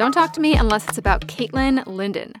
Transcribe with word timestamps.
Don't 0.00 0.12
talk 0.12 0.32
to 0.32 0.40
me 0.40 0.54
unless 0.56 0.88
it's 0.88 0.96
about 0.96 1.26
Caitlin 1.26 1.86
Linden. 1.86 2.32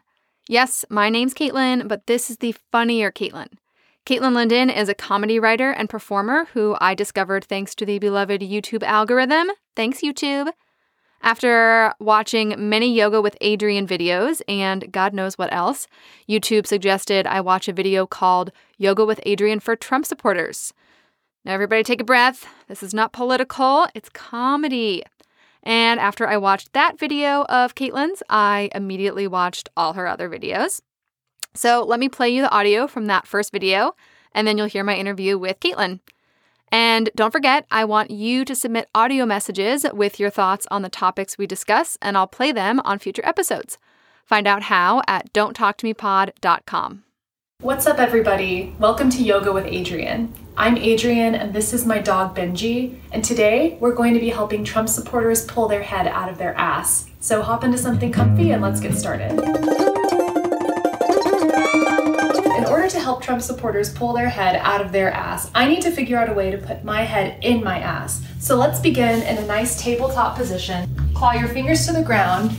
Yes, 0.48 0.86
my 0.88 1.10
name's 1.10 1.34
Caitlin, 1.34 1.88
but 1.88 2.06
this 2.06 2.30
is 2.30 2.38
the 2.38 2.54
funnier 2.72 3.12
Caitlin. 3.12 3.48
Caitlin 4.06 4.34
Linden 4.34 4.70
is 4.70 4.88
a 4.88 4.94
comedy 4.94 5.38
writer 5.38 5.70
and 5.70 5.86
performer 5.86 6.46
who 6.54 6.74
I 6.80 6.94
discovered 6.94 7.44
thanks 7.44 7.74
to 7.74 7.84
the 7.84 7.98
beloved 7.98 8.40
YouTube 8.40 8.82
algorithm. 8.82 9.48
Thanks, 9.76 10.00
YouTube. 10.00 10.50
After 11.20 11.92
watching 12.00 12.54
many 12.70 12.94
Yoga 12.94 13.20
with 13.20 13.36
Adriene 13.42 13.86
videos 13.86 14.40
and 14.48 14.90
God 14.90 15.12
knows 15.12 15.36
what 15.36 15.52
else, 15.52 15.86
YouTube 16.26 16.66
suggested 16.66 17.26
I 17.26 17.42
watch 17.42 17.68
a 17.68 17.74
video 17.74 18.06
called 18.06 18.52
Yoga 18.78 19.04
with 19.04 19.20
Adriene 19.26 19.60
for 19.60 19.76
Trump 19.76 20.06
supporters. 20.06 20.72
Now, 21.44 21.52
everybody 21.52 21.82
take 21.82 22.00
a 22.00 22.04
breath. 22.04 22.46
This 22.68 22.82
is 22.82 22.94
not 22.94 23.12
political, 23.12 23.86
it's 23.94 24.08
comedy. 24.08 25.02
And 25.62 26.00
after 26.00 26.26
I 26.26 26.36
watched 26.36 26.72
that 26.72 26.98
video 26.98 27.44
of 27.44 27.74
Caitlin's, 27.74 28.22
I 28.30 28.70
immediately 28.74 29.26
watched 29.26 29.68
all 29.76 29.92
her 29.94 30.06
other 30.06 30.28
videos. 30.28 30.80
So 31.54 31.84
let 31.84 32.00
me 32.00 32.08
play 32.08 32.30
you 32.30 32.42
the 32.42 32.50
audio 32.50 32.86
from 32.86 33.06
that 33.06 33.26
first 33.26 33.52
video, 33.52 33.94
and 34.32 34.46
then 34.46 34.56
you'll 34.56 34.66
hear 34.66 34.84
my 34.84 34.94
interview 34.94 35.36
with 35.36 35.60
Caitlin. 35.60 36.00
And 36.72 37.10
don't 37.16 37.32
forget, 37.32 37.66
I 37.70 37.84
want 37.84 38.12
you 38.12 38.44
to 38.44 38.54
submit 38.54 38.88
audio 38.94 39.26
messages 39.26 39.84
with 39.92 40.20
your 40.20 40.30
thoughts 40.30 40.66
on 40.70 40.82
the 40.82 40.88
topics 40.88 41.36
we 41.36 41.46
discuss, 41.46 41.98
and 42.00 42.16
I'll 42.16 42.28
play 42.28 42.52
them 42.52 42.80
on 42.84 43.00
future 43.00 43.26
episodes. 43.26 43.76
Find 44.24 44.46
out 44.46 44.62
how 44.64 45.02
at 45.08 45.32
donttalktomepod.com. 45.32 47.04
What's 47.62 47.86
up, 47.86 47.98
everybody? 47.98 48.74
Welcome 48.78 49.10
to 49.10 49.22
Yoga 49.22 49.52
with 49.52 49.66
Adriene. 49.66 50.30
I'm 50.56 50.76
Adriene, 50.76 51.38
and 51.38 51.52
this 51.52 51.74
is 51.74 51.84
my 51.84 51.98
dog 51.98 52.34
Benji. 52.34 52.98
And 53.12 53.22
today 53.22 53.76
we're 53.80 53.94
going 53.94 54.14
to 54.14 54.18
be 54.18 54.30
helping 54.30 54.64
Trump 54.64 54.88
supporters 54.88 55.44
pull 55.44 55.68
their 55.68 55.82
head 55.82 56.06
out 56.06 56.30
of 56.30 56.38
their 56.38 56.54
ass. 56.56 57.10
So 57.20 57.42
hop 57.42 57.62
into 57.62 57.76
something 57.76 58.10
comfy 58.10 58.52
and 58.52 58.62
let's 58.62 58.80
get 58.80 58.94
started. 58.94 59.32
In 62.56 62.64
order 62.64 62.88
to 62.88 62.98
help 62.98 63.22
Trump 63.22 63.42
supporters 63.42 63.92
pull 63.92 64.14
their 64.14 64.30
head 64.30 64.56
out 64.56 64.80
of 64.80 64.90
their 64.90 65.12
ass, 65.12 65.50
I 65.54 65.66
need 65.66 65.82
to 65.82 65.90
figure 65.90 66.16
out 66.16 66.30
a 66.30 66.32
way 66.32 66.50
to 66.50 66.56
put 66.56 66.82
my 66.82 67.02
head 67.02 67.44
in 67.44 67.62
my 67.62 67.78
ass. 67.78 68.22
So 68.38 68.56
let's 68.56 68.80
begin 68.80 69.20
in 69.24 69.36
a 69.36 69.46
nice 69.46 69.78
tabletop 69.78 70.34
position. 70.34 70.88
Claw 71.12 71.32
your 71.32 71.48
fingers 71.48 71.86
to 71.88 71.92
the 71.92 72.02
ground. 72.02 72.56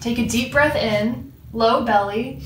Take 0.00 0.18
a 0.18 0.26
deep 0.26 0.50
breath 0.50 0.74
in, 0.74 1.32
low 1.52 1.84
belly. 1.84 2.42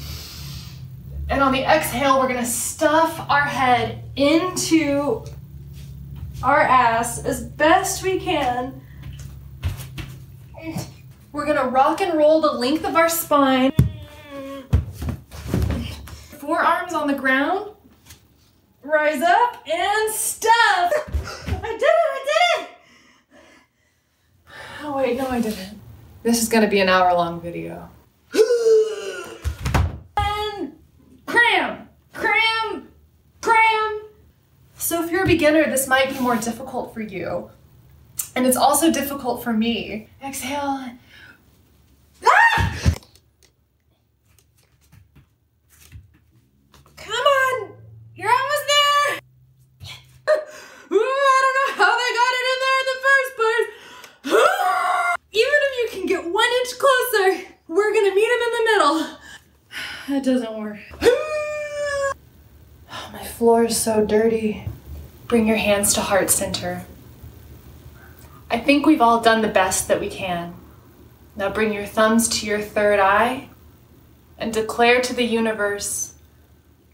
And 1.33 1.43
on 1.43 1.51
the 1.51 1.63
exhale, 1.63 2.21
we're 2.21 2.29
gonna 2.29 2.45
stuff 2.45 3.25
our 3.31 3.41
head 3.41 4.05
into 4.17 5.25
our 6.43 6.61
ass 6.61 7.25
as 7.25 7.43
best 7.43 8.03
we 8.03 8.21
can. 8.21 8.79
We're 11.33 11.47
gonna 11.47 11.71
rock 11.71 12.03
and 12.03 12.19
roll 12.19 12.43
the 12.43 12.53
length 12.53 12.85
of 12.85 12.97
our 12.97 13.09
spine. 13.09 13.73
Forearms 16.39 16.93
on 16.93 17.07
the 17.07 17.15
ground. 17.15 17.71
Rise 18.83 19.23
up 19.23 19.67
and 19.67 20.13
stuff. 20.13 20.53
I 20.53 21.79
did 21.79 21.83
it, 21.83 22.11
I 22.13 22.25
did 22.27 22.65
it! 22.65 22.71
Oh, 24.83 24.99
wait, 24.99 25.17
no, 25.17 25.29
I 25.29 25.41
didn't. 25.41 25.81
This 26.23 26.43
is 26.43 26.51
gonna 26.51 26.69
be 26.69 26.81
an 26.81 26.91
hour 26.91 27.15
long 27.15 27.41
video. 27.41 27.89
and 30.19 30.73
cram, 31.53 31.89
cram, 32.13 32.89
cram. 33.41 34.03
So, 34.77 35.05
if 35.05 35.11
you're 35.11 35.25
a 35.25 35.27
beginner, 35.27 35.65
this 35.71 35.87
might 35.87 36.11
be 36.11 36.19
more 36.19 36.37
difficult 36.37 36.95
for 36.95 37.03
you. 37.03 37.51
And 38.35 38.47
it's 38.47 38.57
also 38.57 38.91
difficult 38.91 39.45
for 39.45 39.53
me. 39.53 40.09
Exhale. 40.25 40.97
Ah! 42.25 42.79
Come 46.97 47.13
on! 47.13 47.73
You're 48.15 48.31
almost 48.31 48.67
there! 48.69 49.19
Ooh, 50.93 50.99
I 50.99 51.39
don't 51.43 51.57
know 51.59 51.73
how 51.85 51.93
they 51.99 52.11
got 52.21 52.33
it 52.39 52.47
in 52.53 52.59
there 52.65 52.79
in 52.81 52.87
the 52.93 52.99
first 53.07 53.31
place. 53.37 53.69
Even 55.33 55.59
if 55.69 55.73
you 55.79 55.87
can 55.99 56.07
get 56.07 56.23
one 56.33 56.51
inch 56.61 56.73
closer, 56.79 57.27
we're 57.69 57.93
gonna 57.93 58.15
meet 58.15 58.31
him 58.31 58.41
in 58.41 58.53
the 58.53 58.65
middle. 58.65 58.97
That 60.09 60.25
doesn't 60.25 60.59
work. 60.59 60.79
Oh, 62.95 63.11
my 63.13 63.25
floor 63.25 63.65
is 63.65 63.72
so 63.83 64.05
dirty. 64.05 64.65
Bring 65.27 65.47
your 65.47 65.57
hands 65.57 65.95
to 65.95 66.01
heart 66.01 66.31
center. 66.31 66.85
I 68.51 68.59
think 68.59 68.87
we've 68.87 69.01
all 69.01 69.21
done 69.21 69.43
the 69.43 69.49
best 69.49 69.89
that 69.89 70.01
we 70.01 70.09
can. 70.09 70.55
Now 71.35 71.51
bring 71.51 71.73
your 71.73 71.87
thumbs 71.87 72.29
to 72.29 72.47
your 72.47 72.61
third 72.61 73.01
eye 73.01 73.49
and 74.39 74.53
declare 74.53 75.01
to 75.01 75.15
the 75.15 75.25
universe 75.25 76.15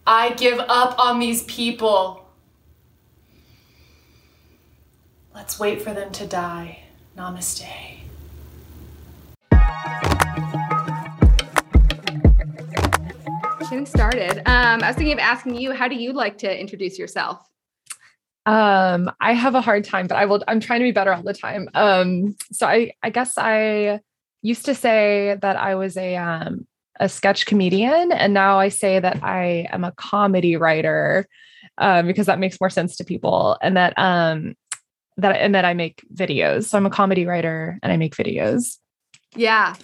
I 0.06 0.30
give 0.30 0.58
up 0.58 0.98
on 0.98 1.18
these 1.18 1.42
people. 1.42 2.30
Let's 5.34 5.60
wait 5.60 5.82
for 5.82 5.92
them 5.92 6.10
to 6.12 6.26
die. 6.26 6.84
Namaste. 7.14 8.07
Getting 13.70 13.84
started. 13.84 14.38
Um, 14.46 14.82
I 14.82 14.86
was 14.86 14.96
thinking 14.96 15.12
of 15.12 15.18
asking 15.18 15.56
you, 15.56 15.72
how 15.72 15.88
do 15.88 15.94
you 15.94 16.14
like 16.14 16.38
to 16.38 16.60
introduce 16.60 16.98
yourself? 16.98 17.46
Um, 18.46 19.10
I 19.20 19.34
have 19.34 19.54
a 19.54 19.60
hard 19.60 19.84
time, 19.84 20.06
but 20.06 20.16
I 20.16 20.24
will 20.24 20.42
I'm 20.48 20.58
trying 20.58 20.80
to 20.80 20.84
be 20.84 20.90
better 20.90 21.12
all 21.12 21.22
the 21.22 21.34
time. 21.34 21.68
Um, 21.74 22.34
so 22.50 22.66
I 22.66 22.92
I 23.02 23.10
guess 23.10 23.36
I 23.36 24.00
used 24.40 24.64
to 24.64 24.74
say 24.74 25.36
that 25.42 25.56
I 25.56 25.74
was 25.74 25.98
a 25.98 26.16
um 26.16 26.66
a 26.98 27.10
sketch 27.10 27.44
comedian, 27.44 28.10
and 28.10 28.32
now 28.32 28.58
I 28.58 28.70
say 28.70 29.00
that 29.00 29.22
I 29.22 29.68
am 29.70 29.84
a 29.84 29.92
comedy 29.92 30.56
writer, 30.56 31.28
um, 31.76 32.06
because 32.06 32.24
that 32.24 32.38
makes 32.38 32.58
more 32.58 32.70
sense 32.70 32.96
to 32.96 33.04
people, 33.04 33.58
and 33.60 33.76
that 33.76 33.92
um 33.98 34.54
that 35.18 35.36
and 35.36 35.54
that 35.54 35.66
I 35.66 35.74
make 35.74 36.02
videos. 36.14 36.64
So 36.64 36.78
I'm 36.78 36.86
a 36.86 36.90
comedy 36.90 37.26
writer 37.26 37.78
and 37.82 37.92
I 37.92 37.98
make 37.98 38.16
videos. 38.16 38.78
Yeah. 39.36 39.74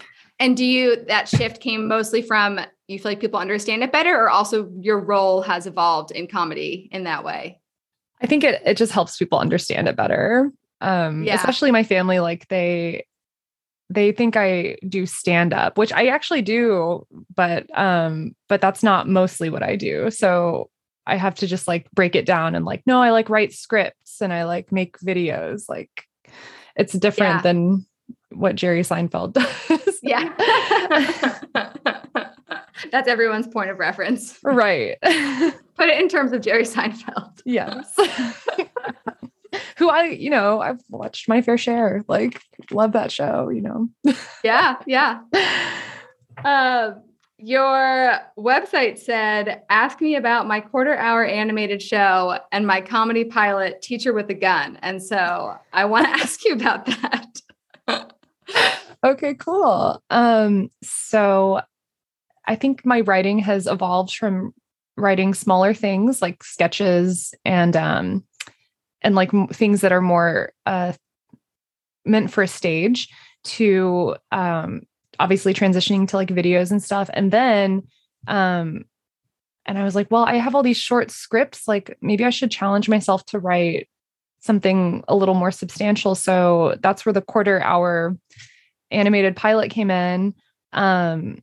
And 0.44 0.58
do 0.58 0.64
you 0.66 1.02
that 1.06 1.26
shift 1.26 1.62
came 1.62 1.88
mostly 1.88 2.20
from 2.20 2.60
you 2.86 2.98
feel 2.98 3.12
like 3.12 3.20
people 3.20 3.40
understand 3.40 3.82
it 3.82 3.90
better, 3.90 4.14
or 4.14 4.28
also 4.28 4.70
your 4.78 5.00
role 5.00 5.40
has 5.40 5.66
evolved 5.66 6.10
in 6.10 6.26
comedy 6.26 6.90
in 6.92 7.04
that 7.04 7.24
way? 7.24 7.62
I 8.20 8.26
think 8.26 8.44
it 8.44 8.60
it 8.66 8.76
just 8.76 8.92
helps 8.92 9.16
people 9.16 9.38
understand 9.38 9.88
it 9.88 9.96
better. 9.96 10.52
Um, 10.82 11.22
Yeah. 11.24 11.36
especially 11.36 11.70
my 11.70 11.82
family, 11.82 12.20
like 12.20 12.46
they 12.48 13.06
they 13.88 14.12
think 14.12 14.36
I 14.36 14.76
do 14.86 15.06
stand 15.06 15.54
up, 15.54 15.78
which 15.78 15.94
I 15.94 16.08
actually 16.08 16.42
do, 16.42 17.06
but 17.34 17.66
um, 17.78 18.36
but 18.46 18.60
that's 18.60 18.82
not 18.82 19.08
mostly 19.08 19.48
what 19.48 19.62
I 19.62 19.76
do. 19.76 20.10
So 20.10 20.68
I 21.06 21.16
have 21.16 21.36
to 21.36 21.46
just 21.46 21.66
like 21.66 21.90
break 21.92 22.14
it 22.14 22.26
down 22.26 22.54
and 22.54 22.66
like, 22.66 22.82
no, 22.84 23.00
I 23.00 23.12
like 23.12 23.30
write 23.30 23.54
scripts 23.54 24.20
and 24.20 24.30
I 24.30 24.44
like 24.44 24.70
make 24.70 24.98
videos. 24.98 25.70
Like 25.70 26.04
it's 26.76 26.92
different 26.92 27.36
Yeah. 27.36 27.40
than 27.42 27.86
what 28.30 28.56
Jerry 28.56 28.82
Seinfeld 28.82 29.32
does. 29.68 29.83
Yeah. 30.04 30.32
That's 32.90 33.08
everyone's 33.08 33.46
point 33.46 33.70
of 33.70 33.78
reference. 33.78 34.38
right. 34.42 34.96
Put 35.02 35.88
it 35.88 36.00
in 36.00 36.08
terms 36.08 36.32
of 36.32 36.40
Jerry 36.42 36.64
Seinfeld. 36.64 37.40
yes. 37.44 37.94
Who 39.76 39.88
I, 39.88 40.06
you 40.06 40.30
know, 40.30 40.60
I've 40.60 40.80
watched 40.88 41.28
my 41.28 41.40
fair 41.40 41.56
share. 41.56 42.04
Like, 42.08 42.40
love 42.70 42.92
that 42.92 43.12
show, 43.12 43.48
you 43.50 43.60
know. 43.60 43.88
Yeah, 44.42 44.76
yeah. 44.86 45.20
Uh, 46.44 46.94
your 47.38 48.18
website 48.36 48.98
said, 48.98 49.62
"Ask 49.70 50.00
me 50.00 50.16
about 50.16 50.48
my 50.48 50.60
quarter-hour 50.60 51.24
animated 51.24 51.82
show 51.82 52.38
and 52.50 52.66
my 52.66 52.80
comedy 52.80 53.24
pilot, 53.24 53.80
Teacher 53.80 54.12
with 54.12 54.28
a 54.30 54.34
Gun." 54.34 54.76
And 54.82 55.00
so, 55.00 55.56
I 55.72 55.84
want 55.84 56.06
to 56.06 56.10
ask 56.12 56.44
you 56.44 56.54
about 56.54 56.86
that. 56.86 58.12
Okay, 59.04 59.34
cool. 59.34 60.02
Um, 60.10 60.70
so 60.82 61.60
I 62.46 62.56
think 62.56 62.84
my 62.84 63.00
writing 63.00 63.38
has 63.40 63.66
evolved 63.66 64.14
from 64.14 64.54
writing 64.96 65.34
smaller 65.34 65.74
things 65.74 66.22
like 66.22 66.44
sketches 66.44 67.34
and 67.44 67.76
um 67.76 68.22
and 69.02 69.16
like 69.16 69.32
things 69.52 69.80
that 69.80 69.90
are 69.90 70.00
more 70.00 70.52
uh 70.66 70.92
meant 72.04 72.30
for 72.30 72.44
a 72.44 72.48
stage 72.48 73.08
to 73.42 74.14
um 74.30 74.82
obviously 75.18 75.52
transitioning 75.52 76.06
to 76.06 76.16
like 76.16 76.28
videos 76.28 76.70
and 76.70 76.80
stuff 76.80 77.10
and 77.12 77.32
then 77.32 77.82
um 78.28 78.84
and 79.66 79.78
I 79.78 79.84
was 79.84 79.94
like, 79.94 80.10
well, 80.10 80.24
I 80.24 80.36
have 80.36 80.54
all 80.54 80.62
these 80.62 80.76
short 80.76 81.10
scripts, 81.10 81.66
like 81.66 81.96
maybe 82.02 82.24
I 82.24 82.30
should 82.30 82.50
challenge 82.50 82.88
myself 82.88 83.24
to 83.26 83.38
write 83.38 83.88
something 84.40 85.02
a 85.08 85.16
little 85.16 85.34
more 85.34 85.50
substantial. 85.50 86.14
So 86.14 86.76
that's 86.82 87.06
where 87.06 87.14
the 87.14 87.22
quarter 87.22 87.62
hour 87.62 88.14
animated 88.94 89.36
pilot 89.36 89.70
came 89.70 89.90
in. 89.90 90.34
Um, 90.72 91.38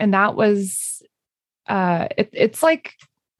and 0.00 0.14
that 0.14 0.34
was 0.34 1.02
uh 1.68 2.08
it, 2.16 2.28
it's 2.32 2.62
like 2.62 2.94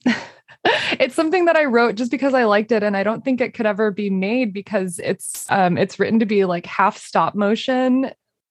it's 0.64 1.14
something 1.14 1.44
that 1.46 1.56
I 1.56 1.64
wrote 1.64 1.94
just 1.96 2.10
because 2.10 2.32
I 2.32 2.44
liked 2.44 2.72
it 2.72 2.82
and 2.82 2.96
I 2.96 3.02
don't 3.02 3.24
think 3.24 3.40
it 3.40 3.54
could 3.54 3.66
ever 3.66 3.90
be 3.90 4.08
made 4.08 4.52
because 4.52 4.98
it's 5.02 5.50
um 5.50 5.76
it's 5.76 5.98
written 5.98 6.20
to 6.20 6.26
be 6.26 6.44
like 6.44 6.66
half 6.66 6.96
stop 6.96 7.34
motion 7.34 8.10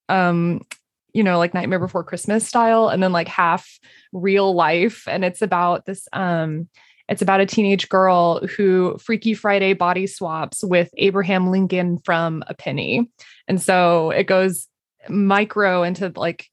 um 0.09 0.61
you 1.13 1.23
know, 1.23 1.38
like 1.38 1.53
Nightmare 1.53 1.79
Before 1.79 2.03
Christmas 2.03 2.47
style, 2.47 2.89
and 2.89 3.01
then 3.01 3.11
like 3.11 3.27
half 3.27 3.79
real 4.11 4.53
life. 4.55 5.07
And 5.07 5.23
it's 5.23 5.41
about 5.41 5.85
this 5.85 6.07
um 6.13 6.67
it's 7.09 7.21
about 7.21 7.41
a 7.41 7.45
teenage 7.45 7.89
girl 7.89 8.45
who 8.47 8.97
Freaky 8.97 9.33
Friday 9.33 9.73
body 9.73 10.07
swaps 10.07 10.63
with 10.63 10.89
Abraham 10.97 11.51
Lincoln 11.51 12.00
from 12.00 12.44
a 12.47 12.53
penny. 12.53 13.09
And 13.47 13.61
so 13.61 14.11
it 14.11 14.23
goes 14.23 14.67
micro 15.09 15.83
into 15.83 16.11
like 16.15 16.50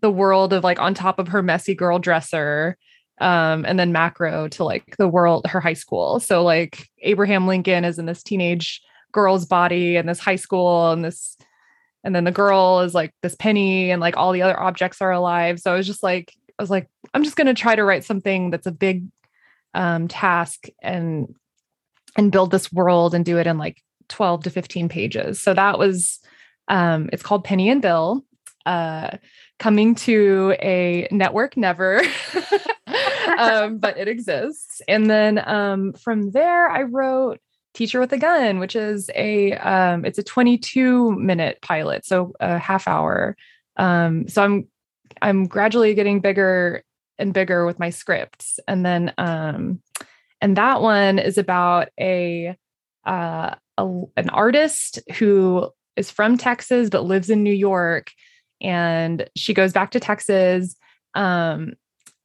the 0.00 0.10
world 0.10 0.52
of 0.52 0.64
like 0.64 0.80
on 0.80 0.94
top 0.94 1.18
of 1.18 1.28
her 1.28 1.42
messy 1.42 1.74
girl 1.74 1.98
dresser 1.98 2.76
um, 3.20 3.64
and 3.66 3.78
then 3.78 3.92
macro 3.92 4.48
to 4.48 4.64
like 4.64 4.96
the 4.96 5.08
world 5.08 5.46
her 5.46 5.60
high 5.60 5.74
school. 5.74 6.20
So 6.20 6.42
like 6.42 6.88
abraham 7.02 7.46
lincoln 7.46 7.84
is 7.84 7.98
in 7.98 8.06
this 8.06 8.22
teenage 8.22 8.80
girl's 9.12 9.44
body 9.44 9.96
and 9.96 10.08
this 10.08 10.20
high 10.20 10.36
school 10.36 10.92
and 10.92 11.04
this 11.04 11.36
and 12.02 12.14
then 12.14 12.24
the 12.24 12.32
girl 12.32 12.80
is 12.80 12.94
like 12.94 13.12
this 13.22 13.34
penny 13.34 13.90
and 13.90 14.00
like 14.00 14.16
all 14.16 14.32
the 14.32 14.42
other 14.42 14.58
objects 14.58 15.02
are 15.02 15.12
alive. 15.12 15.60
So 15.60 15.72
i 15.72 15.76
was 15.76 15.86
just 15.86 16.02
like 16.02 16.34
i 16.58 16.62
was 16.62 16.70
like 16.70 16.88
i'm 17.14 17.24
just 17.24 17.36
going 17.36 17.46
to 17.46 17.54
try 17.54 17.74
to 17.74 17.84
write 17.84 18.04
something 18.04 18.50
that's 18.50 18.66
a 18.66 18.72
big 18.72 19.06
um, 19.74 20.08
task 20.08 20.66
and 20.82 21.34
and 22.16 22.32
build 22.32 22.50
this 22.50 22.72
world 22.72 23.14
and 23.14 23.24
do 23.24 23.38
it 23.38 23.46
in 23.46 23.58
like 23.58 23.82
12 24.08 24.44
to 24.44 24.50
15 24.50 24.88
pages. 24.88 25.40
So 25.40 25.54
that 25.54 25.78
was 25.78 26.20
um, 26.70 27.10
it's 27.12 27.22
called 27.22 27.44
penny 27.44 27.68
and 27.68 27.82
bill 27.82 28.24
uh, 28.64 29.10
coming 29.58 29.94
to 29.94 30.54
a 30.62 31.06
network 31.10 31.56
never. 31.56 32.02
Um, 33.38 33.78
but 33.78 33.96
it 33.96 34.08
exists. 34.08 34.82
And 34.86 35.08
then 35.08 35.40
um, 35.48 35.92
from 35.94 36.30
there 36.32 36.68
i 36.68 36.82
wrote 36.82 37.38
teacher 37.72 38.00
with 38.00 38.12
a 38.12 38.18
gun 38.18 38.58
which 38.58 38.74
is 38.74 39.08
a 39.14 39.52
um, 39.52 40.04
it's 40.04 40.18
a 40.18 40.22
22 40.22 41.12
minute 41.12 41.58
pilot 41.62 42.04
so 42.04 42.32
a 42.40 42.58
half 42.58 42.86
hour. 42.86 43.36
Um, 43.76 44.28
so 44.28 44.42
i'm 44.42 44.68
i'm 45.22 45.46
gradually 45.46 45.94
getting 45.94 46.20
bigger 46.20 46.82
and 47.18 47.32
bigger 47.32 47.64
with 47.64 47.78
my 47.78 47.90
scripts. 47.90 48.58
And 48.68 48.84
then 48.84 49.14
um 49.16 49.80
and 50.40 50.56
that 50.56 50.82
one 50.82 51.18
is 51.18 51.38
about 51.38 51.88
a 51.98 52.56
uh 53.06 53.54
a, 53.78 54.02
an 54.16 54.28
artist 54.30 54.98
who 55.14 55.70
is 55.96 56.10
from 56.10 56.36
Texas 56.36 56.90
but 56.90 57.04
lives 57.04 57.30
in 57.30 57.42
New 57.42 57.52
York 57.52 58.10
and 58.60 59.28
she 59.36 59.54
goes 59.54 59.72
back 59.72 59.90
to 59.92 60.00
Texas 60.00 60.76
um 61.14 61.72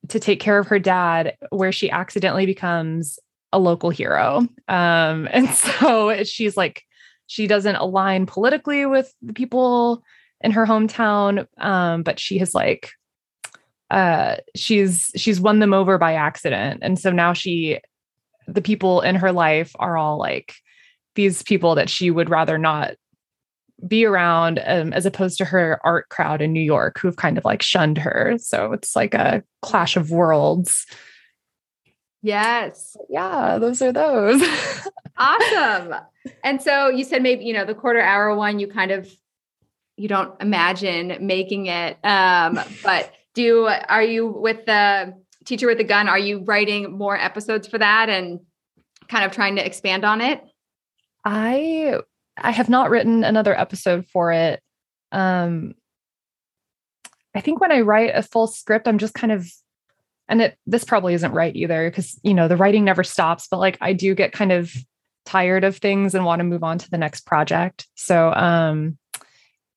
to 0.09 0.19
take 0.19 0.39
care 0.39 0.59
of 0.59 0.67
her 0.67 0.79
dad 0.79 1.35
where 1.49 1.71
she 1.71 1.89
accidentally 1.89 2.45
becomes 2.45 3.17
a 3.51 3.59
local 3.59 3.89
hero. 3.89 4.47
Um 4.67 5.27
and 5.31 5.49
so 5.49 6.23
she's 6.23 6.55
like 6.57 6.83
she 7.27 7.47
doesn't 7.47 7.75
align 7.75 8.25
politically 8.25 8.85
with 8.85 9.11
the 9.21 9.33
people 9.33 10.03
in 10.41 10.51
her 10.51 10.65
hometown 10.65 11.47
um 11.57 12.03
but 12.03 12.19
she 12.19 12.37
has 12.37 12.53
like 12.53 12.91
uh 13.89 14.35
she's 14.55 15.11
she's 15.15 15.39
won 15.39 15.59
them 15.59 15.73
over 15.73 15.97
by 15.97 16.13
accident. 16.13 16.79
And 16.81 16.99
so 16.99 17.11
now 17.11 17.33
she 17.33 17.79
the 18.47 18.61
people 18.61 19.01
in 19.01 19.15
her 19.15 19.31
life 19.31 19.71
are 19.79 19.97
all 19.97 20.17
like 20.17 20.53
these 21.15 21.41
people 21.43 21.75
that 21.75 21.89
she 21.89 22.11
would 22.11 22.29
rather 22.29 22.57
not 22.57 22.95
be 23.87 24.05
around 24.05 24.61
um, 24.65 24.93
as 24.93 25.05
opposed 25.05 25.37
to 25.37 25.45
her 25.45 25.79
art 25.83 26.09
crowd 26.09 26.41
in 26.41 26.53
New 26.53 26.61
York 26.61 26.99
who've 26.99 27.15
kind 27.15 27.37
of 27.37 27.45
like 27.45 27.61
shunned 27.61 27.97
her. 27.97 28.35
So 28.39 28.71
it's 28.73 28.95
like 28.95 29.13
a 29.13 29.43
clash 29.61 29.95
of 29.95 30.11
worlds. 30.11 30.85
Yes. 32.21 32.97
Yeah, 33.09 33.59
those 33.59 33.81
are 33.81 33.91
those. 33.91 34.41
awesome. 35.17 35.95
And 36.43 36.61
so 36.61 36.89
you 36.89 37.03
said 37.03 37.21
maybe, 37.21 37.45
you 37.45 37.53
know, 37.53 37.65
the 37.65 37.75
quarter 37.75 38.01
hour 38.01 38.35
one, 38.35 38.59
you 38.59 38.67
kind 38.67 38.91
of 38.91 39.09
you 39.97 40.07
don't 40.07 40.39
imagine 40.41 41.17
making 41.21 41.67
it. 41.67 41.97
Um, 42.03 42.59
but 42.83 43.11
do 43.33 43.67
are 43.67 44.03
you 44.03 44.27
with 44.27 44.65
the 44.65 45.13
teacher 45.45 45.67
with 45.67 45.77
the 45.77 45.83
gun? 45.83 46.09
Are 46.09 46.19
you 46.19 46.43
writing 46.43 46.97
more 46.97 47.17
episodes 47.17 47.67
for 47.67 47.77
that 47.77 48.09
and 48.09 48.39
kind 49.07 49.23
of 49.23 49.31
trying 49.31 49.55
to 49.57 49.65
expand 49.65 50.03
on 50.03 50.21
it? 50.21 50.41
I 51.23 51.99
I 52.37 52.51
have 52.51 52.69
not 52.69 52.89
written 52.89 53.23
another 53.23 53.57
episode 53.57 54.05
for 54.07 54.31
it. 54.31 54.61
Um, 55.11 55.73
I 57.33 57.41
think 57.41 57.59
when 57.59 57.71
I 57.71 57.81
write 57.81 58.11
a 58.13 58.23
full 58.23 58.47
script, 58.47 58.87
I'm 58.87 58.97
just 58.97 59.13
kind 59.13 59.31
of, 59.31 59.47
and 60.27 60.41
it 60.41 60.57
this 60.65 60.83
probably 60.83 61.13
isn't 61.13 61.33
right 61.33 61.55
either 61.55 61.89
because 61.89 62.19
you 62.23 62.33
know 62.33 62.47
the 62.47 62.57
writing 62.57 62.83
never 62.83 63.03
stops. 63.03 63.47
But 63.49 63.59
like 63.59 63.77
I 63.81 63.93
do 63.93 64.15
get 64.15 64.31
kind 64.31 64.51
of 64.51 64.73
tired 65.25 65.63
of 65.63 65.77
things 65.77 66.15
and 66.15 66.25
want 66.25 66.39
to 66.39 66.45
move 66.45 66.63
on 66.63 66.77
to 66.77 66.89
the 66.89 66.97
next 66.97 67.25
project. 67.25 67.87
So 67.95 68.31
um, 68.33 68.97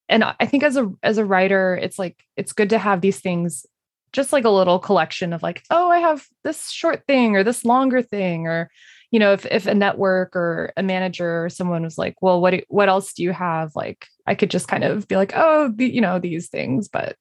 and 0.09 0.25
I 0.25 0.47
think 0.47 0.63
as 0.63 0.77
a 0.77 0.91
as 1.03 1.19
a 1.19 1.25
writer, 1.25 1.79
it's 1.81 1.99
like 1.99 2.23
it's 2.37 2.53
good 2.53 2.71
to 2.71 2.79
have 2.79 3.01
these 3.01 3.21
things 3.21 3.67
just 4.13 4.33
like 4.33 4.45
a 4.45 4.51
little 4.51 4.79
collection 4.79 5.33
of 5.33 5.43
like, 5.43 5.63
oh, 5.71 5.91
I 5.91 5.99
have 5.99 6.27
this 6.45 6.71
short 6.71 7.05
thing 7.07 7.37
or 7.37 7.45
this 7.45 7.65
longer 7.65 8.03
thing, 8.03 8.47
or 8.47 8.71
you 9.11 9.19
know, 9.19 9.33
if 9.33 9.47
if 9.47 9.67
a 9.67 9.75
network 9.75 10.37
or 10.37 10.73
a 10.77 10.83
manager 10.83 11.45
or 11.45 11.49
someone 11.49 11.83
was 11.83 11.99
like, 11.99 12.17
well, 12.21 12.41
what 12.41 12.51
do, 12.51 12.61
what 12.69 12.89
else 12.89 13.13
do 13.13 13.23
you 13.23 13.33
have? 13.33 13.75
Like, 13.75 14.07
I 14.27 14.35
could 14.35 14.51
just 14.51 14.69
kind 14.69 14.85
of 14.85 15.09
be 15.09 15.17
like, 15.17 15.33
oh, 15.35 15.73
the, 15.75 15.87
you 15.87 16.01
know, 16.01 16.19
these 16.19 16.49
things, 16.49 16.89
but 16.89 17.17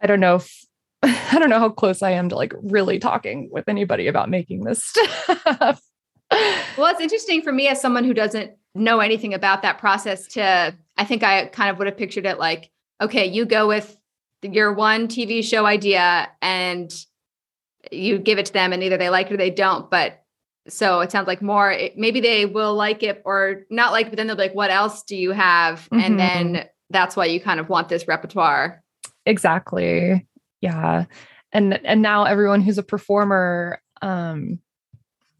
I 0.00 0.06
don't 0.06 0.20
know 0.20 0.36
if 0.36 0.64
I 1.02 1.38
don't 1.38 1.50
know 1.50 1.58
how 1.58 1.70
close 1.70 2.02
I 2.02 2.12
am 2.12 2.28
to 2.28 2.36
like 2.36 2.52
really 2.62 2.98
talking 2.98 3.48
with 3.50 3.68
anybody 3.68 4.06
about 4.06 4.30
making 4.30 4.64
this 4.64 4.84
stuff. 4.84 5.80
well, 6.30 6.92
it's 6.92 7.00
interesting 7.00 7.42
for 7.42 7.52
me 7.52 7.68
as 7.68 7.80
someone 7.80 8.04
who 8.04 8.14
doesn't 8.14 8.52
know 8.74 9.00
anything 9.00 9.34
about 9.34 9.62
that 9.62 9.78
process 9.78 10.26
to 10.28 10.74
I 10.96 11.04
think 11.04 11.22
I 11.22 11.46
kind 11.46 11.70
of 11.70 11.78
would 11.78 11.86
have 11.86 11.96
pictured 11.96 12.26
it 12.26 12.38
like, 12.38 12.70
okay, 13.00 13.26
you 13.26 13.44
go 13.44 13.66
with 13.66 13.96
your 14.42 14.72
one 14.72 15.08
TV 15.08 15.42
show 15.44 15.66
idea 15.66 16.30
and 16.40 16.92
you 17.90 18.18
give 18.18 18.38
it 18.38 18.46
to 18.46 18.52
them 18.52 18.72
and 18.72 18.82
either 18.82 18.96
they 18.96 19.10
like 19.10 19.26
it 19.26 19.34
or 19.34 19.36
they 19.36 19.50
don't. 19.50 19.90
But 19.90 20.22
so 20.68 21.00
it 21.00 21.10
sounds 21.10 21.26
like 21.26 21.42
more, 21.42 21.76
maybe 21.96 22.20
they 22.20 22.46
will 22.46 22.74
like 22.74 23.02
it 23.02 23.22
or 23.24 23.62
not 23.70 23.92
like, 23.92 24.08
but 24.08 24.16
then 24.16 24.26
they'll 24.26 24.36
be 24.36 24.42
like, 24.42 24.54
what 24.54 24.70
else 24.70 25.02
do 25.02 25.16
you 25.16 25.32
have? 25.32 25.88
Mm-hmm. 25.90 26.00
And 26.00 26.18
then 26.18 26.64
that's 26.90 27.16
why 27.16 27.26
you 27.26 27.40
kind 27.40 27.60
of 27.60 27.68
want 27.68 27.88
this 27.88 28.08
repertoire. 28.08 28.82
Exactly. 29.24 30.26
Yeah. 30.60 31.04
And, 31.52 31.84
and 31.84 32.02
now 32.02 32.24
everyone 32.24 32.60
who's 32.60 32.78
a 32.78 32.82
performer, 32.82 33.80
um, 34.02 34.60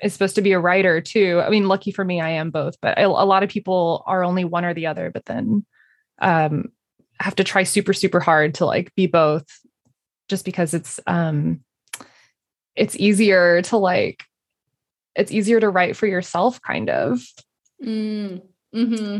is 0.02 0.12
supposed 0.12 0.34
to 0.34 0.42
be 0.42 0.52
a 0.52 0.60
writer 0.60 1.00
too. 1.00 1.40
I 1.44 1.48
mean, 1.48 1.68
lucky 1.68 1.90
for 1.90 2.04
me, 2.04 2.20
I 2.20 2.30
am 2.30 2.50
both, 2.50 2.76
but 2.82 3.00
a 3.00 3.08
lot 3.08 3.42
of 3.42 3.48
people 3.48 4.04
are 4.06 4.24
only 4.24 4.44
one 4.44 4.64
or 4.64 4.74
the 4.74 4.86
other, 4.86 5.10
but 5.10 5.24
then 5.24 5.64
um, 6.20 6.66
have 7.18 7.36
to 7.36 7.44
try 7.44 7.62
super, 7.62 7.94
super 7.94 8.20
hard 8.20 8.54
to 8.56 8.66
like 8.66 8.94
be 8.94 9.06
both 9.06 9.46
just 10.28 10.44
because 10.44 10.74
it's 10.74 10.98
um 11.06 11.60
it's 12.74 12.96
easier 12.96 13.62
to 13.62 13.76
like 13.76 14.24
it's 15.16 15.32
easier 15.32 15.60
to 15.60 15.68
write 15.68 15.96
for 15.96 16.06
yourself 16.06 16.60
kind 16.62 16.90
of. 16.90 17.20
Mm, 17.82 18.42
hmm 18.72 19.18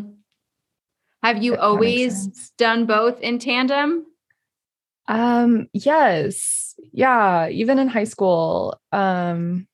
have 1.26 1.42
you 1.42 1.56
always 1.56 2.52
done 2.56 2.86
both 2.86 3.20
in 3.20 3.40
tandem? 3.40 4.06
Um 5.08 5.68
yes. 5.72 6.74
Yeah 6.92 7.48
even 7.48 7.78
in 7.78 7.88
high 7.88 8.04
school. 8.04 8.80
Um 8.92 9.66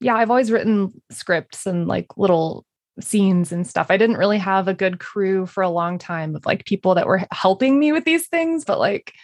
yeah, 0.00 0.16
I've 0.16 0.30
always 0.30 0.50
written 0.50 1.00
scripts 1.10 1.64
and 1.64 1.86
like 1.86 2.18
little 2.18 2.66
scenes 3.00 3.52
and 3.52 3.66
stuff. 3.66 3.86
I 3.88 3.96
didn't 3.96 4.18
really 4.18 4.38
have 4.38 4.68
a 4.68 4.74
good 4.74 4.98
crew 4.98 5.46
for 5.46 5.62
a 5.62 5.70
long 5.70 5.96
time 5.96 6.36
of 6.36 6.44
like 6.44 6.66
people 6.66 6.96
that 6.96 7.06
were 7.06 7.22
helping 7.30 7.78
me 7.78 7.92
with 7.92 8.04
these 8.04 8.26
things, 8.26 8.64
but 8.64 8.78
like 8.78 9.14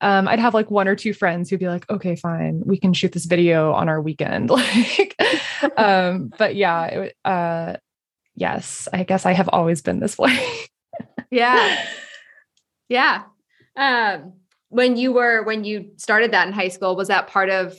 um, 0.00 0.28
I'd 0.28 0.38
have 0.38 0.54
like 0.54 0.70
one 0.70 0.88
or 0.88 0.94
two 0.94 1.12
friends 1.12 1.50
who'd 1.50 1.60
be 1.60 1.68
like, 1.68 1.88
okay, 1.90 2.16
fine, 2.16 2.62
we 2.64 2.78
can 2.78 2.92
shoot 2.92 3.12
this 3.12 3.24
video 3.24 3.72
on 3.72 3.88
our 3.88 4.00
weekend. 4.00 4.50
like, 4.50 5.16
um, 5.76 6.32
but 6.38 6.54
yeah, 6.54 6.84
it, 6.86 7.16
uh, 7.24 7.76
yes, 8.36 8.88
I 8.92 9.02
guess 9.02 9.26
I 9.26 9.32
have 9.32 9.48
always 9.52 9.82
been 9.82 10.00
this 10.00 10.18
way. 10.18 10.38
yeah. 11.30 11.84
Yeah. 12.90 13.24
Um, 13.76 14.32
when 14.70 14.96
you 14.96 15.12
were, 15.12 15.42
when 15.42 15.62
you 15.62 15.90
started 15.98 16.32
that 16.32 16.46
in 16.46 16.54
high 16.54 16.68
school, 16.68 16.96
was 16.96 17.08
that 17.08 17.26
part 17.26 17.50
of 17.50 17.76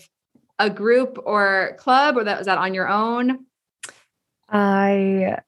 a 0.59 0.69
group 0.69 1.17
or 1.25 1.75
club 1.79 2.15
or 2.15 2.25
that 2.25 2.37
was 2.37 2.45
that 2.45 2.59
on 2.59 2.75
your 2.75 2.87
own? 2.87 3.45
I 4.49 5.39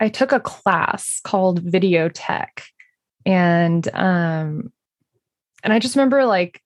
I 0.00 0.08
took 0.08 0.32
a 0.32 0.40
class 0.40 1.20
called 1.22 1.60
video 1.60 2.08
tech 2.08 2.64
and 3.26 3.88
um 3.94 4.72
and 5.62 5.72
I 5.72 5.78
just 5.78 5.96
remember 5.96 6.24
like 6.24 6.62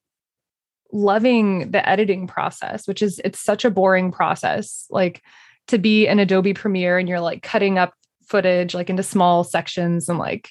loving 0.93 1.71
the 1.71 1.87
editing 1.89 2.27
process, 2.27 2.87
which 2.87 3.03
is 3.03 3.21
it's 3.25 3.41
such 3.41 3.65
a 3.65 3.71
boring 3.71 4.13
process. 4.13 4.87
Like 4.91 5.23
to 5.69 5.79
be 5.79 6.07
an 6.07 6.19
Adobe 6.19 6.55
Premiere 6.55 6.99
and 6.99 7.09
you're 7.09 7.21
like 7.21 7.43
cutting 7.43 7.79
up 7.79 7.95
footage 8.27 8.75
like 8.75 8.91
into 8.91 9.03
small 9.03 9.45
sections 9.45 10.09
and 10.09 10.19
like 10.19 10.51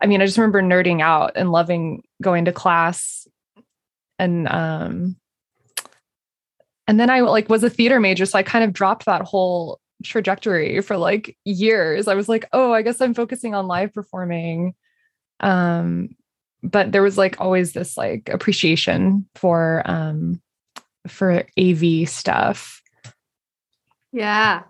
I 0.00 0.06
mean, 0.06 0.22
I 0.22 0.26
just 0.26 0.38
remember 0.38 0.62
nerding 0.62 1.02
out 1.02 1.32
and 1.36 1.52
loving 1.52 2.02
going 2.22 2.46
to 2.46 2.52
class 2.52 3.26
and 4.18 4.48
um 4.48 5.16
and 6.86 7.00
then 7.00 7.10
I 7.10 7.20
like 7.20 7.48
was 7.48 7.64
a 7.64 7.70
theater 7.70 8.00
major, 8.00 8.26
so 8.26 8.38
I 8.38 8.42
kind 8.42 8.64
of 8.64 8.72
dropped 8.72 9.06
that 9.06 9.22
whole 9.22 9.80
trajectory 10.02 10.80
for 10.80 10.96
like 10.96 11.36
years. 11.44 12.08
I 12.08 12.14
was 12.14 12.28
like, 12.28 12.46
oh, 12.52 12.72
I 12.72 12.82
guess 12.82 13.00
I'm 13.00 13.14
focusing 13.14 13.54
on 13.54 13.66
live 13.66 13.92
performing. 13.94 14.74
Um, 15.40 16.10
but 16.64 16.92
there 16.92 17.02
was 17.02 17.18
like 17.18 17.40
always 17.40 17.72
this 17.72 17.96
like 17.96 18.28
appreciation 18.28 19.26
for 19.34 19.82
um 19.84 20.40
for 21.06 21.44
AV 21.58 22.08
stuff. 22.08 22.82
Yeah. 24.12 24.62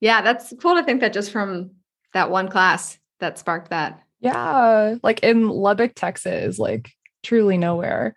Yeah, 0.00 0.22
that's 0.22 0.54
cool 0.60 0.76
to 0.76 0.82
think 0.82 1.02
that 1.02 1.12
just 1.12 1.30
from 1.30 1.72
that 2.14 2.30
one 2.30 2.48
class 2.48 2.98
that 3.18 3.38
sparked 3.38 3.70
that. 3.70 4.02
Yeah, 4.20 4.96
like 5.02 5.22
in 5.22 5.48
Lubbock, 5.48 5.94
Texas, 5.94 6.58
like 6.58 6.90
truly 7.22 7.58
nowhere. 7.58 8.14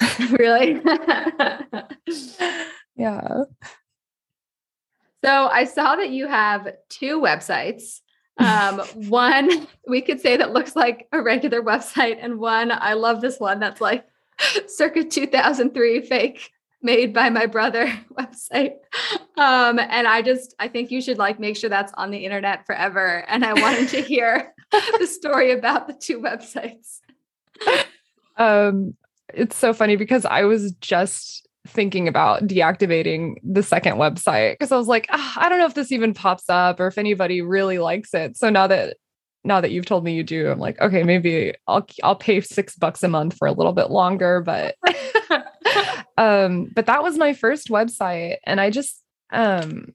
really? 0.30 0.80
yeah. 2.96 3.42
So 5.24 5.48
I 5.48 5.64
saw 5.64 5.96
that 5.96 6.10
you 6.10 6.26
have 6.26 6.68
two 6.88 7.20
websites. 7.20 8.00
Um, 8.38 8.80
one 9.08 9.66
we 9.88 10.02
could 10.02 10.20
say 10.20 10.36
that 10.36 10.52
looks 10.52 10.76
like 10.76 11.08
a 11.12 11.22
regular 11.22 11.62
website, 11.62 12.18
and 12.20 12.38
one 12.38 12.70
I 12.70 12.94
love 12.94 13.20
this 13.20 13.38
one 13.40 13.60
that's 13.60 13.80
like 13.80 14.06
circa 14.66 15.04
2003 15.04 16.02
fake 16.02 16.50
made 16.82 17.12
by 17.12 17.30
my 17.30 17.46
brother 17.46 17.86
website. 18.18 18.74
Um, 19.36 19.78
and 19.78 20.06
I 20.06 20.22
just 20.22 20.54
I 20.58 20.68
think 20.68 20.90
you 20.90 21.00
should 21.00 21.18
like 21.18 21.40
make 21.40 21.56
sure 21.56 21.70
that's 21.70 21.92
on 21.94 22.10
the 22.10 22.24
internet 22.24 22.66
forever. 22.66 23.24
And 23.28 23.44
I 23.44 23.54
wanted 23.54 23.88
to 23.90 24.02
hear 24.02 24.52
the 24.98 25.06
story 25.06 25.52
about 25.52 25.86
the 25.86 25.94
two 25.94 26.20
websites. 26.20 27.00
Um, 28.36 28.94
it's 29.32 29.56
so 29.56 29.72
funny 29.72 29.96
because 29.96 30.24
I 30.24 30.44
was 30.44 30.72
just 30.72 31.45
thinking 31.66 32.08
about 32.08 32.46
deactivating 32.46 33.36
the 33.42 33.62
second 33.62 33.96
website 33.96 34.54
because 34.54 34.72
I 34.72 34.76
was 34.76 34.88
like, 34.88 35.06
oh, 35.12 35.32
I 35.36 35.48
don't 35.48 35.58
know 35.58 35.66
if 35.66 35.74
this 35.74 35.92
even 35.92 36.14
pops 36.14 36.48
up 36.48 36.80
or 36.80 36.86
if 36.86 36.98
anybody 36.98 37.42
really 37.42 37.78
likes 37.78 38.14
it. 38.14 38.36
So 38.36 38.50
now 38.50 38.66
that 38.66 38.96
now 39.44 39.60
that 39.60 39.70
you've 39.70 39.86
told 39.86 40.04
me 40.04 40.14
you 40.14 40.24
do, 40.24 40.50
I'm 40.50 40.58
like, 40.58 40.80
okay, 40.80 41.02
maybe 41.02 41.54
I'll 41.66 41.86
I'll 42.02 42.16
pay 42.16 42.40
six 42.40 42.74
bucks 42.76 43.02
a 43.02 43.08
month 43.08 43.36
for 43.36 43.46
a 43.46 43.52
little 43.52 43.72
bit 43.72 43.90
longer. 43.90 44.40
But 44.40 44.76
um, 46.18 46.70
but 46.74 46.86
that 46.86 47.02
was 47.02 47.16
my 47.16 47.32
first 47.32 47.68
website, 47.68 48.36
and 48.44 48.60
I 48.60 48.70
just 48.70 49.02
um 49.32 49.94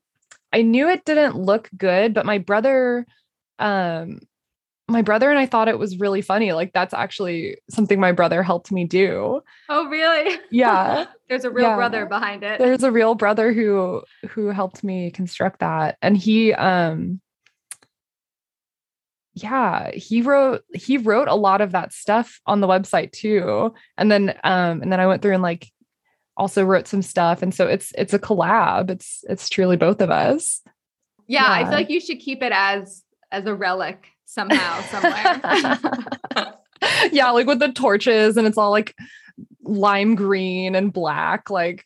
I 0.54 0.62
knew 0.62 0.90
it 0.90 1.06
didn't 1.06 1.36
look 1.38 1.70
good, 1.78 2.14
but 2.14 2.26
my 2.26 2.38
brother 2.38 3.06
um 3.60 4.20
my 4.92 5.02
brother 5.02 5.30
and 5.30 5.40
I 5.40 5.46
thought 5.46 5.68
it 5.68 5.80
was 5.80 5.98
really 6.00 6.22
funny. 6.22 6.52
Like 6.54 6.74
that's 6.74 6.94
actually 6.94 7.58
something 7.70 8.00
my 8.00 8.12
brother 8.12 8.44
helped 8.44 8.72
me 8.72 8.86
do. 8.86 9.42
Oh, 9.70 9.88
really? 9.88 10.38
Yeah. 10.52 11.06
There's 11.30 11.46
a 11.46 11.50
real 11.52 11.68
Yeah. 11.70 11.76
brother 11.76 12.06
behind 12.06 12.44
it. 12.44 12.60
There's 12.60 12.84
a 12.84 12.92
real 12.92 13.16
brother 13.16 13.54
who 13.54 14.04
who 14.30 14.48
helped 14.50 14.84
me 14.84 15.12
construct 15.12 15.60
that. 15.60 15.98
And 16.02 16.18
he 16.18 16.54
um 16.54 17.22
yeah, 19.34 19.92
he 19.92 20.22
wrote 20.22 20.64
he 20.74 20.98
wrote 20.98 21.30
a 21.30 21.36
lot 21.36 21.62
of 21.62 21.72
that 21.72 21.94
stuff 21.94 22.42
on 22.46 22.60
the 22.60 22.68
website 22.68 23.12
too. 23.14 23.74
And 23.98 24.12
then 24.12 24.32
um 24.44 24.82
and 24.82 24.92
then 24.92 25.00
I 25.00 25.08
went 25.08 25.22
through 25.22 25.34
and 25.34 25.44
like 25.44 25.68
also 26.38 26.64
wrote 26.66 26.88
some 26.88 27.02
stuff 27.02 27.42
and 27.42 27.54
so 27.54 27.68
it's 27.68 27.94
it's 27.98 28.14
a 28.14 28.20
collab. 28.20 28.90
It's 28.90 29.24
it's 29.30 29.48
truly 29.48 29.78
both 29.78 30.02
of 30.02 30.10
us. 30.10 30.62
yeah, 31.28 31.46
I 31.50 31.64
feel 31.64 31.74
like 31.74 31.90
you 31.90 32.02
should 32.02 32.20
keep 32.20 32.44
it 32.44 32.52
as 32.54 33.04
as 33.32 33.46
a 33.46 33.56
relic 33.56 34.08
somehow, 34.32 34.82
somewhere. 34.84 36.54
yeah, 37.12 37.30
like 37.32 37.48
with 37.48 37.60
the 37.60 37.72
torches 37.72 38.38
and 38.38 38.48
it's 38.48 38.58
all 38.58 38.72
like 38.72 38.96
lime 39.64 40.16
green 40.16 40.74
and 40.76 40.94
black. 40.94 41.50
Like 41.50 41.86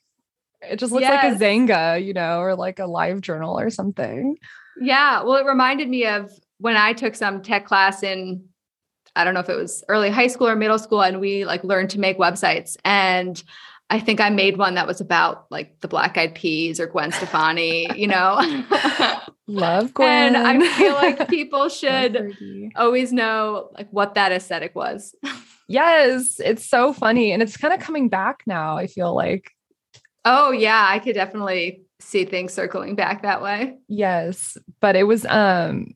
it 0.62 0.78
just 0.78 0.92
looks 0.92 1.02
Yes. 1.02 1.24
like 1.24 1.34
a 1.34 1.44
Xanga, 1.44 2.04
you 2.04 2.14
know, 2.14 2.40
or 2.40 2.56
like 2.56 2.80
a 2.80 2.86
live 2.86 3.22
journal 3.22 3.60
or 3.60 3.70
something. 3.70 4.38
Yeah. 4.80 5.24
Well, 5.24 5.36
it 5.36 5.46
reminded 5.46 5.90
me 5.90 6.06
of 6.06 6.32
when 6.60 6.78
I 6.78 6.94
took 6.94 7.16
some 7.16 7.42
tech 7.42 7.66
class 7.66 8.04
in, 8.04 8.46
I 9.16 9.24
don't 9.24 9.34
know 9.34 9.40
if 9.40 9.50
it 9.50 9.56
was 9.58 9.84
early 9.90 10.10
high 10.10 10.28
school 10.28 10.48
or 10.48 10.56
middle 10.56 10.80
school, 10.80 11.02
and 11.02 11.20
we 11.20 11.46
like 11.46 11.64
learned 11.64 11.90
to 11.92 12.00
make 12.00 12.18
websites. 12.18 12.75
And 12.86 13.42
I 13.90 14.00
think 14.00 14.20
I 14.20 14.30
made 14.30 14.58
one 14.58 14.75
that 14.75 14.88
was 14.88 15.00
about 15.02 15.46
like 15.50 15.80
the 15.80 15.88
Black 15.88 16.18
Eyed 16.18 16.36
Peas 16.36 16.80
or 16.80 16.88
Gwen 16.88 17.12
Stefani, 17.12 17.88
you 17.96 18.08
know? 18.08 18.40
Love 19.48 19.94
Gwen. 19.94 20.36
and 20.36 20.64
I 20.64 20.68
feel 20.70 20.94
like 20.94 21.28
people 21.30 21.70
should 21.70 22.36
always 22.75 23.14
know 23.14 23.70
like 23.74 23.88
what 23.92 24.16
that 24.16 24.32
aesthetic 24.32 24.75
was. 24.75 25.16
Yes, 25.68 26.40
it's 26.44 26.66
so 26.66 26.94
funny. 26.94 27.32
And 27.32 27.42
it's 27.42 27.58
kind 27.58 27.74
of 27.74 27.80
coming 27.80 28.10
back 28.10 28.44
now, 28.48 28.78
I 28.78 28.88
feel 28.88 29.16
like. 29.16 29.52
Oh, 30.24 30.52
yeah. 30.52 30.88
I 30.90 31.00
could 31.00 31.16
definitely 31.16 31.84
see 32.00 32.25
things 32.25 32.54
circling 32.54 32.96
back 32.96 33.22
that 33.22 33.42
way. 33.42 33.75
Yes. 33.88 34.58
But 34.80 34.96
it 34.96 35.04
was 35.04 35.25
um 35.25 35.96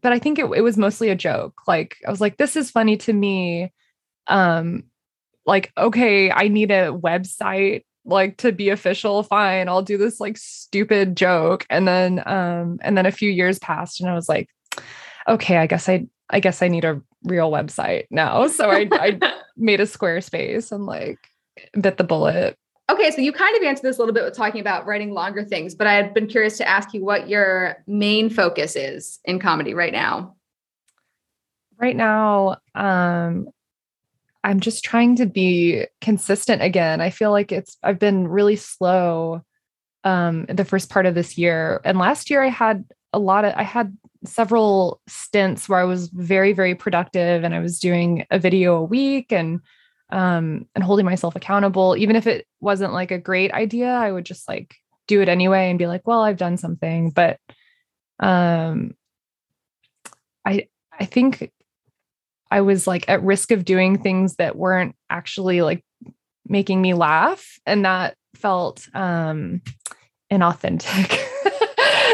but 0.00 0.12
I 0.12 0.18
think 0.18 0.38
it, 0.38 0.44
it 0.54 0.60
was 0.60 0.76
mostly 0.76 1.08
a 1.10 1.16
joke. 1.16 1.62
Like 1.66 1.96
I 2.06 2.10
was 2.10 2.20
like, 2.20 2.36
this 2.36 2.56
is 2.56 2.70
funny 2.70 2.96
to 2.98 3.12
me. 3.12 3.72
Um, 4.26 4.84
like, 5.46 5.72
okay, 5.76 6.30
I 6.30 6.48
need 6.48 6.70
a 6.70 6.92
website 6.92 7.84
like 8.08 8.38
to 8.38 8.52
be 8.52 8.70
official. 8.70 9.22
Fine, 9.22 9.68
I'll 9.68 9.82
do 9.82 9.96
this 9.98 10.18
like 10.18 10.36
stupid 10.36 11.16
joke. 11.16 11.66
And 11.70 11.86
then 11.86 12.22
um, 12.26 12.78
and 12.82 12.96
then 12.96 13.06
a 13.06 13.12
few 13.12 13.30
years 13.30 13.58
passed 13.58 14.00
and 14.00 14.08
I 14.08 14.14
was 14.14 14.28
like, 14.28 14.48
okay, 15.28 15.58
I 15.58 15.66
guess 15.66 15.88
I 15.88 16.06
I 16.30 16.40
guess 16.40 16.62
I 16.62 16.68
need 16.68 16.84
a 16.84 17.00
real 17.24 17.50
website 17.50 18.06
now. 18.10 18.46
So 18.48 18.70
I 18.70 18.88
I 18.92 19.18
made 19.56 19.80
a 19.80 19.84
Squarespace 19.84 20.72
and 20.72 20.86
like 20.86 21.18
bit 21.80 21.96
the 21.96 22.04
bullet. 22.04 22.56
Okay, 22.90 23.10
so 23.10 23.20
you 23.20 23.32
kind 23.32 23.54
of 23.54 23.62
answered 23.62 23.82
this 23.82 23.98
a 23.98 24.00
little 24.00 24.14
bit 24.14 24.24
with 24.24 24.34
talking 24.34 24.62
about 24.62 24.86
writing 24.86 25.12
longer 25.12 25.44
things, 25.44 25.74
but 25.74 25.86
I 25.86 25.92
had 25.92 26.14
been 26.14 26.26
curious 26.26 26.56
to 26.56 26.66
ask 26.66 26.94
you 26.94 27.04
what 27.04 27.28
your 27.28 27.84
main 27.86 28.30
focus 28.30 28.76
is 28.76 29.20
in 29.26 29.38
comedy 29.38 29.74
right 29.74 29.92
now. 29.92 30.34
right 31.78 31.96
now 31.96 32.56
um 32.74 33.48
i'm 34.44 34.60
just 34.60 34.84
trying 34.84 35.16
to 35.16 35.26
be 35.26 35.84
consistent 36.00 36.62
again. 36.62 37.00
I 37.00 37.10
feel 37.10 37.30
like 37.30 37.52
it's 37.52 37.76
i've 37.82 37.98
been 37.98 38.28
really 38.28 38.56
slow 38.56 39.42
um 40.04 40.46
the 40.46 40.64
first 40.64 40.90
part 40.90 41.06
of 41.06 41.14
this 41.14 41.36
year. 41.36 41.80
And 41.84 41.98
last 41.98 42.30
year 42.30 42.42
i 42.42 42.48
had 42.48 42.84
a 43.12 43.18
lot 43.18 43.44
of 43.44 43.54
i 43.56 43.62
had 43.62 43.96
several 44.24 45.00
stints 45.08 45.68
where 45.68 45.78
i 45.78 45.84
was 45.84 46.08
very 46.08 46.52
very 46.52 46.74
productive 46.74 47.44
and 47.44 47.54
i 47.54 47.60
was 47.60 47.78
doing 47.78 48.26
a 48.30 48.38
video 48.38 48.76
a 48.76 48.84
week 48.84 49.32
and 49.32 49.60
um 50.10 50.66
and 50.74 50.82
holding 50.84 51.06
myself 51.06 51.36
accountable. 51.36 51.96
Even 51.96 52.16
if 52.16 52.26
it 52.26 52.46
wasn't 52.60 52.92
like 52.92 53.10
a 53.10 53.18
great 53.18 53.52
idea 53.52 53.88
i 53.88 54.10
would 54.10 54.24
just 54.24 54.48
like 54.48 54.76
do 55.06 55.20
it 55.20 55.28
anyway 55.28 55.70
and 55.70 55.78
be 55.78 55.86
like 55.86 56.06
well 56.06 56.20
i've 56.20 56.36
done 56.36 56.56
something. 56.56 57.10
But 57.10 57.38
um 58.20 58.94
i 60.44 60.66
i 60.98 61.04
think 61.04 61.52
I 62.50 62.60
was 62.62 62.86
like 62.86 63.08
at 63.08 63.22
risk 63.22 63.50
of 63.50 63.64
doing 63.64 63.98
things 63.98 64.36
that 64.36 64.56
weren't 64.56 64.94
actually 65.10 65.62
like 65.62 65.84
making 66.46 66.80
me 66.80 66.94
laugh. 66.94 67.58
And 67.66 67.84
that 67.84 68.16
felt 68.34 68.88
um 68.94 69.62
inauthentic. 70.30 71.18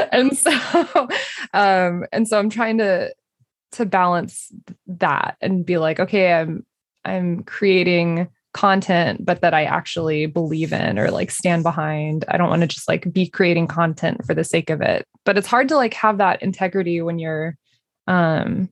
and 0.12 0.36
so 0.36 1.08
um 1.52 2.04
and 2.12 2.26
so 2.26 2.38
I'm 2.38 2.50
trying 2.50 2.78
to 2.78 3.14
to 3.72 3.86
balance 3.86 4.52
that 4.86 5.36
and 5.40 5.66
be 5.66 5.78
like, 5.78 6.00
okay, 6.00 6.32
I'm 6.32 6.64
I'm 7.04 7.42
creating 7.44 8.28
content, 8.54 9.24
but 9.24 9.40
that 9.40 9.52
I 9.52 9.64
actually 9.64 10.26
believe 10.26 10.72
in 10.72 10.98
or 10.98 11.10
like 11.10 11.30
stand 11.30 11.64
behind. 11.64 12.24
I 12.28 12.36
don't 12.36 12.48
want 12.48 12.62
to 12.62 12.68
just 12.68 12.88
like 12.88 13.12
be 13.12 13.28
creating 13.28 13.66
content 13.66 14.24
for 14.24 14.32
the 14.32 14.44
sake 14.44 14.70
of 14.70 14.80
it. 14.80 15.04
But 15.24 15.36
it's 15.36 15.48
hard 15.48 15.68
to 15.68 15.76
like 15.76 15.92
have 15.94 16.18
that 16.18 16.42
integrity 16.42 17.02
when 17.02 17.18
you're 17.18 17.56
um 18.06 18.70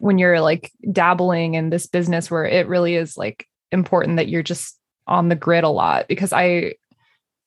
when 0.00 0.18
you're 0.18 0.40
like 0.40 0.72
dabbling 0.90 1.54
in 1.54 1.68
this 1.70 1.86
business 1.86 2.30
where 2.30 2.46
it 2.46 2.66
really 2.66 2.96
is 2.96 3.16
like 3.16 3.46
important 3.70 4.16
that 4.16 4.28
you're 4.28 4.42
just 4.42 4.78
on 5.06 5.28
the 5.28 5.36
grid 5.36 5.62
a 5.62 5.68
lot 5.68 6.08
because 6.08 6.32
I 6.32 6.74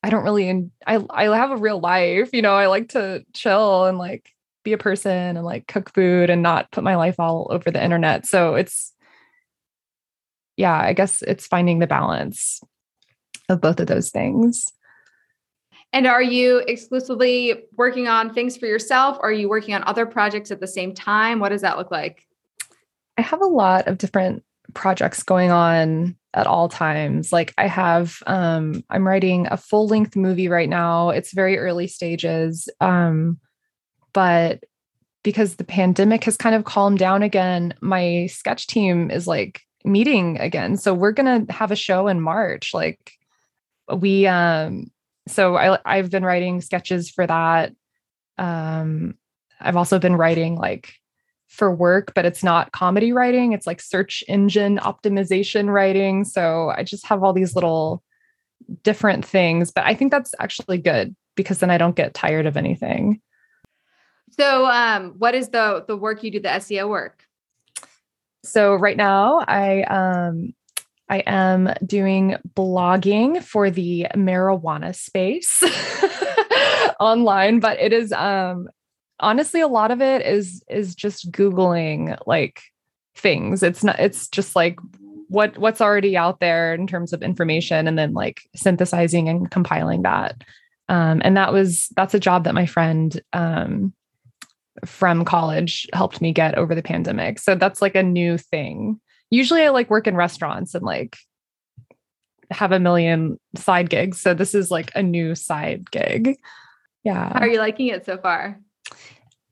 I 0.04 0.10
don't 0.10 0.24
really 0.24 0.48
in, 0.48 0.72
I 0.86 1.04
I 1.10 1.36
have 1.36 1.52
a 1.52 1.58
real 1.58 1.80
life, 1.80 2.30
you 2.32 2.42
know, 2.42 2.54
I 2.54 2.68
like 2.68 2.90
to 2.90 3.26
chill 3.34 3.86
and 3.86 3.98
like 3.98 4.30
be 4.64 4.74
a 4.74 4.78
person 4.78 5.38
and 5.38 5.44
like 5.44 5.68
cook 5.68 5.92
food 5.94 6.30
and 6.30 6.44
not 6.44 6.72
put 6.72 6.84
my 6.84 6.96
life 6.96 7.20
all 7.20 7.48
over 7.50 7.72
the 7.72 7.84
internet. 7.84 8.28
So 8.28 8.56
it's 8.56 8.94
yeah, 10.56 10.78
I 10.78 10.94
guess 10.94 11.24
it's 11.24 11.48
finding 11.48 11.80
the 11.80 11.88
balance 11.88 12.62
of 13.50 13.62
both 13.62 13.80
of 13.80 13.88
those 13.88 14.12
things. 14.12 14.66
And 15.92 16.06
are 16.06 16.22
you 16.22 16.60
exclusively 16.68 17.64
working 17.76 18.08
on 18.08 18.34
things 18.34 18.58
for 18.58 18.68
yourself? 18.68 19.18
Or 19.18 19.30
are 19.30 19.34
you 19.34 19.50
working 19.50 19.74
on 19.74 19.84
other 19.86 20.06
projects 20.06 20.52
at 20.52 20.60
the 20.60 20.68
same 20.68 20.94
time? 20.94 21.40
What 21.40 21.50
does 21.50 21.62
that 21.62 21.78
look 21.78 21.92
like? 21.92 22.28
I 23.18 23.22
have 23.22 23.42
a 23.42 23.48
lot 23.48 23.88
of 23.88 23.98
different 23.98 24.44
projects 24.74 25.24
going 25.24 25.52
on 25.52 26.16
at 26.34 26.48
all 26.48 26.68
times. 26.68 27.32
Like 27.32 27.54
I 27.58 27.68
have 27.68 28.18
um 28.26 28.84
I'm 28.90 29.08
writing 29.08 29.48
a 29.50 29.58
full-length 29.58 30.16
movie 30.16 30.48
right 30.48 30.70
now. 30.70 31.10
It's 31.10 31.34
very 31.34 31.58
early 31.58 31.88
stages. 31.88 32.68
Um 32.82 33.40
but 34.14 34.64
because 35.24 35.56
the 35.56 35.64
pandemic 35.64 36.24
has 36.26 36.38
kind 36.38 36.56
of 36.56 36.66
calmed 36.66 37.00
down 37.00 37.24
again, 37.24 37.74
my 37.82 38.28
sketch 38.28 38.68
team 38.68 39.10
is 39.10 39.26
like 39.26 39.62
meeting 39.86 40.38
again. 40.40 40.76
So 40.78 40.94
we're 40.94 41.14
going 41.14 41.46
to 41.46 41.54
have 41.54 41.72
a 41.72 41.78
show 41.78 42.08
in 42.08 42.20
March. 42.20 42.74
Like 42.74 43.14
we 43.94 44.28
um 44.28 44.92
so 45.28 45.56
I 45.56 45.80
I've 45.86 46.10
been 46.10 46.26
writing 46.26 46.62
sketches 46.62 47.10
for 47.10 47.28
that. 47.28 47.74
Um 48.38 49.16
I've 49.60 49.78
also 49.78 50.00
been 50.00 50.16
writing 50.16 50.56
like 50.56 50.96
for 51.54 51.74
work, 51.74 52.14
but 52.16 52.26
it's 52.26 52.44
not 52.44 52.72
comedy 52.72 53.14
writing. 53.14 53.54
It's 53.54 53.68
like 53.68 53.80
search 53.80 54.24
engine 54.28 54.80
optimization 54.80 55.72
writing. 55.72 56.26
So 56.26 56.74
I 56.76 56.84
just 56.84 57.06
have 57.06 57.24
all 57.24 57.32
these 57.32 57.56
little 57.56 58.04
different 58.82 59.24
things, 59.24 59.72
but 59.72 59.86
I 59.86 59.94
think 59.94 60.12
that's 60.12 60.34
actually 60.40 60.80
good 60.80 61.16
because 61.36 61.60
then 61.60 61.70
I 61.70 61.78
don't 61.78 61.96
get 61.96 62.16
tired 62.16 62.48
of 62.48 62.58
anything. 62.58 63.22
So, 64.32 64.66
um, 64.66 65.14
what 65.20 65.36
is 65.36 65.50
the 65.50 65.86
the 65.88 65.96
work 65.96 66.24
you 66.24 66.32
do? 66.32 66.40
The 66.40 66.50
SEO 66.50 66.90
work. 66.90 67.24
So 68.44 68.74
right 68.74 68.98
now, 68.98 69.46
I 69.48 69.84
um, 69.84 70.54
I 71.08 71.20
am 71.28 71.72
doing 71.86 72.36
blogging 72.56 73.44
for 73.44 73.70
the 73.70 74.08
marijuana 74.16 74.96
space 74.96 75.64
online, 77.00 77.60
but 77.60 77.80
it 77.80 77.94
is 77.94 78.12
um, 78.12 78.70
honestly 79.24 79.62
a 79.62 79.68
lot 79.68 79.92
of 79.92 80.02
it 80.02 80.26
is 80.26 80.64
is 80.70 80.94
just 80.94 81.32
googling 81.32 82.18
like 82.28 82.62
things. 83.16 83.64
It's 83.64 83.84
not. 83.84 84.00
It's 84.00 84.28
just 84.28 84.56
like 84.56 84.78
what 85.30 85.58
what's 85.58 85.82
already 85.82 86.16
out 86.16 86.40
there 86.40 86.74
in 86.74 86.86
terms 86.86 87.14
of 87.14 87.24
information, 87.24 87.88
and 87.88 87.98
then 87.98 88.14
like 88.14 88.42
synthesizing 88.56 89.30
and 89.30 89.50
compiling 89.50 90.04
that. 90.04 90.44
Um, 90.90 91.22
and 91.24 91.38
that 91.38 91.54
was 91.54 91.90
that's 91.96 92.14
a 92.14 92.20
job 92.20 92.44
that 92.44 92.54
my 92.54 92.66
friend 92.66 93.20
um, 93.32 93.94
from 94.86 95.26
college 95.26 95.88
helped 95.94 96.22
me 96.22 96.34
get 96.34 96.56
over 96.56 96.76
the 96.76 96.84
pandemic. 96.84 97.40
So 97.40 97.56
that's 97.56 97.82
like 97.82 97.96
a 97.96 98.04
new 98.04 98.38
thing. 98.38 99.00
Usually 99.30 99.64
I 99.64 99.70
like 99.70 99.90
work 99.90 100.08
in 100.08 100.16
restaurants 100.16 100.76
and 100.76 100.84
like 100.84 101.18
have 102.52 102.72
a 102.72 102.80
million 102.80 103.40
side 103.56 103.90
gigs. 103.90 104.22
So 104.22 104.34
this 104.34 104.54
is 104.54 104.70
like 104.70 104.92
a 104.96 105.02
new 105.02 105.36
side 105.36 105.90
gig. 105.90 106.38
Yeah. 107.04 107.34
How 107.34 107.40
are 107.40 107.48
you 107.48 107.60
liking 107.60 107.88
it 107.88 108.06
so 108.06 108.18
far? 108.18 108.60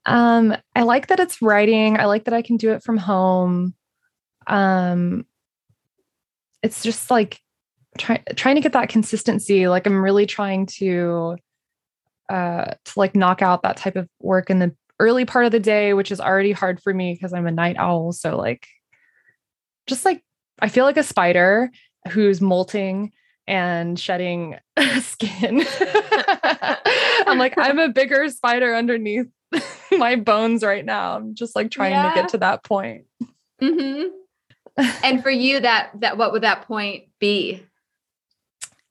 Um, 0.06 0.56
I 0.76 0.84
like 0.84 1.08
that 1.08 1.20
it's 1.20 1.42
writing. 1.42 2.00
I 2.00 2.06
like 2.06 2.26
that 2.26 2.34
I 2.34 2.42
can 2.42 2.58
do 2.58 2.72
it 2.74 2.84
from 2.84 2.98
home. 2.98 3.76
Um, 4.48 5.26
it's 6.64 6.84
just 6.84 7.12
like 7.12 7.40
trying 7.98 8.24
trying 8.36 8.56
to 8.56 8.62
get 8.62 8.74
that 8.74 8.90
consistency. 8.90 9.68
Like 9.68 9.86
I'm 9.86 10.04
really 10.04 10.26
trying 10.26 10.66
to 10.78 11.38
uh 12.30 12.66
to 12.86 12.94
like 12.96 13.16
knock 13.16 13.42
out 13.42 13.64
that 13.64 13.78
type 13.78 13.96
of 13.96 14.08
work 14.20 14.50
in 14.50 14.60
the 14.60 14.76
early 15.00 15.26
part 15.26 15.46
of 15.46 15.52
the 15.52 15.60
day, 15.60 15.94
which 15.94 16.12
is 16.12 16.22
already 16.22 16.52
hard 16.52 16.82
for 16.82 16.94
me 16.94 17.14
because 17.14 17.34
I'm 17.34 17.48
a 17.48 17.52
night 17.52 17.76
owl. 17.78 18.12
So, 18.12 18.38
like, 18.38 18.68
just 19.88 20.06
like 20.06 20.24
I 20.60 20.70
feel 20.70 20.86
like 20.86 20.98
a 20.98 21.04
spider 21.04 21.72
who's 22.10 22.42
molting 22.42 23.12
and 23.52 24.00
shedding 24.00 24.58
skin. 25.02 25.66
I'm 27.28 27.38
like, 27.38 27.54
I'm 27.58 27.80
a 27.80 27.90
bigger 27.90 28.30
spider 28.30 28.74
underneath 28.74 29.28
my 29.92 30.16
bones 30.16 30.64
right 30.64 30.86
now. 30.86 31.18
I'm 31.18 31.36
just 31.36 31.54
like 31.54 31.70
trying 31.70 31.92
yeah. 31.92 32.10
to 32.10 32.16
get 32.16 32.30
to 32.30 32.38
that 32.38 32.64
point. 32.64 33.06
Mm-hmm. 33.62 34.08
and 35.04 35.22
for 35.22 35.30
you, 35.30 35.60
that 35.60 35.92
that 36.00 36.18
what 36.18 36.32
would 36.32 36.44
that 36.44 36.66
point 36.66 37.10
be? 37.20 37.62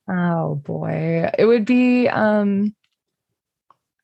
Oh 0.09 0.57
boy, 0.57 1.31
it 1.39 1.47
would 1.47 1.65
be 1.65 2.09
um 2.09 2.75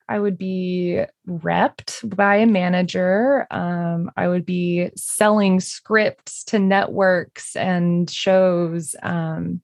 I 0.09 0.19
would 0.19 0.39
be 0.39 1.03
repped 1.29 2.17
by 2.17 2.37
a 2.37 2.47
manager. 2.47 3.47
Um, 3.51 4.11
I 4.17 4.29
would 4.29 4.47
be 4.47 4.91
selling 4.97 5.61
scripts 5.61 6.45
to 6.45 6.61
networks 6.61 7.57
and 7.57 8.09
shows. 8.09 8.95
Um, 9.03 9.63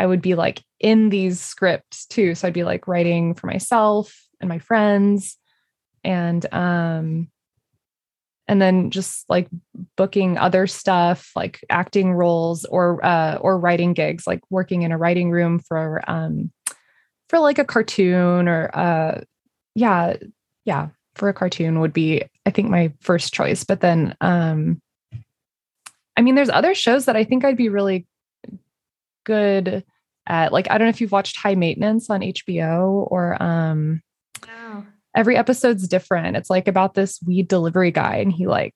I 0.00 0.06
would 0.06 0.22
be 0.22 0.34
like 0.34 0.62
in 0.78 1.10
these 1.10 1.38
scripts 1.38 2.06
too. 2.06 2.34
So 2.34 2.48
I'd 2.48 2.54
be 2.54 2.64
like 2.64 2.88
writing 2.88 3.34
for 3.34 3.48
myself 3.48 4.18
and 4.40 4.48
my 4.48 4.58
friends 4.58 5.36
and 6.02 6.46
um 6.54 7.28
and 8.48 8.62
then 8.62 8.90
just 8.90 9.28
like 9.28 9.46
booking 9.96 10.38
other 10.38 10.66
stuff 10.66 11.32
like 11.36 11.62
acting 11.68 12.14
roles 12.14 12.64
or 12.64 13.04
uh 13.04 13.36
or 13.42 13.58
writing 13.58 13.92
gigs 13.92 14.26
like 14.26 14.40
working 14.48 14.80
in 14.80 14.90
a 14.90 14.96
writing 14.96 15.30
room 15.30 15.58
for 15.58 16.00
um 16.10 16.50
for 17.28 17.38
like 17.38 17.58
a 17.58 17.64
cartoon 17.66 18.48
or 18.48 18.70
uh 18.72 19.20
yeah, 19.74 20.16
yeah, 20.64 20.88
for 21.14 21.28
a 21.28 21.34
cartoon 21.34 21.80
would 21.80 21.92
be 21.92 22.24
I 22.46 22.50
think 22.50 22.70
my 22.70 22.90
first 23.00 23.34
choice. 23.34 23.64
But 23.64 23.82
then 23.82 24.16
um 24.22 24.80
I 26.16 26.22
mean 26.22 26.36
there's 26.36 26.48
other 26.48 26.74
shows 26.74 27.04
that 27.04 27.16
I 27.16 27.24
think 27.24 27.44
I'd 27.44 27.58
be 27.58 27.68
really 27.68 28.06
good 29.24 29.84
at. 30.30 30.52
Like 30.52 30.70
I 30.70 30.78
don't 30.78 30.86
know 30.86 30.90
if 30.90 31.00
you've 31.00 31.12
watched 31.12 31.36
High 31.36 31.54
Maintenance 31.54 32.08
on 32.08 32.20
HBO 32.20 33.10
or 33.10 33.40
um 33.42 34.02
every 35.14 35.36
episode's 35.36 35.88
different. 35.88 36.36
It's 36.36 36.50
like 36.50 36.68
about 36.68 36.94
this 36.94 37.20
weed 37.26 37.48
delivery 37.48 37.90
guy 37.90 38.16
and 38.16 38.32
he 38.32 38.46
like 38.46 38.74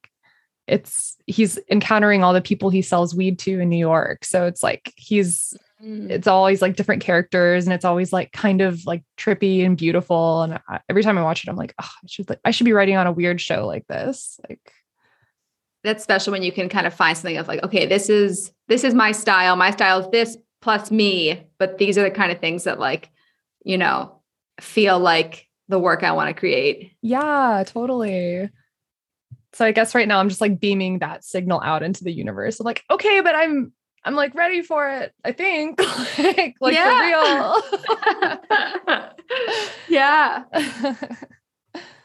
it's 0.66 1.16
he's 1.26 1.58
encountering 1.70 2.24
all 2.24 2.32
the 2.32 2.40
people 2.40 2.70
he 2.70 2.82
sells 2.82 3.14
weed 3.14 3.38
to 3.40 3.60
in 3.60 3.68
New 3.68 3.78
York. 3.78 4.24
So 4.24 4.46
it's 4.46 4.62
like 4.62 4.92
he's 4.96 5.54
Mm. 5.84 6.10
It's 6.10 6.26
always 6.26 6.62
like 6.62 6.76
different 6.76 7.02
characters 7.02 7.64
and 7.64 7.74
it's 7.74 7.84
always 7.84 8.12
like 8.12 8.32
kind 8.32 8.60
of 8.60 8.84
like 8.86 9.02
trippy 9.18 9.64
and 9.64 9.76
beautiful. 9.76 10.42
And 10.42 10.60
I, 10.68 10.80
every 10.88 11.02
time 11.02 11.18
I 11.18 11.22
watch 11.22 11.44
it, 11.44 11.50
I'm 11.50 11.56
like, 11.56 11.74
oh, 11.80 11.90
I 12.02 12.06
should 12.06 12.28
like 12.28 12.40
I 12.44 12.50
should 12.50 12.64
be 12.64 12.72
writing 12.72 12.96
on 12.96 13.06
a 13.06 13.12
weird 13.12 13.40
show 13.40 13.66
like 13.66 13.86
this. 13.86 14.38
Like 14.48 14.60
that's 15.82 16.02
special 16.02 16.32
when 16.32 16.42
you 16.42 16.52
can 16.52 16.68
kind 16.68 16.86
of 16.86 16.94
find 16.94 17.16
something 17.16 17.36
of 17.36 17.48
like, 17.48 17.62
okay, 17.62 17.86
this 17.86 18.08
is 18.08 18.52
this 18.68 18.84
is 18.84 18.94
my 18.94 19.12
style. 19.12 19.56
My 19.56 19.70
style 19.70 20.00
is 20.00 20.10
this 20.10 20.36
plus 20.64 20.90
me, 20.90 21.46
but 21.58 21.76
these 21.76 21.98
are 21.98 22.02
the 22.02 22.10
kind 22.10 22.32
of 22.32 22.38
things 22.38 22.64
that 22.64 22.78
like, 22.78 23.10
you 23.66 23.76
know, 23.76 24.22
feel 24.62 24.98
like 24.98 25.46
the 25.68 25.78
work 25.78 26.02
I 26.02 26.12
want 26.12 26.34
to 26.34 26.40
create. 26.40 26.92
Yeah, 27.02 27.62
totally. 27.66 28.48
So 29.52 29.66
I 29.66 29.72
guess 29.72 29.94
right 29.94 30.08
now 30.08 30.20
I'm 30.20 30.30
just 30.30 30.40
like 30.40 30.58
beaming 30.58 31.00
that 31.00 31.22
signal 31.22 31.60
out 31.62 31.82
into 31.82 32.02
the 32.02 32.12
universe. 32.12 32.58
I'm 32.58 32.64
like, 32.64 32.82
okay, 32.90 33.20
but 33.20 33.34
I'm 33.34 33.74
I'm 34.06 34.14
like 34.14 34.34
ready 34.34 34.62
for 34.62 34.88
it. 34.88 35.12
I 35.22 35.32
think 35.32 35.78
like, 36.18 36.54
like 36.62 36.74
yeah. 36.74 37.60
for 37.60 38.00
real. 38.88 39.10
yeah. 39.90 40.44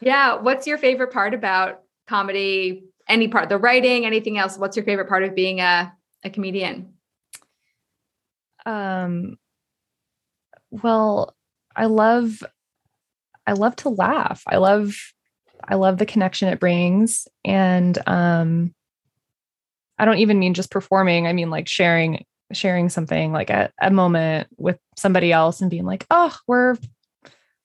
yeah. 0.00 0.34
What's 0.34 0.66
your 0.66 0.76
favorite 0.76 1.14
part 1.14 1.32
about 1.32 1.80
comedy? 2.06 2.84
Any 3.08 3.28
part, 3.28 3.48
the 3.48 3.56
writing, 3.56 4.04
anything 4.04 4.36
else? 4.36 4.58
What's 4.58 4.76
your 4.76 4.84
favorite 4.84 5.08
part 5.08 5.24
of 5.24 5.34
being 5.34 5.60
a, 5.60 5.94
a 6.22 6.28
comedian? 6.28 6.92
Um, 8.66 9.38
well, 10.70 11.34
I 11.74 11.86
love, 11.86 12.42
I 13.46 13.52
love 13.52 13.76
to 13.76 13.88
laugh. 13.88 14.42
I 14.46 14.56
love, 14.56 14.96
I 15.66 15.74
love 15.74 15.98
the 15.98 16.06
connection 16.06 16.48
it 16.48 16.60
brings. 16.60 17.26
And, 17.44 17.98
um, 18.06 18.74
I 20.00 20.06
don't 20.06 20.18
even 20.18 20.38
mean 20.38 20.54
just 20.54 20.70
performing. 20.70 21.26
I 21.26 21.34
mean 21.34 21.50
like 21.50 21.68
sharing 21.68 22.24
sharing 22.52 22.88
something 22.88 23.32
like 23.32 23.50
a, 23.50 23.70
a 23.80 23.90
moment 23.90 24.48
with 24.56 24.78
somebody 24.96 25.30
else 25.30 25.60
and 25.60 25.70
being 25.70 25.84
like, 25.84 26.06
oh, 26.10 26.34
we're 26.46 26.76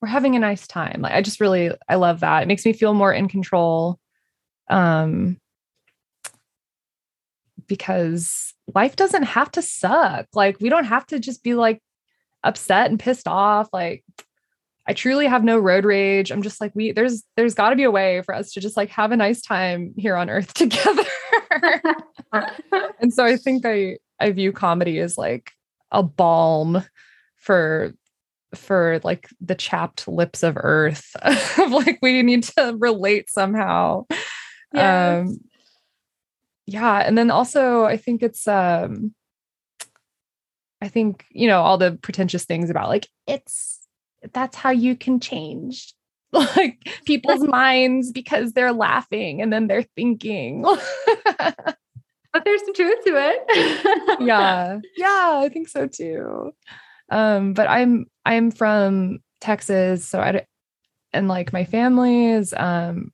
we're 0.00 0.08
having 0.08 0.36
a 0.36 0.38
nice 0.38 0.66
time. 0.66 1.00
Like 1.00 1.14
I 1.14 1.22
just 1.22 1.40
really 1.40 1.70
I 1.88 1.94
love 1.94 2.20
that. 2.20 2.42
It 2.42 2.46
makes 2.48 2.66
me 2.66 2.74
feel 2.74 2.92
more 2.92 3.12
in 3.12 3.28
control. 3.28 3.98
Um 4.68 5.38
because 7.66 8.54
life 8.74 8.96
doesn't 8.96 9.24
have 9.24 9.50
to 9.52 9.62
suck. 9.62 10.26
Like 10.34 10.56
we 10.60 10.68
don't 10.68 10.84
have 10.84 11.06
to 11.06 11.18
just 11.18 11.42
be 11.42 11.54
like 11.54 11.82
upset 12.44 12.90
and 12.90 12.98
pissed 12.98 13.28
off. 13.28 13.68
Like 13.72 14.04
I 14.86 14.92
truly 14.92 15.26
have 15.26 15.44
no 15.44 15.58
road 15.58 15.84
rage. 15.84 16.30
I'm 16.30 16.42
just 16.42 16.60
like 16.60 16.72
we 16.74 16.92
there's 16.92 17.24
there's 17.36 17.54
got 17.54 17.70
to 17.70 17.76
be 17.76 17.82
a 17.82 17.90
way 17.90 18.22
for 18.22 18.34
us 18.34 18.52
to 18.52 18.60
just 18.60 18.76
like 18.76 18.90
have 18.90 19.12
a 19.12 19.16
nice 19.16 19.40
time 19.40 19.92
here 19.96 20.16
on 20.16 20.30
earth 20.30 20.54
together. 20.54 21.04
and 23.00 23.12
so 23.12 23.24
I 23.24 23.36
think 23.36 23.64
I 23.66 23.98
I 24.20 24.30
view 24.32 24.52
comedy 24.52 24.98
as 25.00 25.18
like 25.18 25.52
a 25.90 26.02
balm 26.02 26.84
for 27.36 27.92
for 28.54 29.00
like 29.02 29.28
the 29.40 29.54
chapped 29.54 30.06
lips 30.08 30.42
of 30.42 30.56
earth 30.56 31.14
of 31.22 31.70
like 31.70 31.98
we 32.00 32.22
need 32.22 32.44
to 32.44 32.76
relate 32.78 33.28
somehow. 33.28 34.06
Yes. 34.72 35.28
Um 35.28 35.40
yeah, 36.66 36.98
and 36.98 37.16
then 37.16 37.30
also 37.30 37.84
I 37.84 37.96
think 37.96 38.22
it's 38.22 38.46
um 38.48 39.14
I 40.82 40.88
think, 40.88 41.24
you 41.30 41.48
know, 41.48 41.62
all 41.62 41.78
the 41.78 41.98
pretentious 42.02 42.44
things 42.44 42.70
about 42.70 42.88
like 42.88 43.08
it's 43.26 43.80
that's 44.32 44.56
how 44.56 44.70
you 44.70 44.96
can 44.96 45.20
change 45.20 45.94
like 46.32 46.88
people's 47.04 47.44
minds 47.46 48.12
because 48.12 48.52
they're 48.52 48.72
laughing 48.72 49.40
and 49.40 49.52
then 49.52 49.68
they're 49.68 49.86
thinking. 49.96 50.62
but 51.38 52.44
there's 52.44 52.64
some 52.64 52.74
truth 52.74 53.04
to 53.04 53.14
it. 53.14 54.20
yeah. 54.20 54.78
Yeah, 54.96 55.40
I 55.42 55.48
think 55.48 55.68
so 55.68 55.86
too. 55.86 56.52
Um, 57.10 57.54
but 57.54 57.70
I'm 57.70 58.06
I'm 58.24 58.50
from 58.50 59.20
Texas, 59.40 60.06
so 60.06 60.20
I 60.20 60.44
and 61.12 61.28
like 61.28 61.52
my 61.52 61.64
family 61.64 62.26
is 62.26 62.52
um 62.56 63.12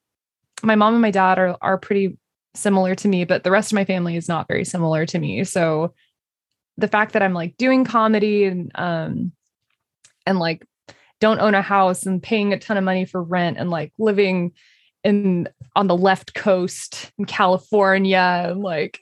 my 0.62 0.74
mom 0.74 0.94
and 0.94 1.02
my 1.02 1.10
dad 1.10 1.38
are 1.38 1.58
are 1.60 1.76
pretty 1.76 2.16
similar 2.54 2.94
to 2.94 3.08
me, 3.08 3.24
but 3.24 3.44
the 3.44 3.50
rest 3.50 3.72
of 3.72 3.76
my 3.76 3.84
family 3.84 4.16
is 4.16 4.28
not 4.28 4.48
very 4.48 4.64
similar 4.64 5.06
to 5.06 5.18
me. 5.18 5.44
So 5.44 5.94
the 6.76 6.88
fact 6.88 7.12
that 7.12 7.22
I'm 7.22 7.34
like 7.34 7.56
doing 7.56 7.84
comedy 7.84 8.44
and 8.44 8.70
um 8.74 9.32
and 10.26 10.38
like 10.38 10.66
don't 11.20 11.40
own 11.40 11.54
a 11.54 11.62
house 11.62 12.04
and 12.04 12.22
paying 12.22 12.52
a 12.52 12.58
ton 12.58 12.76
of 12.76 12.84
money 12.84 13.04
for 13.04 13.22
rent 13.22 13.58
and 13.58 13.70
like 13.70 13.92
living 13.98 14.52
in 15.04 15.48
on 15.76 15.86
the 15.86 15.96
left 15.96 16.34
coast 16.34 17.12
in 17.18 17.24
California 17.24 18.46
and 18.50 18.60
like 18.60 19.00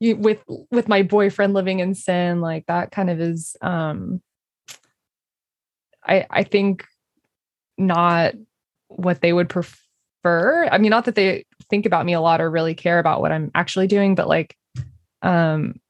you, 0.00 0.16
with 0.16 0.42
with 0.70 0.88
my 0.88 1.02
boyfriend 1.02 1.54
living 1.54 1.80
in 1.80 1.94
sin 1.94 2.40
like 2.40 2.66
that 2.66 2.90
kind 2.90 3.10
of 3.10 3.20
is 3.20 3.56
um 3.62 4.20
I 6.04 6.26
I 6.30 6.42
think 6.44 6.84
not 7.78 8.34
what 8.88 9.20
they 9.20 9.32
would 9.32 9.48
prefer. 10.24 10.68
I 10.70 10.78
mean 10.78 10.90
not 10.90 11.04
that 11.04 11.14
they 11.14 11.44
think 11.70 11.86
about 11.86 12.06
me 12.06 12.14
a 12.14 12.20
lot 12.20 12.40
or 12.40 12.50
really 12.50 12.74
care 12.74 12.98
about 12.98 13.20
what 13.20 13.32
I'm 13.32 13.50
actually 13.54 13.86
doing 13.86 14.14
but 14.14 14.28
like 14.28 14.56
um 15.22 15.80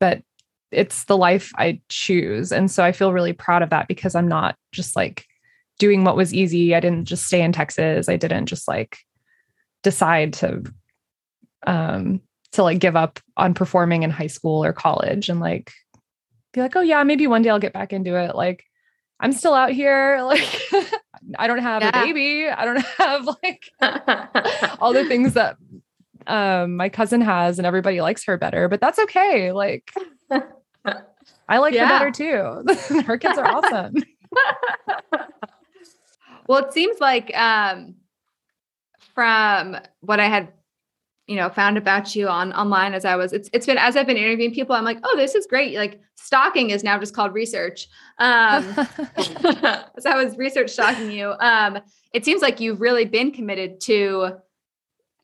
but 0.00 0.22
it's 0.70 1.04
the 1.04 1.16
life 1.16 1.50
I 1.56 1.80
choose 1.88 2.52
and 2.52 2.70
so 2.70 2.82
I 2.82 2.92
feel 2.92 3.12
really 3.12 3.32
proud 3.32 3.62
of 3.62 3.70
that 3.70 3.88
because 3.88 4.14
I'm 4.14 4.28
not 4.28 4.56
just 4.72 4.96
like 4.96 5.24
doing 5.78 6.02
what 6.02 6.16
was 6.16 6.34
easy. 6.34 6.74
I 6.74 6.80
didn't 6.80 7.04
just 7.04 7.26
stay 7.26 7.40
in 7.40 7.52
Texas. 7.52 8.08
I 8.08 8.16
didn't 8.16 8.46
just 8.46 8.66
like 8.66 8.98
decide 9.82 10.32
to 10.34 10.64
um 11.66 12.20
to 12.52 12.62
like 12.62 12.78
give 12.78 12.96
up 12.96 13.20
on 13.36 13.54
performing 13.54 14.02
in 14.02 14.10
high 14.10 14.26
school 14.28 14.64
or 14.64 14.72
college 14.72 15.28
and 15.28 15.40
like 15.40 15.72
be 16.52 16.60
like, 16.60 16.74
oh 16.74 16.80
yeah, 16.80 17.02
maybe 17.04 17.26
one 17.26 17.42
day 17.42 17.50
I'll 17.50 17.58
get 17.58 17.74
back 17.74 17.92
into 17.92 18.16
it. 18.16 18.34
Like 18.34 18.64
I'm 19.20 19.32
still 19.32 19.54
out 19.54 19.72
here. 19.72 20.22
Like 20.28 20.62
I 21.38 21.46
don't 21.46 21.58
have 21.58 21.82
yeah. 21.82 21.88
a 21.88 22.06
baby. 22.06 22.48
I 22.48 22.64
don't 22.64 22.84
have 22.98 23.26
like 23.42 23.70
all 24.80 24.92
the 24.92 25.04
things 25.04 25.34
that 25.34 25.56
um 26.26 26.76
my 26.76 26.88
cousin 26.88 27.20
has 27.20 27.58
and 27.58 27.66
everybody 27.66 28.00
likes 28.00 28.24
her 28.24 28.36
better, 28.36 28.68
but 28.68 28.80
that's 28.80 28.98
okay. 28.98 29.52
Like 29.52 29.90
I 31.48 31.58
like 31.58 31.74
yeah. 31.74 31.86
her 31.86 32.10
better 32.10 32.10
too. 32.10 33.02
her 33.02 33.18
kids 33.18 33.38
are 33.38 33.46
awesome. 33.46 33.94
well, 36.46 36.64
it 36.64 36.72
seems 36.72 37.00
like 37.00 37.34
um 37.36 37.94
from 39.14 39.76
what 40.00 40.20
I 40.20 40.26
had 40.26 40.52
you 41.28 41.36
know 41.36 41.48
found 41.50 41.76
about 41.78 42.16
you 42.16 42.26
on 42.26 42.52
online 42.54 42.94
as 42.94 43.04
i 43.04 43.14
was 43.14 43.32
it's, 43.32 43.48
it's 43.52 43.66
been 43.66 43.78
as 43.78 43.96
i've 43.96 44.06
been 44.06 44.16
interviewing 44.16 44.52
people 44.52 44.74
i'm 44.74 44.84
like 44.84 44.98
oh 45.04 45.14
this 45.16 45.34
is 45.34 45.46
great 45.46 45.76
like 45.76 46.00
stalking 46.16 46.70
is 46.70 46.82
now 46.82 46.98
just 46.98 47.14
called 47.14 47.34
research 47.34 47.86
um 48.18 48.64
as 49.96 50.06
i 50.06 50.22
was 50.22 50.36
research 50.36 50.74
shocking 50.74 51.10
you 51.10 51.32
um 51.40 51.78
it 52.12 52.24
seems 52.24 52.42
like 52.42 52.60
you've 52.60 52.80
really 52.80 53.04
been 53.04 53.30
committed 53.30 53.80
to 53.80 54.30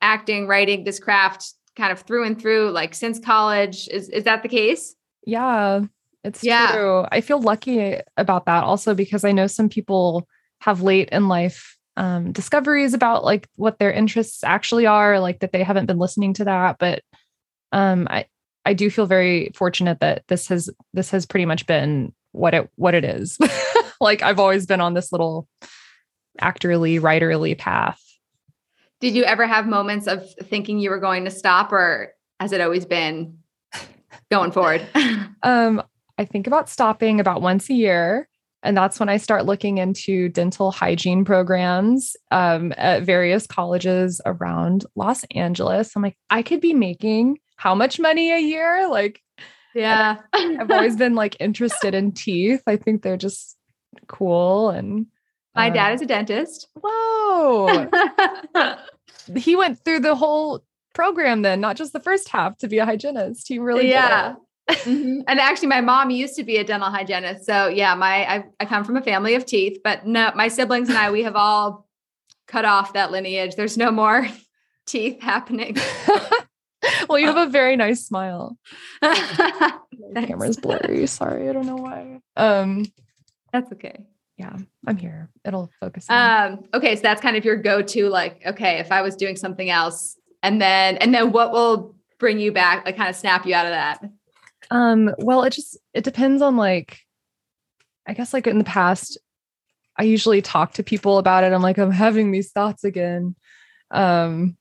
acting 0.00 0.46
writing 0.46 0.85
this 0.85 0.98
craft 0.98 1.54
kind 1.76 1.92
of 1.92 2.00
through 2.00 2.24
and 2.24 2.40
through 2.40 2.70
like 2.70 2.94
since 2.94 3.18
college 3.18 3.88
is 3.88 4.09
is 4.11 4.24
that 4.24 4.42
the 4.42 4.48
case 4.48 4.94
yeah 5.26 5.80
it's 6.22 6.44
yeah. 6.44 6.72
true 6.72 7.04
i 7.11 7.20
feel 7.20 7.40
lucky 7.40 7.96
about 8.16 8.46
that 8.46 8.64
also 8.64 8.94
because 8.94 9.24
i 9.24 9.33
know 9.33 9.46
some 9.46 9.68
people 9.68 10.26
have 10.61 10.83
late 10.83 11.09
in 11.11 11.28
life 11.28 11.76
um, 11.96 12.33
discoveries 12.33 12.94
about 12.94 13.24
like 13.24 13.48
what 13.57 13.78
their 13.78 13.92
interests 13.92 14.42
actually 14.42 14.87
are, 14.87 15.20
like 15.20 15.40
that 15.40 15.52
they 15.52 15.62
haven't 15.62 15.87
been 15.87 15.98
listening 15.98 16.35
to 16.35 16.44
that. 16.44 16.76
But 16.78 17.02
um, 17.72 18.07
I 18.11 18.26
I 18.64 18.74
do 18.74 18.90
feel 18.90 19.07
very 19.07 19.52
fortunate 19.54 20.00
that 20.00 20.24
this 20.28 20.48
has 20.48 20.70
this 20.92 21.11
has 21.11 21.26
pretty 21.26 21.46
much 21.46 21.66
been 21.66 22.12
what 22.35 22.55
it 22.55 22.70
what 22.77 22.94
it 22.94 23.05
is. 23.05 23.38
like 24.01 24.23
I've 24.23 24.38
always 24.38 24.66
been 24.66 24.81
on 24.81 24.94
this 24.94 25.12
little 25.12 25.49
actorly, 26.40 27.01
writerly 27.01 27.57
path. 27.57 28.01
Did 29.01 29.14
you 29.14 29.25
ever 29.25 29.47
have 29.47 29.66
moments 29.66 30.07
of 30.07 30.29
thinking 30.44 30.79
you 30.79 30.90
were 30.90 30.99
going 30.99 31.25
to 31.25 31.31
stop, 31.31 31.73
or 31.73 32.12
has 32.40 32.53
it 32.53 32.61
always 32.61 32.85
been 32.85 33.38
going 34.31 34.53
forward? 34.53 34.87
um, 35.42 35.83
I 36.18 36.25
think 36.25 36.47
about 36.47 36.68
stopping 36.68 37.20
about 37.20 37.42
once 37.42 37.68
a 37.70 37.75
year. 37.75 38.29
And 38.62 38.75
that's 38.75 38.99
when 38.99 39.11
I 39.11 39.18
start 39.18 39.44
looking 39.44 39.77
into 39.77 40.31
dental 40.31 40.70
hygiene 40.70 41.25
programs 41.27 42.16
um, 42.31 42.73
at 42.79 43.03
various 43.03 43.47
colleges 43.47 44.23
around 44.25 44.87
Los 44.97 45.23
Angeles. 45.35 45.94
I'm 45.94 46.03
like, 46.03 46.16
I 46.31 46.42
could 46.42 46.62
be 46.62 46.73
making 46.73 47.38
how 47.57 47.75
much 47.75 48.01
money 48.01 48.33
a 48.33 48.38
year? 48.38 48.88
Like, 48.88 49.20
yeah, 49.74 50.18
I've 50.32 50.70
always 50.70 50.96
been 50.96 51.14
like 51.14 51.37
interested 51.40 51.94
in 51.94 52.12
teeth. 52.12 52.62
I 52.66 52.76
think 52.76 53.02
they're 53.02 53.16
just 53.16 53.56
cool. 54.06 54.70
And 54.70 55.06
my 55.54 55.70
uh, 55.70 55.72
dad 55.72 55.94
is 55.94 56.02
a 56.02 56.06
dentist. 56.06 56.68
Whoa. 56.82 57.88
he 59.37 59.56
went 59.56 59.84
through 59.84 60.00
the 60.00 60.14
whole 60.14 60.64
program 60.94 61.42
then, 61.42 61.60
not 61.60 61.76
just 61.76 61.92
the 61.92 62.00
first 62.00 62.28
half 62.28 62.56
to 62.58 62.68
be 62.68 62.78
a 62.78 62.84
hygienist. 62.84 63.48
He 63.48 63.58
really 63.58 63.90
yeah. 63.90 64.37
mm-hmm. 64.70 65.20
And 65.28 65.40
actually, 65.40 65.68
my 65.68 65.80
mom 65.80 66.10
used 66.10 66.37
to 66.37 66.44
be 66.44 66.56
a 66.56 66.64
dental 66.64 66.90
hygienist. 66.90 67.44
So 67.44 67.68
yeah, 67.68 67.94
my 67.94 68.37
I, 68.37 68.44
I 68.60 68.64
come 68.64 68.84
from 68.84 68.96
a 68.96 69.02
family 69.02 69.34
of 69.34 69.44
teeth, 69.44 69.80
but 69.84 70.06
no, 70.06 70.32
my 70.34 70.48
siblings 70.48 70.88
and 70.88 70.96
I 70.96 71.10
we 71.10 71.24
have 71.24 71.37
all 71.37 71.87
cut 72.46 72.64
off 72.64 72.94
that 72.94 73.10
lineage. 73.10 73.56
There's 73.56 73.76
no 73.76 73.90
more 73.90 74.26
teeth 74.87 75.20
happening. 75.20 75.76
well, 77.14 77.20
you 77.20 77.29
have 77.29 77.48
a 77.48 77.50
very 77.50 77.77
nice 77.77 78.05
smile. 78.05 78.59
the 79.00 79.79
camera's 80.14 80.57
blurry. 80.57 81.07
Sorry, 81.07 81.48
I 81.48 81.53
don't 81.53 81.66
know 81.66 81.77
why. 81.77 82.20
Um, 82.37 82.87
that's 83.53 83.70
okay. 83.74 84.05
Yeah, 84.37 84.57
I'm 84.85 84.96
here. 84.96 85.31
It'll 85.44 85.70
focus. 85.79 86.11
Um, 86.11 86.64
okay, 86.74 86.96
so 86.96 87.03
that's 87.03 87.20
kind 87.20 87.37
of 87.37 87.44
your 87.44 87.55
go-to. 87.55 88.09
Like, 88.09 88.44
okay, 88.44 88.81
if 88.81 88.90
I 88.90 89.03
was 89.03 89.14
doing 89.14 89.37
something 89.37 89.70
else, 89.70 90.16
and 90.42 90.61
then 90.61 90.96
and 90.96 91.14
then 91.14 91.31
what 91.31 91.53
will 91.53 91.94
bring 92.18 92.40
you 92.40 92.50
back? 92.50 92.85
Like, 92.85 92.96
kind 92.96 93.09
of 93.09 93.14
snap 93.14 93.46
you 93.46 93.55
out 93.55 93.66
of 93.66 93.70
that. 93.70 94.05
Um, 94.72 95.14
well, 95.18 95.44
it 95.44 95.53
just 95.53 95.79
it 95.92 96.03
depends 96.03 96.42
on 96.42 96.57
like 96.57 96.98
I 98.09 98.12
guess 98.12 98.33
like 98.33 98.48
in 98.48 98.59
the 98.59 98.64
past, 98.64 99.18
I 99.96 100.03
usually 100.03 100.42
talk 100.42 100.72
to 100.72 100.83
people 100.83 101.18
about 101.18 101.44
it. 101.44 101.53
I'm 101.53 101.62
like, 101.62 101.79
I'm 101.79 101.92
having 101.92 102.33
these 102.33 102.50
thoughts 102.50 102.83
again. 102.83 103.37
Um, 103.92 104.57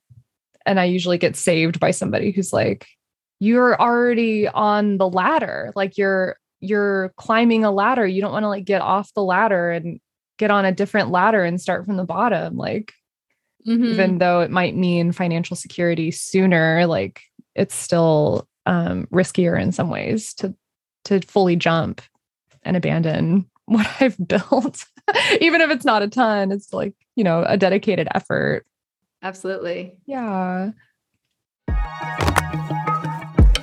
and 0.65 0.79
I 0.79 0.85
usually 0.85 1.17
get 1.17 1.35
saved 1.35 1.79
by 1.79 1.91
somebody 1.91 2.31
who's 2.31 2.53
like, 2.53 2.87
you're 3.39 3.79
already 3.79 4.47
on 4.47 4.97
the 4.97 5.09
ladder. 5.09 5.71
Like 5.75 5.97
you're 5.97 6.37
you're 6.59 7.13
climbing 7.17 7.65
a 7.65 7.71
ladder. 7.71 8.07
You 8.07 8.21
don't 8.21 8.31
want 8.31 8.43
to 8.43 8.49
like 8.49 8.65
get 8.65 8.81
off 8.81 9.13
the 9.13 9.23
ladder 9.23 9.71
and 9.71 9.99
get 10.37 10.49
on 10.49 10.65
a 10.65 10.71
different 10.71 11.09
ladder 11.09 11.43
and 11.43 11.59
start 11.59 11.85
from 11.85 11.97
the 11.97 12.05
bottom. 12.05 12.55
Like 12.55 12.93
mm-hmm. 13.67 13.83
even 13.83 14.17
though 14.17 14.41
it 14.41 14.51
might 14.51 14.75
mean 14.75 15.11
financial 15.11 15.57
security 15.57 16.09
sooner, 16.11 16.85
like 16.87 17.21
it's 17.53 17.75
still 17.75 18.47
um, 18.65 19.07
riskier 19.11 19.59
in 19.59 19.71
some 19.71 19.89
ways 19.89 20.33
to 20.35 20.55
to 21.05 21.19
fully 21.21 21.55
jump 21.55 22.01
and 22.63 22.77
abandon 22.77 23.49
what 23.65 23.87
I've 23.99 24.17
built. 24.25 24.85
Even 25.41 25.61
if 25.61 25.69
it's 25.69 25.85
not 25.85 26.01
a 26.01 26.07
ton, 26.07 26.51
it's 26.51 26.71
like, 26.71 26.93
you 27.15 27.23
know, 27.23 27.43
a 27.45 27.57
dedicated 27.57 28.07
effort. 28.15 28.65
Absolutely. 29.23 29.93
Yeah. 30.05 30.71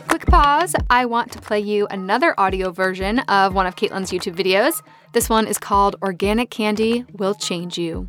Quick 0.08 0.26
pause. 0.26 0.74
I 0.88 1.04
want 1.04 1.30
to 1.32 1.40
play 1.40 1.60
you 1.60 1.86
another 1.88 2.34
audio 2.38 2.72
version 2.72 3.20
of 3.20 3.54
one 3.54 3.66
of 3.66 3.76
Caitlin's 3.76 4.10
YouTube 4.10 4.34
videos. 4.34 4.82
This 5.12 5.28
one 5.28 5.46
is 5.46 5.58
called 5.58 5.96
Organic 6.02 6.50
Candy 6.50 7.04
Will 7.12 7.34
Change 7.34 7.78
You. 7.78 8.08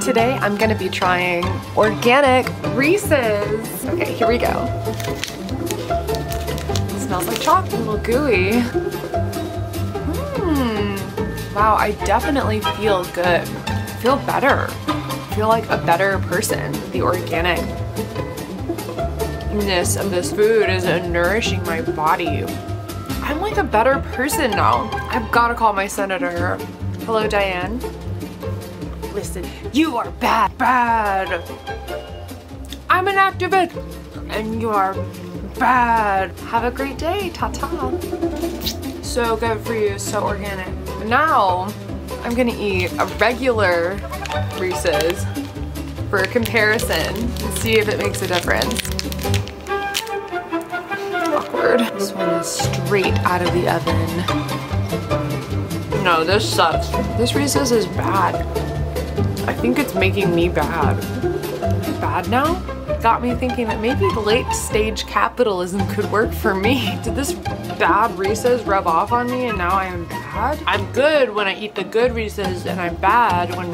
Today 0.00 0.32
I'm 0.34 0.56
going 0.56 0.70
to 0.70 0.78
be 0.78 0.88
trying 0.88 1.44
organic 1.76 2.46
Reese's. 2.74 3.84
Okay, 3.86 4.14
here 4.14 4.28
we 4.28 4.38
go 4.38 4.70
smells 7.04 7.26
like 7.28 7.40
chocolate, 7.40 7.74
a 7.74 7.76
little 7.78 7.98
gooey. 7.98 8.60
Hmm. 10.40 11.54
Wow, 11.54 11.76
I 11.76 11.92
definitely 12.04 12.60
feel 12.60 13.04
good. 13.12 13.42
I 13.42 13.86
feel 14.00 14.16
better. 14.16 14.68
Feel 15.34 15.48
like 15.48 15.68
a 15.68 15.78
better 15.78 16.20
person. 16.28 16.70
The 16.92 17.00
organicness 17.00 17.66
of 20.00 20.12
this 20.12 20.32
food 20.32 20.70
is 20.70 20.84
nourishing 20.84 21.60
my 21.64 21.80
body. 21.80 22.44
I'm 23.20 23.40
like 23.40 23.56
a 23.56 23.64
better 23.64 23.98
person 24.12 24.52
now. 24.52 24.88
I've 25.10 25.28
got 25.32 25.48
to 25.48 25.56
call 25.56 25.72
my 25.72 25.88
senator. 25.88 26.56
Hello, 27.04 27.26
Diane. 27.26 27.80
Listen, 29.12 29.44
you 29.72 29.96
are 29.96 30.08
bad, 30.12 30.56
bad. 30.56 31.42
I'm 32.88 33.08
an 33.08 33.16
activist, 33.16 33.74
and 34.30 34.62
you 34.62 34.70
are 34.70 34.94
bad. 35.58 36.30
Have 36.42 36.62
a 36.62 36.70
great 36.70 36.96
day. 36.96 37.30
Ta 37.30 37.48
ta. 37.48 37.90
So 39.02 39.36
good 39.36 39.60
for 39.66 39.74
you. 39.74 39.98
So 39.98 40.22
organic. 40.22 40.72
Now 41.06 41.66
I'm 42.22 42.34
gonna 42.34 42.56
eat 42.56 42.92
a 42.92 43.06
regular 43.18 43.98
Reese's 44.58 45.24
for 46.10 46.18
a 46.18 46.26
comparison 46.26 47.14
and 47.14 47.58
see 47.58 47.78
if 47.78 47.88
it 47.88 47.98
makes 47.98 48.22
a 48.22 48.26
difference. 48.26 48.80
Awkward. 51.34 51.80
This 51.98 52.12
one 52.12 52.28
is 52.30 52.46
straight 52.46 53.14
out 53.20 53.42
of 53.42 53.52
the 53.52 53.68
oven. 53.68 54.24
No, 56.04 56.24
this 56.24 56.48
sucks. 56.48 56.88
This 57.18 57.34
Reese's 57.34 57.72
is 57.72 57.86
bad. 57.86 58.34
I 59.48 59.52
think 59.52 59.78
it's 59.78 59.94
making 59.94 60.34
me 60.34 60.48
bad. 60.48 61.00
Bad 62.00 62.28
now? 62.30 62.62
Got 63.04 63.22
me 63.22 63.34
thinking 63.34 63.66
that 63.66 63.82
maybe 63.82 64.06
late 64.14 64.50
stage 64.50 65.06
capitalism 65.06 65.86
could 65.88 66.10
work 66.10 66.32
for 66.32 66.54
me. 66.54 66.98
Did 67.04 67.14
this 67.14 67.34
bad 67.34 68.18
Reese's 68.18 68.62
rub 68.62 68.86
off 68.86 69.12
on 69.12 69.30
me 69.30 69.44
and 69.44 69.58
now 69.58 69.74
I 69.74 69.84
am 69.84 70.06
bad? 70.06 70.58
I'm 70.66 70.90
good 70.92 71.28
when 71.28 71.46
I 71.46 71.54
eat 71.54 71.74
the 71.74 71.84
good 71.84 72.14
Reese's 72.14 72.64
and 72.64 72.80
I'm 72.80 72.96
bad 72.96 73.54
when, 73.58 73.72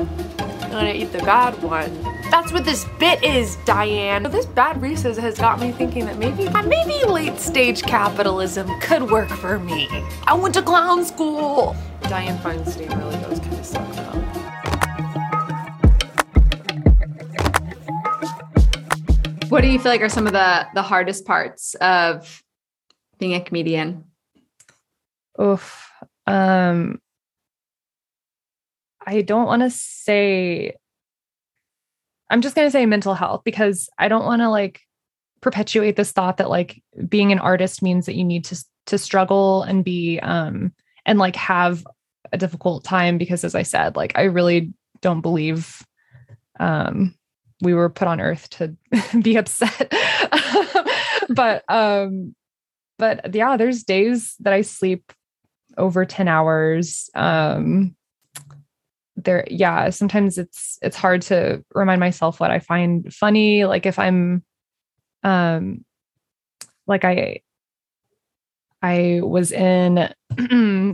when 0.72 0.84
I 0.84 0.94
eat 0.94 1.12
the 1.12 1.18
bad 1.18 1.62
one. 1.62 2.02
That's 2.32 2.52
what 2.52 2.64
this 2.64 2.86
bit 2.98 3.22
is, 3.22 3.54
Diane. 3.64 4.24
This 4.24 4.46
bad 4.46 4.82
Reese's 4.82 5.16
has 5.18 5.38
got 5.38 5.60
me 5.60 5.70
thinking 5.70 6.06
that 6.06 6.18
maybe, 6.18 6.48
maybe 6.66 7.04
late 7.04 7.38
stage 7.38 7.82
capitalism 7.82 8.68
could 8.80 9.12
work 9.12 9.28
for 9.28 9.60
me. 9.60 9.86
I 10.26 10.34
went 10.34 10.54
to 10.54 10.62
clown 10.62 11.04
school. 11.04 11.76
Diane 12.02 12.36
Feinstein 12.38 12.98
really 12.98 13.16
does 13.22 13.38
kind 13.38 13.54
of 13.54 13.64
suck 13.64 14.09
What 19.50 19.62
do 19.62 19.68
you 19.68 19.80
feel 19.80 19.90
like 19.90 20.00
are 20.00 20.08
some 20.08 20.28
of 20.28 20.32
the 20.32 20.68
the 20.74 20.82
hardest 20.82 21.26
parts 21.26 21.74
of 21.80 22.40
being 23.18 23.34
a 23.34 23.40
comedian? 23.40 24.04
Oof. 25.40 25.90
Um 26.26 27.00
I 29.04 29.22
don't 29.22 29.46
want 29.46 29.62
to 29.62 29.70
say 29.70 30.74
I'm 32.30 32.42
just 32.42 32.54
going 32.54 32.68
to 32.68 32.70
say 32.70 32.86
mental 32.86 33.14
health 33.14 33.42
because 33.44 33.88
I 33.98 34.06
don't 34.06 34.24
want 34.24 34.40
to 34.40 34.48
like 34.48 34.82
perpetuate 35.40 35.96
this 35.96 36.12
thought 36.12 36.36
that 36.36 36.48
like 36.48 36.80
being 37.08 37.32
an 37.32 37.40
artist 37.40 37.82
means 37.82 38.06
that 38.06 38.14
you 38.14 38.22
need 38.22 38.44
to 38.46 38.64
to 38.86 38.98
struggle 38.98 39.64
and 39.64 39.84
be 39.84 40.20
um 40.20 40.72
and 41.04 41.18
like 41.18 41.34
have 41.34 41.84
a 42.32 42.38
difficult 42.38 42.84
time 42.84 43.18
because 43.18 43.42
as 43.42 43.56
I 43.56 43.64
said 43.64 43.96
like 43.96 44.12
I 44.14 44.24
really 44.24 44.72
don't 45.00 45.22
believe 45.22 45.82
um 46.60 47.16
we 47.60 47.74
were 47.74 47.88
put 47.88 48.08
on 48.08 48.20
earth 48.20 48.48
to 48.50 48.76
be 49.22 49.36
upset. 49.36 49.92
But 51.32 51.62
um 51.68 52.34
but 52.98 53.32
yeah 53.32 53.56
there's 53.56 53.84
days 53.84 54.34
that 54.40 54.52
i 54.52 54.62
sleep 54.62 55.12
over 55.78 56.04
10 56.04 56.26
hours. 56.26 57.08
Um 57.14 57.94
there 59.16 59.44
yeah 59.48 59.90
sometimes 59.90 60.38
it's 60.38 60.78
it's 60.82 60.96
hard 60.96 61.22
to 61.22 61.64
remind 61.72 62.00
myself 62.00 62.40
what 62.40 62.50
i 62.50 62.58
find 62.58 63.12
funny. 63.14 63.64
Like 63.64 63.86
if 63.86 63.98
i'm 63.98 64.42
um 65.22 65.84
like 66.86 67.04
i 67.04 67.40
i 68.82 69.20
was 69.22 69.52
in 69.52 69.98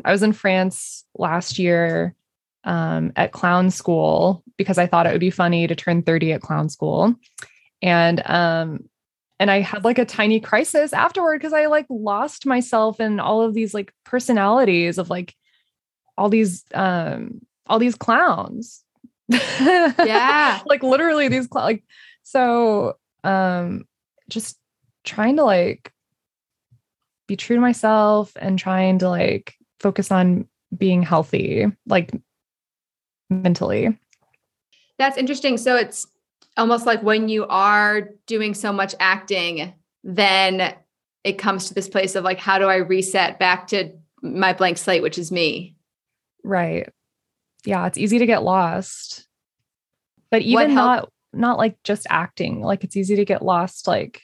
i 0.04 0.12
was 0.12 0.22
in 0.22 0.32
france 0.32 1.04
last 1.16 1.58
year 1.58 2.14
um, 2.66 3.12
at 3.16 3.32
clown 3.32 3.70
school 3.70 4.42
because 4.58 4.76
I 4.76 4.86
thought 4.86 5.06
it 5.06 5.12
would 5.12 5.20
be 5.20 5.30
funny 5.30 5.66
to 5.66 5.74
turn 5.74 6.02
30 6.02 6.32
at 6.32 6.42
clown 6.42 6.68
school. 6.68 7.14
And 7.80 8.22
um, 8.28 8.80
and 9.38 9.50
I 9.50 9.60
had 9.60 9.84
like 9.84 9.98
a 9.98 10.04
tiny 10.04 10.40
crisis 10.40 10.92
afterward 10.92 11.38
because 11.38 11.52
I 11.52 11.66
like 11.66 11.86
lost 11.88 12.44
myself 12.44 13.00
in 13.00 13.20
all 13.20 13.42
of 13.42 13.54
these 13.54 13.72
like 13.72 13.92
personalities 14.04 14.98
of 14.98 15.08
like 15.08 15.34
all 16.18 16.28
these 16.28 16.64
um 16.74 17.40
all 17.66 17.78
these 17.78 17.94
clowns. 17.94 18.82
Yeah. 19.28 20.60
like 20.66 20.82
literally 20.82 21.28
these 21.28 21.48
cl- 21.52 21.64
like 21.64 21.84
so 22.22 22.96
um 23.24 23.84
just 24.28 24.58
trying 25.04 25.36
to 25.36 25.44
like 25.44 25.92
be 27.28 27.36
true 27.36 27.56
to 27.56 27.62
myself 27.62 28.32
and 28.36 28.58
trying 28.58 28.98
to 28.98 29.08
like 29.08 29.54
focus 29.80 30.10
on 30.10 30.48
being 30.76 31.02
healthy 31.02 31.66
like 31.86 32.10
mentally. 33.30 33.98
That's 34.98 35.18
interesting. 35.18 35.58
So 35.58 35.76
it's 35.76 36.06
almost 36.56 36.86
like 36.86 37.02
when 37.02 37.28
you 37.28 37.46
are 37.46 38.10
doing 38.26 38.54
so 38.54 38.72
much 38.72 38.94
acting, 38.98 39.74
then 40.02 40.74
it 41.24 41.38
comes 41.38 41.68
to 41.68 41.74
this 41.74 41.88
place 41.88 42.14
of 42.14 42.24
like, 42.24 42.38
how 42.38 42.58
do 42.58 42.66
I 42.66 42.76
reset 42.76 43.38
back 43.38 43.66
to 43.68 43.92
my 44.22 44.52
blank 44.52 44.78
slate, 44.78 45.02
which 45.02 45.18
is 45.18 45.32
me? 45.32 45.74
Right. 46.44 46.88
Yeah, 47.64 47.86
it's 47.86 47.98
easy 47.98 48.18
to 48.18 48.26
get 48.26 48.42
lost. 48.42 49.26
But 50.30 50.42
even 50.42 50.74
not 50.74 51.10
not 51.32 51.58
like 51.58 51.82
just 51.82 52.06
acting, 52.08 52.60
like 52.60 52.84
it's 52.84 52.96
easy 52.96 53.16
to 53.16 53.24
get 53.24 53.42
lost 53.42 53.86
like 53.86 54.22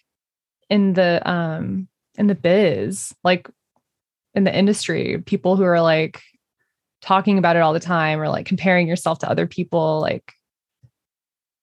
in 0.71 0.95
the 0.95 1.21
um 1.29 1.89
in 2.17 2.27
the 2.27 2.35
biz, 2.35 3.15
like 3.25 3.49
in 4.35 4.45
the 4.45 4.57
industry, 4.57 5.23
people 5.25 5.57
who 5.57 5.65
are 5.65 5.81
like 5.81 6.23
talking 7.03 7.37
about 7.37 7.57
it 7.57 7.61
all 7.61 7.73
the 7.73 7.81
time 7.81 8.21
or 8.21 8.29
like 8.29 8.47
comparing 8.47 8.87
yourself 8.87 9.19
to 9.19 9.29
other 9.29 9.47
people 9.47 10.01
like 10.01 10.33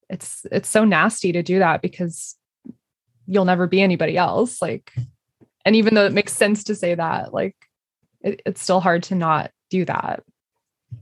it's 0.10 0.45
it's 0.52 0.69
so 0.69 0.84
nasty 0.84 1.32
to 1.32 1.41
do 1.41 1.60
that 1.60 1.82
because 1.82 2.36
you'll 3.25 3.45
never 3.45 3.65
be 3.65 3.82
anybody 3.82 4.17
else 4.17 4.62
like 4.62 4.93
and 5.65 5.75
even 5.75 5.93
though 5.93 6.06
it 6.06 6.13
makes 6.13 6.34
sense 6.34 6.63
to 6.65 6.75
say 6.75 6.95
that 6.95 7.34
like 7.34 7.56
it, 8.21 8.41
it's 8.45 8.62
still 8.62 8.80
hard 8.82 9.04
to 9.04 9.15
not 9.15 9.52
do 9.69 9.86
that. 9.86 10.23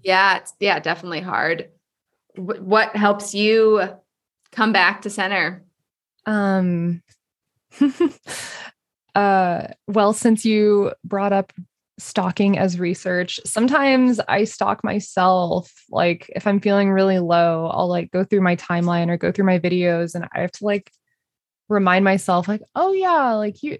Yeah 0.03 0.37
it's 0.37 0.53
yeah 0.59 0.79
definitely 0.79 1.21
hard. 1.21 1.69
W- 2.35 2.61
what 2.61 2.95
helps 2.95 3.33
you 3.33 3.81
come 4.51 4.73
back 4.73 5.01
to 5.01 5.09
center? 5.09 5.63
Um 6.25 7.01
uh 9.15 9.67
well 9.87 10.13
since 10.13 10.45
you 10.45 10.91
brought 11.03 11.33
up 11.33 11.53
stalking 11.99 12.57
as 12.57 12.79
research. 12.79 13.39
Sometimes 13.45 14.19
I 14.27 14.43
stalk 14.43 14.83
myself. 14.83 15.71
Like 15.89 16.31
if 16.35 16.45
I'm 16.45 16.59
feeling 16.59 16.91
really 16.91 17.19
low, 17.19 17.67
I'll 17.67 17.87
like 17.87 18.11
go 18.11 18.23
through 18.23 18.41
my 18.41 18.55
timeline 18.55 19.09
or 19.09 19.17
go 19.17 19.31
through 19.31 19.45
my 19.45 19.59
videos 19.59 20.15
and 20.15 20.27
I 20.33 20.41
have 20.41 20.51
to 20.53 20.65
like 20.65 20.91
remind 21.69 22.05
myself 22.05 22.47
like, 22.47 22.61
"Oh 22.75 22.93
yeah, 22.93 23.33
like 23.33 23.63
you 23.63 23.77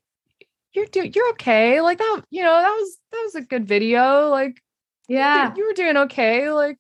you're 0.74 0.86
doing 0.88 1.14
you're 1.14 1.30
okay. 1.32 1.82
Like 1.82 2.00
that, 2.00 2.24
you 2.30 2.44
know, 2.44 2.54
that 2.54 2.72
was 2.72 2.98
that 3.12 3.22
was 3.24 3.36
a 3.36 3.42
good 3.42 3.66
video. 3.66 4.30
Like 4.30 4.62
yeah, 5.08 5.50
you, 5.50 5.64
you 5.64 5.68
were 5.68 5.74
doing 5.74 5.98
okay. 5.98 6.52
Like 6.52 6.78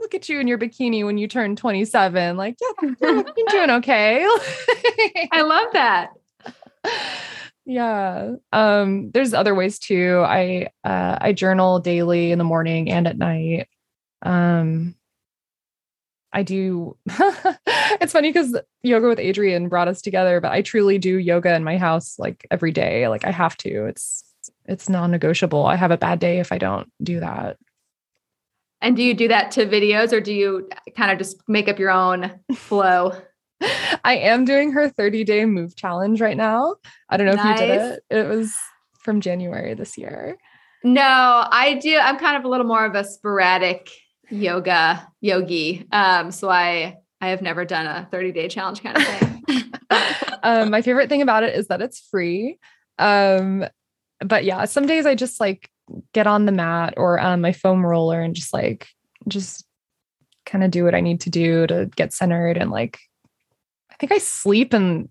look 0.00 0.14
at 0.14 0.28
you 0.28 0.40
in 0.40 0.48
your 0.48 0.58
bikini 0.58 1.04
when 1.04 1.18
you 1.18 1.28
turn 1.28 1.56
27. 1.56 2.36
Like, 2.36 2.56
yeah, 2.60 2.90
you're, 3.00 3.14
you're 3.36 3.46
doing 3.50 3.70
okay. 3.70 4.26
I 5.32 5.42
love 5.42 5.72
that 5.72 6.10
yeah. 7.70 8.32
Um 8.52 9.12
there's 9.12 9.32
other 9.32 9.54
ways 9.54 9.78
too. 9.78 10.24
I 10.26 10.70
uh 10.82 11.18
i 11.20 11.32
journal 11.32 11.78
daily 11.78 12.32
in 12.32 12.38
the 12.38 12.44
morning 12.44 12.90
and 12.90 13.06
at 13.06 13.16
night. 13.16 13.68
Um 14.22 14.96
i 16.32 16.42
do 16.42 16.96
it's 17.06 18.12
funny 18.12 18.30
because 18.30 18.58
yoga 18.82 19.06
with 19.06 19.18
adriene 19.18 19.68
brought 19.68 19.88
us 19.88 20.00
together 20.00 20.40
but 20.40 20.52
i 20.52 20.62
truly 20.62 20.96
do 20.96 21.18
yoga 21.18 21.52
in 21.54 21.64
my 21.64 21.78
house 21.78 22.18
like 22.18 22.44
every 22.50 22.72
day. 22.72 23.06
Like 23.06 23.24
i 23.24 23.30
have 23.30 23.56
to. 23.58 23.86
It's 23.86 24.24
it's 24.64 24.88
non-negotiable. 24.88 25.64
I 25.64 25.76
have 25.76 25.92
a 25.92 25.96
bad 25.96 26.18
day 26.18 26.40
if 26.40 26.50
i 26.50 26.58
don't 26.58 26.90
do 27.00 27.20
that. 27.20 27.56
And 28.80 28.96
do 28.96 29.04
you 29.04 29.14
do 29.14 29.28
that 29.28 29.52
to 29.52 29.66
videos 29.66 30.12
or 30.12 30.20
do 30.20 30.34
you 30.34 30.68
kind 30.96 31.12
of 31.12 31.18
just 31.18 31.40
make 31.46 31.68
up 31.68 31.78
your 31.78 31.90
own 31.90 32.32
flow 32.56 33.12
I 34.04 34.16
am 34.16 34.44
doing 34.44 34.72
her 34.72 34.88
30 34.88 35.24
day 35.24 35.44
move 35.44 35.76
challenge 35.76 36.20
right 36.20 36.36
now. 36.36 36.76
I 37.08 37.16
don't 37.16 37.26
know 37.26 37.34
nice. 37.34 37.60
if 37.60 37.60
you 37.60 37.66
did 37.66 37.80
it. 37.80 38.04
It 38.10 38.28
was 38.28 38.56
from 38.98 39.20
January 39.20 39.74
this 39.74 39.98
year. 39.98 40.36
No, 40.82 41.02
I 41.02 41.78
do. 41.80 41.98
I'm 41.98 42.18
kind 42.18 42.36
of 42.36 42.44
a 42.44 42.48
little 42.48 42.66
more 42.66 42.84
of 42.84 42.94
a 42.94 43.04
sporadic 43.04 43.90
yoga 44.30 45.06
yogi. 45.20 45.86
Um, 45.92 46.30
so 46.30 46.48
I 46.48 46.96
I 47.20 47.28
have 47.28 47.42
never 47.42 47.64
done 47.64 47.86
a 47.86 48.08
30 48.10 48.32
day 48.32 48.48
challenge 48.48 48.82
kind 48.82 48.96
of 48.96 49.04
thing. 49.04 49.40
um, 50.42 50.70
my 50.70 50.82
favorite 50.82 51.08
thing 51.08 51.22
about 51.22 51.42
it 51.42 51.54
is 51.54 51.68
that 51.68 51.82
it's 51.82 52.00
free. 52.10 52.58
Um, 52.98 53.66
but 54.20 54.44
yeah, 54.44 54.64
some 54.64 54.86
days 54.86 55.06
I 55.06 55.14
just 55.14 55.40
like 55.40 55.68
get 56.12 56.26
on 56.26 56.46
the 56.46 56.52
mat 56.52 56.94
or 56.96 57.18
um, 57.20 57.40
my 57.40 57.52
foam 57.52 57.84
roller 57.84 58.20
and 58.20 58.34
just 58.34 58.52
like 58.52 58.88
just 59.28 59.64
kind 60.46 60.64
of 60.64 60.70
do 60.70 60.84
what 60.84 60.94
I 60.94 61.00
need 61.00 61.20
to 61.22 61.30
do 61.30 61.66
to 61.66 61.90
get 61.96 62.12
centered 62.12 62.56
and 62.56 62.70
like 62.70 62.98
think 64.00 64.12
I 64.12 64.18
sleep 64.18 64.72
in 64.72 65.10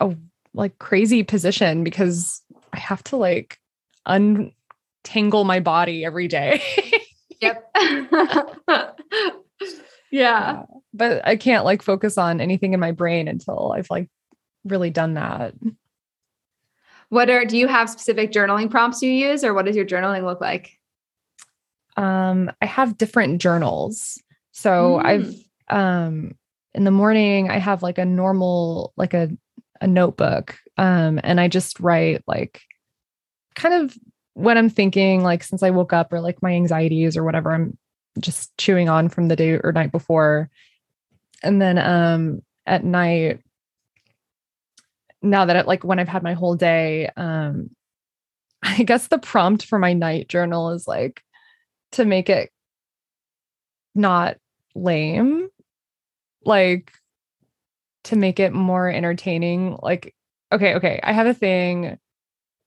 a 0.00 0.14
like 0.54 0.78
crazy 0.78 1.22
position 1.22 1.82
because 1.82 2.42
I 2.72 2.78
have 2.78 3.02
to 3.04 3.16
like 3.16 3.58
untangle 4.04 5.44
my 5.44 5.60
body 5.60 6.04
every 6.04 6.28
day. 6.28 6.62
yep. 7.40 7.70
yeah. 10.10 10.62
But 10.92 11.26
I 11.26 11.36
can't 11.36 11.64
like 11.64 11.82
focus 11.82 12.18
on 12.18 12.40
anything 12.40 12.74
in 12.74 12.80
my 12.80 12.92
brain 12.92 13.28
until 13.28 13.72
I've 13.72 13.90
like 13.90 14.08
really 14.64 14.90
done 14.90 15.14
that. 15.14 15.54
What 17.08 17.30
are 17.30 17.44
do 17.46 17.56
you 17.56 17.66
have 17.66 17.90
specific 17.90 18.30
journaling 18.30 18.70
prompts 18.70 19.02
you 19.02 19.10
use 19.10 19.42
or 19.42 19.54
what 19.54 19.64
does 19.64 19.76
your 19.76 19.86
journaling 19.86 20.24
look 20.24 20.40
like? 20.40 20.78
Um 21.96 22.50
I 22.60 22.66
have 22.66 22.98
different 22.98 23.40
journals. 23.40 24.20
So 24.52 25.00
mm. 25.02 25.04
I've 25.04 25.34
um 25.74 26.34
in 26.74 26.84
the 26.84 26.90
morning 26.90 27.50
I 27.50 27.58
have 27.58 27.82
like 27.82 27.98
a 27.98 28.04
normal 28.04 28.92
like 28.96 29.14
a 29.14 29.30
a 29.80 29.86
notebook 29.86 30.56
um 30.78 31.20
and 31.22 31.40
I 31.40 31.48
just 31.48 31.80
write 31.80 32.22
like 32.26 32.62
kind 33.54 33.74
of 33.74 33.96
what 34.34 34.56
I'm 34.56 34.70
thinking 34.70 35.22
like 35.22 35.42
since 35.42 35.62
I 35.62 35.70
woke 35.70 35.92
up 35.92 36.12
or 36.12 36.20
like 36.20 36.42
my 36.42 36.52
anxieties 36.52 37.16
or 37.16 37.24
whatever 37.24 37.52
I'm 37.52 37.76
just 38.20 38.56
chewing 38.56 38.88
on 38.88 39.08
from 39.08 39.28
the 39.28 39.36
day 39.36 39.58
or 39.62 39.72
night 39.72 39.92
before. 39.92 40.50
And 41.42 41.60
then 41.60 41.78
um 41.78 42.42
at 42.66 42.84
night 42.84 43.40
now 45.20 45.44
that 45.44 45.56
it, 45.56 45.66
like 45.66 45.84
when 45.84 45.98
I've 45.98 46.08
had 46.08 46.22
my 46.22 46.34
whole 46.34 46.54
day 46.56 47.10
um 47.16 47.70
I 48.62 48.84
guess 48.84 49.08
the 49.08 49.18
prompt 49.18 49.66
for 49.66 49.78
my 49.78 49.92
night 49.92 50.28
journal 50.28 50.70
is 50.70 50.86
like 50.86 51.22
to 51.92 52.04
make 52.04 52.30
it 52.30 52.50
not 53.94 54.36
lame 54.74 55.41
like 56.44 56.92
to 58.04 58.16
make 58.16 58.40
it 58.40 58.52
more 58.52 58.88
entertaining. 58.88 59.78
Like, 59.82 60.14
okay, 60.52 60.74
okay, 60.74 61.00
I 61.02 61.12
have 61.12 61.26
a 61.26 61.34
thing. 61.34 61.98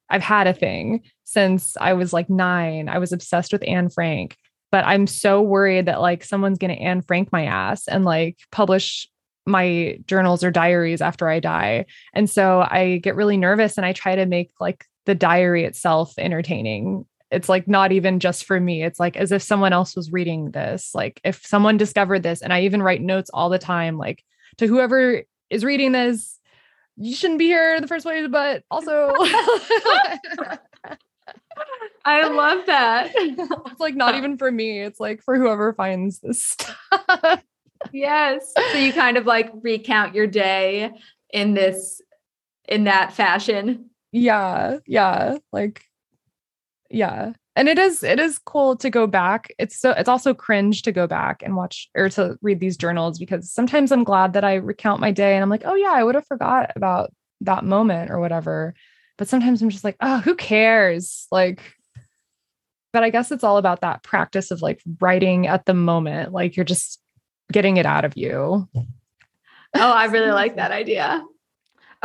I've 0.09 0.21
had 0.21 0.47
a 0.47 0.53
thing 0.53 1.01
since 1.23 1.75
I 1.79 1.93
was 1.93 2.13
like 2.13 2.29
nine. 2.29 2.89
I 2.89 2.99
was 2.99 3.11
obsessed 3.11 3.51
with 3.51 3.67
Anne 3.67 3.89
Frank, 3.89 4.37
but 4.71 4.85
I'm 4.85 5.07
so 5.07 5.41
worried 5.41 5.87
that 5.87 6.01
like 6.01 6.23
someone's 6.23 6.59
going 6.59 6.75
to 6.75 6.81
Anne 6.81 7.01
Frank 7.01 7.31
my 7.31 7.45
ass 7.45 7.87
and 7.87 8.05
like 8.05 8.37
publish 8.51 9.07
my 9.45 9.97
journals 10.07 10.43
or 10.43 10.51
diaries 10.51 11.01
after 11.01 11.27
I 11.27 11.39
die. 11.39 11.85
And 12.13 12.29
so 12.29 12.65
I 12.69 12.97
get 12.97 13.15
really 13.15 13.37
nervous 13.37 13.77
and 13.77 13.85
I 13.85 13.93
try 13.93 14.15
to 14.15 14.25
make 14.25 14.51
like 14.59 14.85
the 15.05 15.15
diary 15.15 15.65
itself 15.65 16.13
entertaining. 16.17 17.05
It's 17.31 17.49
like 17.49 17.67
not 17.67 17.91
even 17.91 18.19
just 18.19 18.45
for 18.45 18.59
me. 18.59 18.83
It's 18.83 18.99
like 18.99 19.17
as 19.17 19.31
if 19.31 19.41
someone 19.41 19.73
else 19.73 19.95
was 19.95 20.11
reading 20.11 20.51
this. 20.51 20.93
Like 20.93 21.19
if 21.23 21.45
someone 21.45 21.77
discovered 21.77 22.23
this, 22.23 22.41
and 22.41 22.53
I 22.53 22.61
even 22.61 22.83
write 22.83 23.01
notes 23.01 23.29
all 23.33 23.49
the 23.49 23.59
time, 23.59 23.97
like 23.97 24.23
to 24.57 24.67
whoever 24.67 25.23
is 25.49 25.65
reading 25.65 25.91
this, 25.91 26.39
you 26.97 27.15
shouldn't 27.15 27.39
be 27.39 27.45
here 27.45 27.75
in 27.75 27.81
the 27.81 27.87
first 27.87 28.05
place, 28.05 28.27
but 28.29 28.63
also 28.71 29.13
I 32.05 32.27
love 32.27 32.67
that. 32.67 33.11
it's 33.15 33.79
like 33.79 33.95
not 33.95 34.15
even 34.15 34.37
for 34.37 34.51
me. 34.51 34.81
It's 34.81 34.99
like 34.99 35.23
for 35.23 35.35
whoever 35.35 35.73
finds 35.73 36.19
this 36.19 36.43
stuff. 36.43 37.43
yes. 37.91 38.53
So 38.71 38.77
you 38.77 38.93
kind 38.93 39.17
of 39.17 39.25
like 39.25 39.49
recount 39.61 40.13
your 40.13 40.27
day 40.27 40.91
in 41.31 41.55
this 41.55 42.01
in 42.67 42.85
that 42.85 43.13
fashion. 43.13 43.89
Yeah. 44.11 44.77
Yeah. 44.85 45.37
Like 45.51 45.83
yeah. 46.89 47.33
And 47.57 47.69
it 47.69 47.79
is 47.79 48.03
it 48.03 48.19
is 48.19 48.37
cool 48.37 48.75
to 48.77 48.89
go 48.89 49.07
back. 49.07 49.53
It's 49.57 49.79
so 49.79 49.91
it's 49.91 50.09
also 50.09 50.33
cringe 50.33 50.81
to 50.81 50.91
go 50.91 51.07
back 51.07 51.41
and 51.41 51.55
watch 51.55 51.89
or 51.95 52.09
to 52.09 52.37
read 52.41 52.59
these 52.59 52.75
journals 52.75 53.17
because 53.17 53.49
sometimes 53.49 53.91
I'm 53.91 54.03
glad 54.03 54.33
that 54.33 54.43
I 54.43 54.55
recount 54.55 54.99
my 54.99 55.11
day 55.11 55.35
and 55.35 55.43
I'm 55.43 55.49
like, 55.49 55.63
"Oh 55.65 55.75
yeah, 55.75 55.91
I 55.91 56.03
would 56.03 56.15
have 56.15 56.27
forgot 56.27 56.71
about 56.75 57.13
that 57.41 57.63
moment 57.63 58.11
or 58.11 58.19
whatever." 58.19 58.73
But 59.17 59.29
sometimes 59.29 59.61
I'm 59.61 59.69
just 59.69 59.85
like, 59.85 59.95
"Oh, 60.01 60.19
who 60.19 60.35
cares?" 60.35 61.27
Like 61.31 61.61
but 62.95 63.03
I 63.03 63.09
guess 63.09 63.29
it's 63.29 63.43
all 63.43 63.57
about 63.57 63.81
that 63.81 64.03
practice 64.03 64.51
of 64.51 64.61
like 64.61 64.81
writing 65.01 65.47
at 65.47 65.65
the 65.65 65.73
moment. 65.73 66.31
Like 66.31 66.55
you're 66.55 66.63
just 66.63 67.01
getting 67.51 67.75
it 67.75 67.85
out 67.85 68.05
of 68.05 68.15
you. 68.15 68.69
Oh, 68.73 69.91
I 69.91 70.05
really 70.05 70.31
like 70.31 70.55
that 70.55 70.71
idea. 70.71 71.21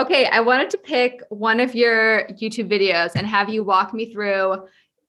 Okay, 0.00 0.24
I 0.24 0.40
wanted 0.40 0.70
to 0.70 0.78
pick 0.78 1.22
one 1.28 1.60
of 1.60 1.74
your 1.74 2.24
YouTube 2.28 2.70
videos 2.70 3.10
and 3.14 3.26
have 3.26 3.50
you 3.50 3.62
walk 3.62 3.92
me 3.92 4.10
through, 4.10 4.66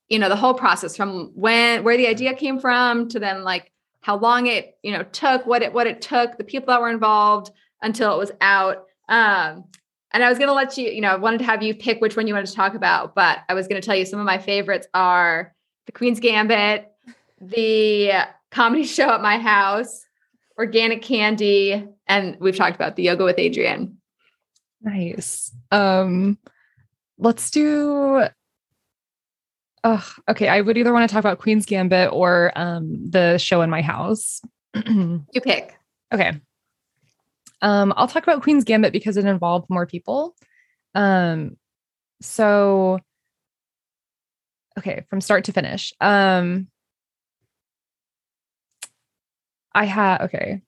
you 0.09 0.19
know, 0.19 0.27
the 0.27 0.35
whole 0.35 0.53
process 0.53 0.97
from 0.97 1.31
when 1.33 1.85
where 1.85 1.95
the 1.95 2.07
idea 2.07 2.33
came 2.33 2.59
from 2.59 3.07
to 3.07 3.17
then 3.17 3.45
like 3.45 3.71
how 4.01 4.17
long 4.17 4.47
it, 4.47 4.77
you 4.83 4.91
know, 4.91 5.03
took, 5.03 5.45
what 5.45 5.61
it 5.61 5.71
what 5.71 5.87
it 5.87 6.01
took, 6.01 6.37
the 6.37 6.43
people 6.43 6.67
that 6.73 6.81
were 6.81 6.89
involved 6.89 7.51
until 7.81 8.13
it 8.13 8.17
was 8.17 8.33
out. 8.41 8.83
Um, 9.07 9.63
and 10.11 10.25
I 10.25 10.27
was 10.27 10.37
going 10.37 10.49
to 10.49 10.53
let 10.53 10.77
you, 10.77 10.89
you 10.89 10.99
know, 10.99 11.11
I 11.11 11.15
wanted 11.15 11.37
to 11.37 11.45
have 11.45 11.63
you 11.63 11.73
pick 11.73 12.01
which 12.01 12.17
one 12.17 12.27
you 12.27 12.33
wanted 12.33 12.47
to 12.47 12.55
talk 12.55 12.73
about, 12.73 13.15
but 13.15 13.39
I 13.47 13.53
was 13.53 13.69
going 13.69 13.81
to 13.81 13.85
tell 13.85 13.95
you 13.95 14.03
some 14.03 14.19
of 14.19 14.25
my 14.25 14.39
favorites 14.39 14.87
are 14.93 15.55
The 15.85 15.93
Queen's 15.93 16.19
Gambit, 16.19 16.91
the 17.39 18.11
comedy 18.49 18.83
show 18.97 19.09
at 19.09 19.21
my 19.21 19.37
house, 19.37 20.05
organic 20.57 21.01
candy, 21.01 21.87
and 22.07 22.35
we've 22.41 22.57
talked 22.57 22.75
about 22.75 22.97
the 22.97 23.03
yoga 23.03 23.23
with 23.23 23.37
Adriene. 23.37 23.93
Nice. 24.83 25.51
Um, 25.71 26.37
let's 27.17 27.51
do. 27.51 28.23
Oh, 29.83 30.13
okay. 30.29 30.47
I 30.47 30.61
would 30.61 30.77
either 30.77 30.93
want 30.93 31.09
to 31.09 31.13
talk 31.13 31.21
about 31.21 31.39
Queen's 31.39 31.65
Gambit 31.65 32.11
or 32.11 32.51
um, 32.55 33.09
the 33.09 33.37
show 33.37 33.61
in 33.61 33.69
my 33.69 33.81
house. 33.81 34.41
you 34.85 35.23
pick. 35.43 35.77
Okay. 36.13 36.39
Um, 37.61 37.93
I'll 37.95 38.07
talk 38.07 38.23
about 38.23 38.41
Queen's 38.41 38.63
Gambit 38.63 38.93
because 38.93 39.17
it 39.17 39.25
involved 39.25 39.69
more 39.69 39.85
people. 39.85 40.35
Um, 40.95 41.57
so, 42.21 42.99
okay, 44.77 45.05
from 45.09 45.21
start 45.21 45.45
to 45.45 45.53
finish. 45.53 45.93
Um, 46.01 46.67
I 49.73 49.85
had 49.85 50.21
okay. 50.21 50.61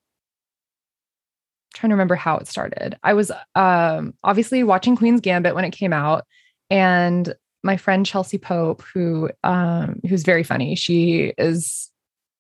Trying 1.74 1.90
to 1.90 1.96
remember 1.96 2.16
how 2.16 2.38
it 2.38 2.48
started. 2.48 2.98
I 3.04 3.14
was 3.14 3.32
um 3.56 4.14
obviously 4.24 4.64
watching 4.64 4.96
Queen's 4.96 5.22
Gambit 5.22 5.56
when 5.56 5.66
it 5.66 5.72
came 5.72 5.94
out 5.94 6.26
and 6.70 7.34
my 7.64 7.78
friend 7.78 8.06
Chelsea 8.06 8.38
Pope 8.38 8.84
who 8.94 9.30
um 9.44 10.00
who's 10.08 10.24
very 10.24 10.44
funny. 10.44 10.76
She 10.76 11.34
is 11.38 11.92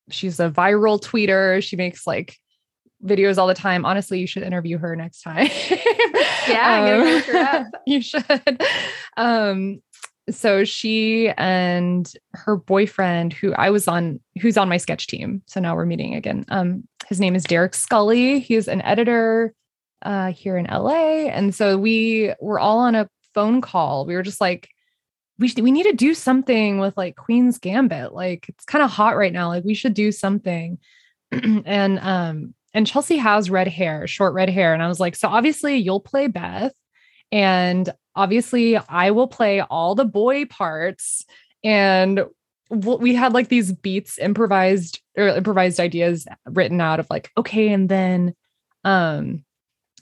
she's 0.10 0.39
a 0.39 0.50
viral 0.50 1.02
tweeter. 1.02 1.63
She 1.63 1.76
makes 1.76 2.06
like 2.06 2.38
videos 3.04 3.38
all 3.38 3.48
the 3.48 3.54
time. 3.54 3.86
Honestly, 3.86 4.19
you 4.19 4.28
should 4.28 4.43
interview 4.43 4.78
her 4.78 4.96
next 4.96 5.22
time. 5.22 5.50
yeah, 6.48 7.63
um, 7.63 7.72
you 7.86 8.02
should. 8.02 8.63
Um, 9.17 9.82
so 10.30 10.64
she 10.64 11.30
and 11.38 12.14
her 12.34 12.56
boyfriend 12.56 13.34
who 13.34 13.54
i 13.54 13.70
was 13.70 13.88
on 13.88 14.20
who's 14.42 14.58
on 14.58 14.70
my 14.70 14.78
sketch 14.78 15.08
team. 15.08 15.42
So 15.48 15.60
now 15.60 15.76
we're 15.76 15.86
meeting 15.86 16.16
again. 16.16 16.46
Um 16.50 16.88
his 17.08 17.20
name 17.20 17.36
is 17.36 17.44
derek 17.44 17.76
scully. 17.76 18.40
He's 18.40 18.68
an 18.68 18.82
editor 18.82 19.54
uh 20.04 20.32
here 20.32 20.58
in 20.58 20.66
la 20.66 20.94
and 20.94 21.54
so 21.54 21.78
we 21.78 22.34
were 22.40 22.60
all 22.60 22.80
on 22.80 22.96
a 22.96 23.10
phone 23.34 23.62
call. 23.62 24.06
We 24.06 24.16
were 24.16 24.24
just 24.24 24.42
like 24.42 24.70
we 25.40 25.48
should, 25.48 25.64
we 25.64 25.72
need 25.72 25.84
to 25.84 25.94
do 25.94 26.14
something 26.14 26.80
with 26.80 26.96
like 26.96 27.16
queen's 27.16 27.58
gambit. 27.58 28.14
Like 28.14 28.48
it's 28.48 28.66
kind 28.66 28.84
of 28.84 28.92
hot 28.92 29.18
right 29.18 29.34
now. 29.34 29.48
Like 29.48 29.64
we 29.64 29.74
should 29.74 29.94
do 29.94 30.12
something. 30.12 30.78
And 31.66 32.00
um 32.00 32.54
and 32.76 32.88
chelsea 32.88 33.18
has 33.18 33.50
red 33.50 33.68
hair 33.68 34.08
short 34.08 34.34
red 34.34 34.50
hair. 34.50 34.74
And 34.74 34.82
i 34.82 34.88
was 34.88 35.00
like 35.00 35.16
so 35.16 35.28
obviously 35.28 35.78
you'll 35.78 36.00
play 36.00 36.28
beth. 36.28 36.74
And 37.32 37.92
obviously 38.15 38.78
I 38.78 39.12
will 39.12 39.28
play 39.28 39.62
all 39.62 39.95
the 39.95 40.06
boy 40.06 40.45
parts 40.45 41.26
and 41.63 42.26
we 42.69 43.13
had 43.13 43.34
like 43.34 43.49
these 43.49 43.71
beats 43.71 44.17
improvised 44.17 45.02
or 45.17 45.28
improvised 45.28 45.80
ideas 45.80 46.28
written 46.45 46.82
out 46.82 46.99
of 46.99 47.08
like 47.10 47.32
okay 47.38 47.69
and 47.69 47.88
then 47.88 48.34
um 48.84 49.43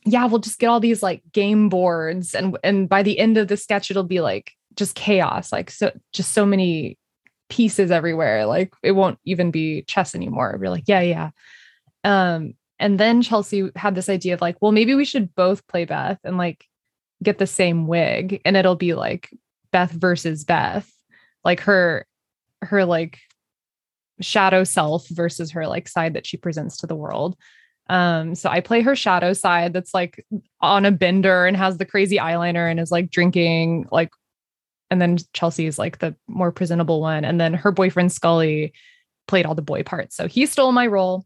yeah 0.05 0.25
we'll 0.25 0.39
just 0.39 0.59
get 0.59 0.67
all 0.67 0.79
these 0.79 1.03
like 1.03 1.21
game 1.33 1.69
boards 1.69 2.33
and 2.33 2.57
and 2.63 2.87
by 2.87 3.03
the 3.03 3.19
end 3.19 3.37
of 3.37 3.47
the 3.47 3.57
sketch 3.57 3.91
it'll 3.91 4.03
be 4.03 4.21
like 4.21 4.53
just 4.75 4.95
chaos 4.95 5.51
like 5.51 5.69
so 5.69 5.91
just 6.13 6.31
so 6.31 6.45
many 6.45 6.97
pieces 7.49 7.91
everywhere 7.91 8.45
like 8.45 8.73
it 8.81 8.93
won't 8.93 9.19
even 9.25 9.51
be 9.51 9.83
chess 9.83 10.15
anymore. 10.15 10.57
We're 10.59 10.69
like 10.69 10.85
yeah 10.87 11.01
yeah. 11.01 11.29
Um 12.03 12.53
and 12.79 12.99
then 12.99 13.21
chelsea 13.21 13.69
had 13.75 13.93
this 13.93 14.09
idea 14.09 14.33
of 14.33 14.41
like 14.41 14.59
well 14.61 14.71
maybe 14.71 14.95
we 14.95 15.05
should 15.05 15.35
both 15.35 15.67
play 15.67 15.85
beth 15.85 16.19
and 16.23 16.37
like 16.37 16.65
get 17.23 17.37
the 17.37 17.47
same 17.47 17.87
wig 17.87 18.41
and 18.45 18.57
it'll 18.57 18.75
be 18.75 18.93
like 18.93 19.29
Beth 19.71 19.91
versus 19.91 20.43
Beth, 20.43 20.91
like 21.43 21.61
her 21.61 22.05
her 22.61 22.85
like 22.85 23.19
shadow 24.19 24.63
self 24.63 25.07
versus 25.09 25.51
her 25.51 25.67
like 25.67 25.87
side 25.87 26.13
that 26.13 26.25
she 26.25 26.37
presents 26.37 26.77
to 26.77 26.87
the 26.87 26.95
world. 26.95 27.35
Um, 27.89 28.35
so 28.35 28.49
I 28.49 28.61
play 28.61 28.81
her 28.81 28.95
shadow 28.95 29.33
side 29.33 29.73
that's 29.73 29.93
like 29.93 30.25
on 30.61 30.85
a 30.85 30.91
bender 30.91 31.45
and 31.45 31.57
has 31.57 31.77
the 31.77 31.85
crazy 31.85 32.17
eyeliner 32.17 32.69
and 32.69 32.79
is 32.79 32.91
like 32.91 33.09
drinking 33.09 33.87
like 33.91 34.11
and 34.89 35.01
then 35.01 35.17
Chelsea 35.33 35.67
is 35.67 35.79
like 35.79 35.99
the 35.99 36.15
more 36.27 36.51
presentable 36.51 36.99
one. 36.99 37.23
And 37.23 37.39
then 37.39 37.53
her 37.53 37.71
boyfriend 37.71 38.11
Scully 38.11 38.73
played 39.27 39.45
all 39.45 39.55
the 39.55 39.61
boy 39.61 39.83
parts. 39.83 40.17
So 40.17 40.27
he 40.27 40.45
stole 40.45 40.73
my 40.73 40.87
role. 40.87 41.25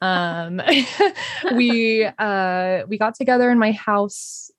Um 0.00 0.62
we 1.54 2.08
uh 2.18 2.82
we 2.88 2.98
got 2.98 3.14
together 3.14 3.50
in 3.50 3.58
my 3.58 3.72
house 3.72 4.50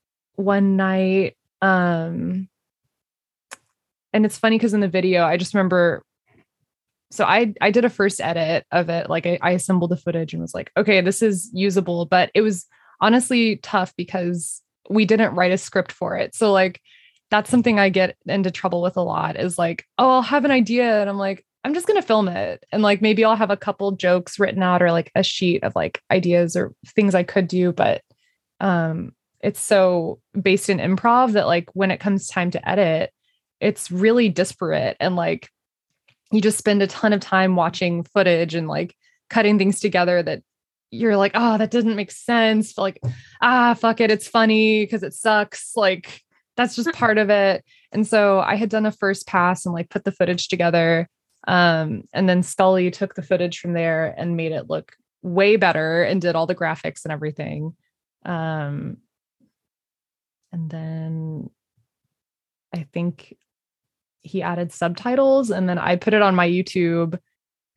one 0.42 0.76
night 0.76 1.36
um 1.62 2.48
and 4.14 4.26
it's 4.26 4.38
funny 4.38 4.58
because 4.58 4.74
in 4.74 4.82
the 4.82 4.88
video 4.88 5.24
i 5.24 5.38
just 5.38 5.54
remember 5.54 6.04
so 7.12 7.24
i 7.26 7.54
i 7.62 7.72
did 7.72 7.86
a 7.86 7.90
first 7.90 8.20
edit 8.20 8.66
of 8.72 8.90
it 8.90 9.10
like 9.10 9.26
I, 9.26 9.38
I 9.42 9.52
assembled 9.52 9.92
the 9.92 9.98
footage 9.98 10.34
and 10.34 10.42
was 10.42 10.54
like 10.54 10.72
okay 10.76 11.02
this 11.02 11.22
is 11.22 11.50
usable 11.54 12.06
but 12.06 12.32
it 12.34 12.42
was 12.42 12.66
honestly 13.02 13.58
tough 13.58 13.94
because 13.98 14.62
we 14.90 15.06
didn't 15.06 15.36
write 15.36 15.52
a 15.52 15.58
script 15.58 15.92
for 15.92 16.16
it. 16.18 16.36
So 16.36 16.52
like 16.52 16.82
that's 17.30 17.50
something 17.50 17.80
i 17.80 17.88
get 17.88 18.18
into 18.26 18.52
trouble 18.52 18.82
with 18.82 18.98
a 18.98 19.02
lot 19.02 19.40
is 19.40 19.58
like 19.58 19.86
oh 19.98 20.10
i'll 20.10 20.22
have 20.22 20.44
an 20.44 20.52
idea 20.52 21.00
and 21.00 21.10
i'm 21.10 21.18
like 21.18 21.46
i'm 21.64 21.74
just 21.74 21.88
going 21.88 22.00
to 22.00 22.06
film 22.06 22.28
it. 22.28 22.66
And 22.74 22.84
like 22.84 23.02
maybe 23.02 23.24
i'll 23.24 23.38
have 23.38 23.52
a 23.52 23.58
couple 23.58 23.94
jokes 23.94 24.38
written 24.38 24.62
out 24.62 24.82
or 24.82 24.92
like 24.92 25.12
a 25.16 25.24
sheet 25.24 25.64
of 25.64 25.74
like 25.74 26.02
ideas 26.12 26.58
or 26.58 26.74
things 26.88 27.16
i 27.16 27.24
could 27.24 27.48
do 27.48 27.72
but 27.72 28.02
um 28.60 29.14
it's 29.44 29.60
so 29.60 30.20
based 30.40 30.70
in 30.70 30.78
improv 30.78 31.34
that 31.34 31.48
like 31.48 31.70
when 31.74 31.92
it 31.92 32.00
comes 32.00 32.28
time 32.28 32.52
to 32.52 32.70
edit 32.70 33.12
it's 33.62 33.92
really 33.92 34.28
disparate 34.28 34.98
and 35.00 35.16
like 35.16 35.50
you 36.32 36.42
just 36.42 36.58
spend 36.58 36.82
a 36.82 36.88
ton 36.88 37.14
of 37.14 37.20
time 37.20 37.56
watching 37.56 38.04
footage 38.04 38.56
and 38.56 38.68
like 38.68 38.96
cutting 39.30 39.58
things 39.58 39.80
together 39.80 40.22
that 40.24 40.42
you're 40.90 41.16
like 41.16 41.32
oh 41.36 41.58
that 41.58 41.72
doesn't 41.72 41.96
make 41.96 42.12
sense. 42.12 42.78
Like 42.78 43.00
ah 43.42 43.74
fuck 43.76 44.02
it 44.02 44.12
it's 44.12 44.28
funny 44.28 44.84
because 44.84 45.04
it 45.04 45.14
sucks. 45.14 45.74
Like 45.76 46.22
that's 46.58 46.76
just 46.76 46.92
part 46.94 47.18
of 47.18 47.30
it. 47.30 47.64
And 47.94 48.06
so 48.08 48.40
i 48.40 48.56
had 48.56 48.70
done 48.70 48.86
a 48.86 48.92
first 48.92 49.28
pass 49.28 49.66
and 49.66 49.74
like 49.74 49.90
put 49.90 50.04
the 50.04 50.12
footage 50.12 50.48
together 50.48 51.08
um 51.48 52.04
and 52.14 52.30
then 52.30 52.44
scully 52.44 52.92
took 52.92 53.16
the 53.16 53.24
footage 53.24 53.60
from 53.60 53.74
there 53.74 54.14
and 54.18 54.38
made 54.38 54.52
it 54.52 54.70
look 54.70 54.94
way 55.24 55.56
better 55.56 56.04
and 56.04 56.22
did 56.22 56.36
all 56.36 56.48
the 56.48 56.56
graphics 56.56 57.04
and 57.04 57.12
everything. 57.12 57.76
Um, 58.26 58.98
and 60.52 60.70
then 60.70 61.50
I 62.74 62.88
think 62.94 63.38
he 64.22 64.42
added 64.42 64.72
subtitles 64.72 65.50
and 65.50 65.68
then 65.68 65.78
I 65.78 65.96
put 65.96 66.14
it 66.14 66.22
on 66.22 66.36
my 66.36 66.48
YouTube 66.48 67.20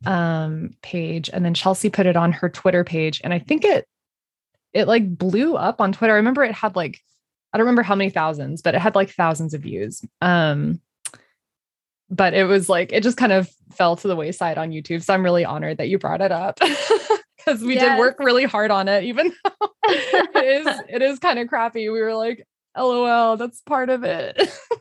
um 0.06 0.74
page 0.82 1.30
and 1.32 1.44
then 1.44 1.54
Chelsea 1.54 1.88
put 1.88 2.06
it 2.06 2.16
on 2.16 2.32
her 2.32 2.48
Twitter 2.50 2.84
page 2.84 3.20
and 3.24 3.32
I 3.32 3.38
think 3.38 3.64
it 3.64 3.86
it 4.72 4.86
like 4.86 5.16
blew 5.16 5.56
up 5.56 5.80
on 5.80 5.92
Twitter. 5.92 6.12
I 6.12 6.16
remember 6.16 6.44
it 6.44 6.52
had 6.52 6.76
like 6.76 7.00
I 7.52 7.58
don't 7.58 7.66
remember 7.66 7.82
how 7.82 7.94
many 7.94 8.10
thousands, 8.10 8.60
but 8.60 8.74
it 8.74 8.80
had 8.80 8.94
like 8.94 9.10
thousands 9.10 9.54
of 9.54 9.62
views. 9.62 10.04
Um 10.20 10.80
but 12.10 12.34
it 12.34 12.44
was 12.44 12.68
like 12.68 12.92
it 12.92 13.02
just 13.02 13.16
kind 13.16 13.32
of 13.32 13.48
fell 13.72 13.96
to 13.96 14.08
the 14.08 14.16
wayside 14.16 14.58
on 14.58 14.70
YouTube. 14.70 15.02
So 15.02 15.14
I'm 15.14 15.24
really 15.24 15.44
honored 15.44 15.78
that 15.78 15.88
you 15.88 15.98
brought 15.98 16.20
it 16.20 16.32
up. 16.32 16.58
Because 17.44 17.60
we 17.60 17.74
yes. 17.74 17.82
did 17.82 17.98
work 17.98 18.18
really 18.20 18.44
hard 18.44 18.70
on 18.70 18.88
it, 18.88 19.04
even 19.04 19.30
though 19.44 19.68
it 19.88 20.66
is 20.66 20.80
it 20.88 21.02
is 21.02 21.18
kind 21.18 21.38
of 21.38 21.48
crappy. 21.48 21.90
We 21.90 22.00
were 22.00 22.14
like, 22.14 22.46
LOL, 22.76 23.36
that's 23.36 23.60
part 23.62 23.90
of 23.90 24.04
it. 24.04 24.36
oh, 24.70 24.78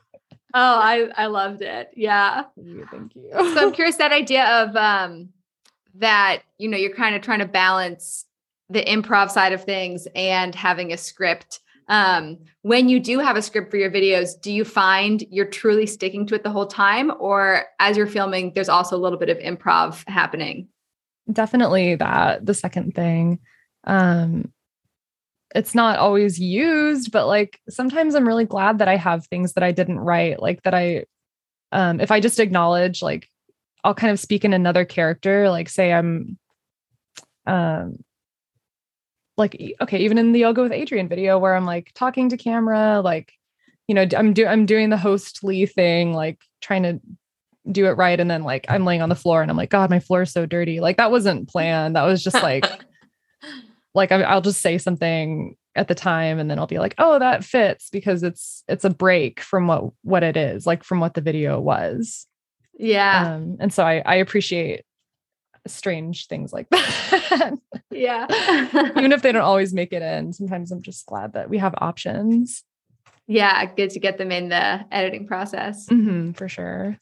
I 0.54 1.10
I 1.16 1.26
loved 1.28 1.62
it. 1.62 1.90
Yeah. 1.96 2.44
Thank 2.56 2.68
you. 2.68 2.88
Thank 2.92 3.16
you. 3.16 3.30
so 3.32 3.68
I'm 3.68 3.72
curious 3.74 3.98
that 3.98 4.12
idea 4.12 4.46
of 4.46 4.76
um 4.76 5.30
that 5.96 6.44
you 6.58 6.68
know 6.68 6.78
you're 6.78 6.96
kind 6.96 7.16
of 7.16 7.22
trying 7.22 7.40
to 7.40 7.46
balance 7.46 8.26
the 8.70 8.84
improv 8.84 9.30
side 9.30 9.54
of 9.54 9.64
things 9.64 10.08
and 10.16 10.56
having 10.56 10.92
a 10.92 10.98
script 10.98 11.60
um, 11.90 12.40
when 12.62 12.88
you 12.88 13.02
do 13.02 13.20
have 13.20 13.36
a 13.36 13.42
script 13.42 13.70
for 13.70 13.78
your 13.78 13.92
videos 13.92 14.40
do 14.42 14.52
you 14.52 14.64
find 14.64 15.24
you're 15.30 15.46
truly 15.46 15.86
sticking 15.86 16.26
to 16.26 16.36
it 16.36 16.44
the 16.44 16.50
whole 16.50 16.66
time 16.66 17.12
or 17.20 17.66
as 17.80 17.98
you're 17.98 18.08
filming 18.08 18.54
there's 18.56 18.70
also 18.70 18.96
a 18.96 18.98
little 18.98 19.20
bit 19.20 19.30
of 19.30 19.38
improv 19.40 20.08
happening 20.08 20.68
definitely 21.32 21.96
that 21.96 22.46
the 22.46 22.54
second 22.54 22.96
thing 22.96 23.40
um 23.84 24.52
it's 25.56 25.76
not 25.76 26.00
always 26.00 26.40
used 26.40 27.12
but 27.12 27.28
like 27.28 27.60
sometimes 27.70 28.16
i'm 28.16 28.28
really 28.28 28.46
glad 28.46 28.80
that 28.80 28.88
i 28.88 28.96
have 28.96 29.26
things 29.28 29.54
that 29.54 29.64
i 29.64 29.72
didn't 29.72 30.00
write 30.00 30.42
like 30.42 30.62
that 30.64 30.74
i 30.74 31.06
um 31.72 32.00
if 32.00 32.12
i 32.12 32.20
just 32.20 32.40
acknowledge 32.40 33.02
like 33.02 33.30
i'll 33.84 33.94
kind 33.94 34.12
of 34.12 34.20
speak 34.20 34.44
in 34.46 34.54
another 34.54 34.86
character 34.86 35.50
like 35.50 35.70
say 35.70 35.94
i'm 35.94 36.38
um 37.46 38.04
like 39.38 39.76
okay 39.82 40.00
even 40.00 40.18
in 40.18 40.32
the 40.32 40.40
yoga 40.40 40.62
with 40.62 40.72
Adriene 40.72 41.10
video 41.10 41.38
where 41.40 41.56
i'm 41.56 41.66
like 41.66 41.92
talking 41.94 42.30
to 42.30 42.38
camera 42.38 43.02
like 43.02 43.34
you 43.88 43.96
know 43.96 44.06
i'm 44.18 44.34
do 44.34 44.46
i'm 44.46 44.66
doing 44.66 44.90
the 44.90 44.98
hostly 44.98 45.66
thing 45.66 46.14
like 46.14 46.40
trying 46.62 46.84
to 46.84 47.00
do 47.72 47.86
it 47.86 47.92
right 47.92 48.20
and 48.20 48.30
then 48.30 48.44
like 48.44 48.66
i'm 48.70 48.86
laying 48.86 49.02
on 49.02 49.10
the 49.10 49.16
floor 49.16 49.42
and 49.42 49.50
i'm 49.50 49.58
like 49.58 49.70
god 49.70 49.90
my 49.90 50.00
floor 50.00 50.24
is 50.24 50.32
so 50.32 50.46
dirty. 50.46 50.80
Like 50.80 50.98
that 50.98 51.12
wasn't 51.12 51.48
planned. 51.48 51.96
That 51.96 52.04
was 52.04 52.24
just 52.24 52.42
like 52.42 52.66
like 53.94 54.12
i'll 54.12 54.42
just 54.42 54.62
say 54.62 54.78
something 54.78 55.56
at 55.76 55.88
the 55.88 55.96
time 55.96 56.40
and 56.40 56.50
then 56.50 56.60
i'll 56.60 56.68
be 56.68 56.80
like 56.80 56.96
oh 56.98 57.20
that 57.20 57.44
fits 57.44 57.90
because 57.90 58.24
it's 58.24 58.64
it's 58.68 58.86
a 58.86 58.90
break 58.90 59.40
from 59.40 59.68
what 59.68 59.86
what 60.04 60.24
it 60.24 60.38
is 60.38 60.66
like 60.66 60.84
from 60.84 61.00
what 61.00 61.14
the 61.14 61.22
video 61.22 61.60
was 61.60 62.28
yeah 62.78 63.36
um, 63.36 63.58
and 63.60 63.74
so 63.74 63.84
i 63.84 64.02
i 64.06 64.16
appreciate 64.16 64.84
strange 65.68 66.28
things 66.28 66.54
like 66.54 66.70
that. 66.72 67.54
yeah. 67.92 68.28
Even 68.98 69.12
if 69.12 69.22
they 69.22 69.32
don't 69.32 69.44
always 69.44 69.74
make 69.74 69.94
it 69.94 70.02
in, 70.02 70.34
sometimes 70.34 70.72
I'm 70.72 70.82
just 70.82 71.06
glad 71.06 71.34
that 71.34 71.50
we 71.50 71.58
have 71.58 71.74
options. 71.78 72.64
Yeah, 73.28 73.66
good 73.66 73.92
to 73.92 74.00
get 74.00 74.18
them 74.18 74.32
in 74.32 74.50
the 74.50 74.86
editing 74.92 75.28
process. 75.28 75.88
Mm-hmm, 75.88 76.34
for 76.34 76.50
sure. 76.50 76.98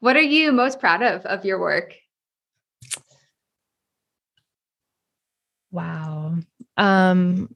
What 0.00 0.16
are 0.16 0.20
you 0.20 0.52
most 0.52 0.80
proud 0.80 1.02
of 1.02 1.24
of 1.24 1.44
your 1.44 1.58
work? 1.58 1.94
Wow. 5.72 6.36
Um, 6.76 7.54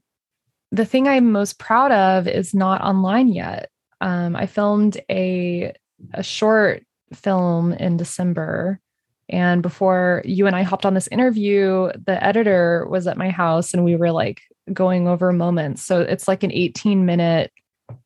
the 0.71 0.85
thing 0.85 1.07
I'm 1.07 1.31
most 1.31 1.59
proud 1.59 1.91
of 1.91 2.27
is 2.27 2.53
not 2.53 2.81
online 2.81 3.29
yet. 3.29 3.69
Um, 4.01 4.35
I 4.35 4.45
filmed 4.45 4.99
a 5.09 5.73
a 6.13 6.21
short 6.21 6.83
film 7.13 7.73
in 7.73 7.97
December 7.97 8.79
and 9.29 9.61
before 9.61 10.21
you 10.25 10.47
and 10.47 10.55
I 10.55 10.63
hopped 10.63 10.85
on 10.85 10.93
this 10.93 11.07
interview, 11.07 11.91
the 12.05 12.23
editor 12.23 12.87
was 12.89 13.07
at 13.07 13.17
my 13.17 13.29
house 13.29 13.73
and 13.73 13.83
we 13.83 13.95
were 13.95 14.11
like 14.11 14.41
going 14.71 15.07
over 15.07 15.33
moments. 15.33 15.83
So 15.83 16.01
it's 16.01 16.27
like 16.27 16.43
an 16.43 16.51
18 16.51 17.05
minute 17.05 17.51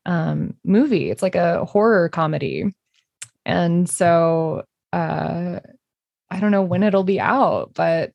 um, 0.06 0.56
movie, 0.64 1.12
it's 1.12 1.22
like 1.22 1.36
a 1.36 1.66
horror 1.66 2.10
comedy. 2.10 2.74
And 3.46 3.90
so 3.90 4.64
uh, 4.94 5.60
I 6.30 6.40
don't 6.40 6.52
know 6.52 6.64
when 6.64 6.84
it'll 6.84 7.04
be 7.04 7.20
out, 7.20 7.72
but 7.74 8.12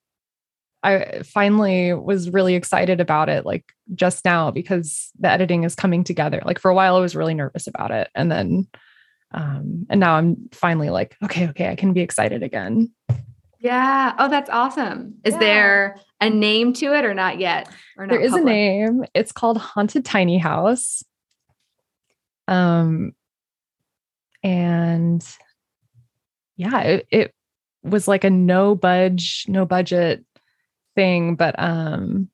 I 0.86 1.22
finally 1.24 1.92
was 1.94 2.30
really 2.30 2.54
excited 2.54 3.00
about 3.00 3.28
it 3.28 3.44
like 3.44 3.64
just 3.94 4.24
now 4.24 4.52
because 4.52 5.10
the 5.18 5.28
editing 5.28 5.64
is 5.64 5.74
coming 5.74 6.04
together. 6.04 6.40
Like 6.44 6.60
for 6.60 6.70
a 6.70 6.74
while, 6.74 6.96
I 6.96 7.00
was 7.00 7.16
really 7.16 7.34
nervous 7.34 7.66
about 7.66 7.90
it. 7.90 8.08
And 8.14 8.30
then 8.30 8.68
um, 9.32 9.86
and 9.90 9.98
now 9.98 10.14
I'm 10.14 10.48
finally 10.52 10.90
like, 10.90 11.16
okay, 11.24 11.48
okay, 11.48 11.68
I 11.68 11.74
can 11.74 11.92
be 11.92 12.00
excited 12.00 12.42
again. 12.44 12.92
Yeah. 13.58 14.14
Oh, 14.18 14.28
that's 14.28 14.48
awesome. 14.48 15.16
Is 15.24 15.34
yeah. 15.34 15.40
there 15.40 15.96
a 16.20 16.30
name 16.30 16.72
to 16.74 16.94
it 16.94 17.04
or 17.04 17.14
not 17.14 17.40
yet? 17.40 17.68
Or 17.98 18.06
not 18.06 18.12
there 18.12 18.22
is 18.22 18.30
public? 18.30 18.46
a 18.46 18.54
name. 18.54 19.04
It's 19.14 19.32
called 19.32 19.58
Haunted 19.58 20.04
Tiny 20.04 20.38
House. 20.38 21.02
Um, 22.46 23.12
and 24.44 25.26
yeah, 26.56 26.80
it, 26.82 27.06
it 27.10 27.34
was 27.82 28.06
like 28.06 28.22
a 28.22 28.30
no 28.30 28.76
budge, 28.76 29.46
no 29.48 29.66
budget 29.66 30.24
thing, 30.96 31.36
but 31.36 31.54
um, 31.58 32.28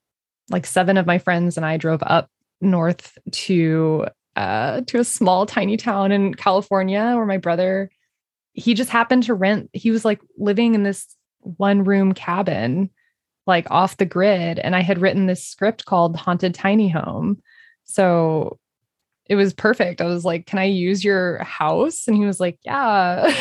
like 0.51 0.67
seven 0.67 0.97
of 0.97 1.07
my 1.07 1.19
friends 1.19 1.57
and 1.57 1.67
I 1.67 1.77
drove 1.77 2.03
up 2.03 2.31
north 2.61 3.19
to 3.33 4.07
uh, 4.37 4.81
to 4.87 4.99
a 4.99 5.05
small 5.05 5.45
tiny 5.45 5.77
town 5.77 6.13
in 6.13 6.35
California 6.35 7.13
where 7.15 7.27
my 7.27 7.37
brother 7.37 7.91
he 8.55 8.75
just 8.75 8.91
happened 8.91 9.25
to 9.25 9.35
rent 9.35 9.69
he 9.73 9.91
was 9.91 10.05
like 10.05 10.21
living 10.39 10.75
in 10.75 10.83
this 10.83 11.17
one 11.41 11.85
room 11.85 12.13
cabin 12.13 12.89
like 13.47 13.71
off 13.71 13.97
the 13.97 14.07
grid 14.07 14.59
and 14.59 14.77
I 14.77 14.81
had 14.81 15.01
written 15.01 15.27
this 15.27 15.45
script 15.45 15.85
called 15.85 16.17
Haunted 16.17 16.55
Tiny 16.55 16.89
Home. 16.89 17.43
So 17.85 18.59
it 19.27 19.35
was 19.37 19.53
perfect. 19.53 20.01
I 20.01 20.07
was 20.07 20.25
like, 20.25 20.47
"Can 20.47 20.59
I 20.59 20.65
use 20.65 21.05
your 21.05 21.43
house?" 21.43 22.07
And 22.07 22.17
he 22.17 22.25
was 22.25 22.39
like, 22.41 22.59
"Yeah." 22.65 23.35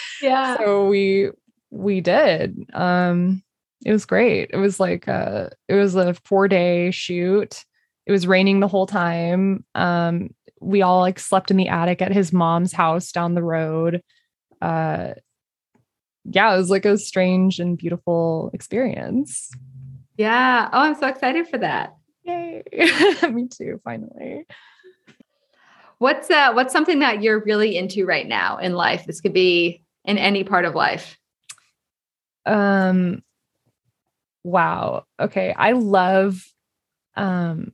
yeah. 0.22 0.56
so 0.56 0.86
we 0.86 1.30
we 1.70 2.00
did. 2.00 2.56
Um 2.72 3.42
it 3.84 3.92
was 3.92 4.04
great. 4.04 4.50
It 4.52 4.58
was 4.58 4.78
like 4.80 5.08
uh 5.08 5.50
it 5.68 5.74
was 5.74 5.96
a 5.96 6.14
4-day 6.14 6.90
shoot 6.90 7.64
it 8.10 8.12
was 8.12 8.26
raining 8.26 8.58
the 8.58 8.66
whole 8.66 8.86
time. 8.86 9.64
Um, 9.76 10.34
we 10.60 10.82
all 10.82 10.98
like 10.98 11.20
slept 11.20 11.52
in 11.52 11.56
the 11.56 11.68
attic 11.68 12.02
at 12.02 12.12
his 12.12 12.32
mom's 12.32 12.72
house 12.72 13.12
down 13.12 13.34
the 13.34 13.42
road. 13.42 14.02
Uh, 14.60 15.12
yeah, 16.24 16.52
it 16.52 16.56
was 16.56 16.70
like 16.70 16.84
a 16.84 16.98
strange 16.98 17.60
and 17.60 17.78
beautiful 17.78 18.50
experience. 18.52 19.50
Yeah. 20.16 20.68
Oh, 20.72 20.80
I'm 20.80 20.96
so 20.96 21.06
excited 21.06 21.46
for 21.46 21.58
that. 21.58 21.94
Yay. 22.24 22.64
Me 23.30 23.46
too, 23.46 23.80
finally. 23.84 24.44
What's 25.98 26.30
uh 26.30 26.52
what's 26.52 26.72
something 26.72 26.98
that 26.98 27.22
you're 27.22 27.44
really 27.44 27.76
into 27.76 28.06
right 28.06 28.26
now 28.26 28.56
in 28.56 28.72
life? 28.72 29.04
This 29.06 29.20
could 29.20 29.34
be 29.34 29.84
in 30.04 30.18
any 30.18 30.42
part 30.42 30.64
of 30.64 30.74
life. 30.74 31.16
Um 32.44 33.22
wow. 34.44 35.04
Okay. 35.18 35.54
I 35.56 35.72
love 35.72 36.44
um 37.16 37.72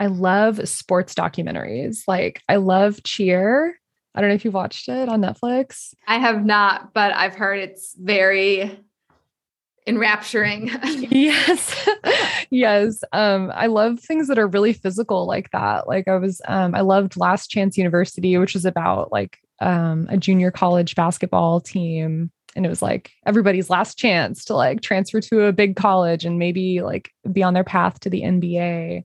I 0.00 0.06
love 0.06 0.68
sports 0.68 1.14
documentaries. 1.14 2.02
Like 2.06 2.42
I 2.48 2.56
love 2.56 3.02
Cheer. 3.02 3.78
I 4.14 4.20
don't 4.20 4.30
know 4.30 4.34
if 4.34 4.44
you've 4.44 4.54
watched 4.54 4.88
it 4.88 5.08
on 5.08 5.20
Netflix. 5.20 5.94
I 6.06 6.18
have 6.18 6.44
not, 6.44 6.92
but 6.94 7.12
I've 7.14 7.34
heard 7.34 7.60
it's 7.60 7.94
very 7.98 8.78
enrapturing. 9.86 10.70
yes. 10.84 11.88
yes. 12.50 13.02
Um, 13.12 13.50
I 13.54 13.66
love 13.66 14.00
things 14.00 14.28
that 14.28 14.38
are 14.38 14.46
really 14.46 14.72
physical 14.72 15.26
like 15.26 15.50
that. 15.50 15.88
Like 15.88 16.08
I 16.08 16.16
was 16.16 16.40
um, 16.46 16.74
I 16.74 16.80
loved 16.82 17.16
Last 17.16 17.48
Chance 17.48 17.78
University, 17.78 18.36
which 18.38 18.54
is 18.54 18.64
about 18.64 19.10
like 19.10 19.38
um, 19.60 20.06
a 20.10 20.16
junior 20.16 20.50
college 20.50 20.94
basketball 20.94 21.60
team 21.60 22.30
and 22.56 22.66
it 22.66 22.68
was 22.68 22.82
like 22.82 23.12
everybody's 23.26 23.70
last 23.70 23.98
chance 23.98 24.44
to 24.46 24.54
like 24.54 24.80
transfer 24.80 25.20
to 25.20 25.44
a 25.44 25.52
big 25.52 25.76
college 25.76 26.24
and 26.24 26.38
maybe 26.38 26.82
like 26.82 27.12
be 27.30 27.42
on 27.42 27.54
their 27.54 27.64
path 27.64 28.00
to 28.00 28.10
the 28.10 28.22
NBA. 28.22 29.04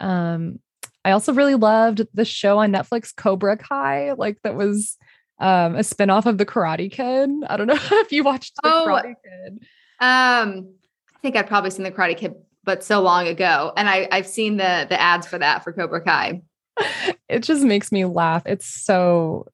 Um, 0.00 0.60
I 1.04 1.10
also 1.10 1.32
really 1.32 1.54
loved 1.54 2.06
the 2.14 2.24
show 2.24 2.58
on 2.58 2.72
Netflix, 2.72 3.14
Cobra 3.14 3.56
Kai, 3.56 4.12
like 4.12 4.40
that 4.42 4.54
was 4.54 4.96
um, 5.38 5.76
a 5.76 5.80
spinoff 5.80 6.26
of 6.26 6.38
The 6.38 6.46
Karate 6.46 6.90
Kid. 6.90 7.30
I 7.46 7.56
don't 7.56 7.66
know 7.68 7.78
if 7.78 8.12
you 8.12 8.24
watched 8.24 8.54
The 8.62 8.72
oh, 8.72 8.86
Karate 8.88 9.14
Kid. 9.22 9.58
Um, 10.00 10.74
I 11.14 11.18
think 11.20 11.36
I've 11.36 11.46
probably 11.46 11.70
seen 11.70 11.84
The 11.84 11.92
Karate 11.92 12.16
Kid, 12.16 12.34
but 12.64 12.82
so 12.82 13.00
long 13.02 13.26
ago, 13.28 13.72
and 13.76 13.88
I, 13.88 14.08
I've 14.10 14.26
seen 14.26 14.56
the 14.56 14.86
the 14.88 15.00
ads 15.00 15.26
for 15.26 15.38
that 15.38 15.64
for 15.64 15.72
Cobra 15.72 16.00
Kai. 16.00 16.42
It 17.26 17.42
just 17.42 17.64
makes 17.64 17.90
me 17.90 18.04
laugh. 18.04 18.42
It's 18.44 18.66
so 18.66 19.46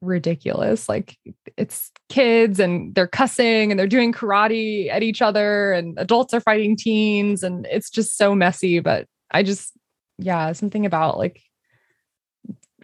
ridiculous. 0.00 0.88
Like 0.88 1.16
it's 1.56 1.90
kids 2.08 2.60
and 2.60 2.94
they're 2.94 3.06
cussing 3.06 3.70
and 3.70 3.78
they're 3.78 3.86
doing 3.86 4.12
karate 4.12 4.90
at 4.90 5.02
each 5.02 5.22
other 5.22 5.72
and 5.72 5.98
adults 5.98 6.34
are 6.34 6.40
fighting 6.40 6.76
teens 6.76 7.42
and 7.42 7.66
it's 7.70 7.90
just 7.90 8.16
so 8.16 8.34
messy. 8.34 8.80
But 8.80 9.06
I 9.30 9.42
just, 9.42 9.72
yeah, 10.18 10.52
something 10.52 10.86
about 10.86 11.18
like 11.18 11.42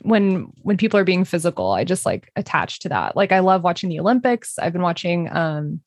when 0.03 0.53
when 0.63 0.77
people 0.77 1.01
are 1.01 1.05
being 1.05 1.25
physical, 1.25 1.73
I 1.73 1.85
just 1.85 2.05
like 2.05 2.31
attached 2.37 2.83
to 2.83 2.89
that. 2.91 3.17
Like 3.17 3.33
I 3.33 3.41
love 3.41 3.65
watching 3.65 3.89
the 3.89 4.01
Olympics. 4.01 4.59
I've 4.59 4.73
been 4.73 4.83
watching 4.83 5.35
um 5.35 5.81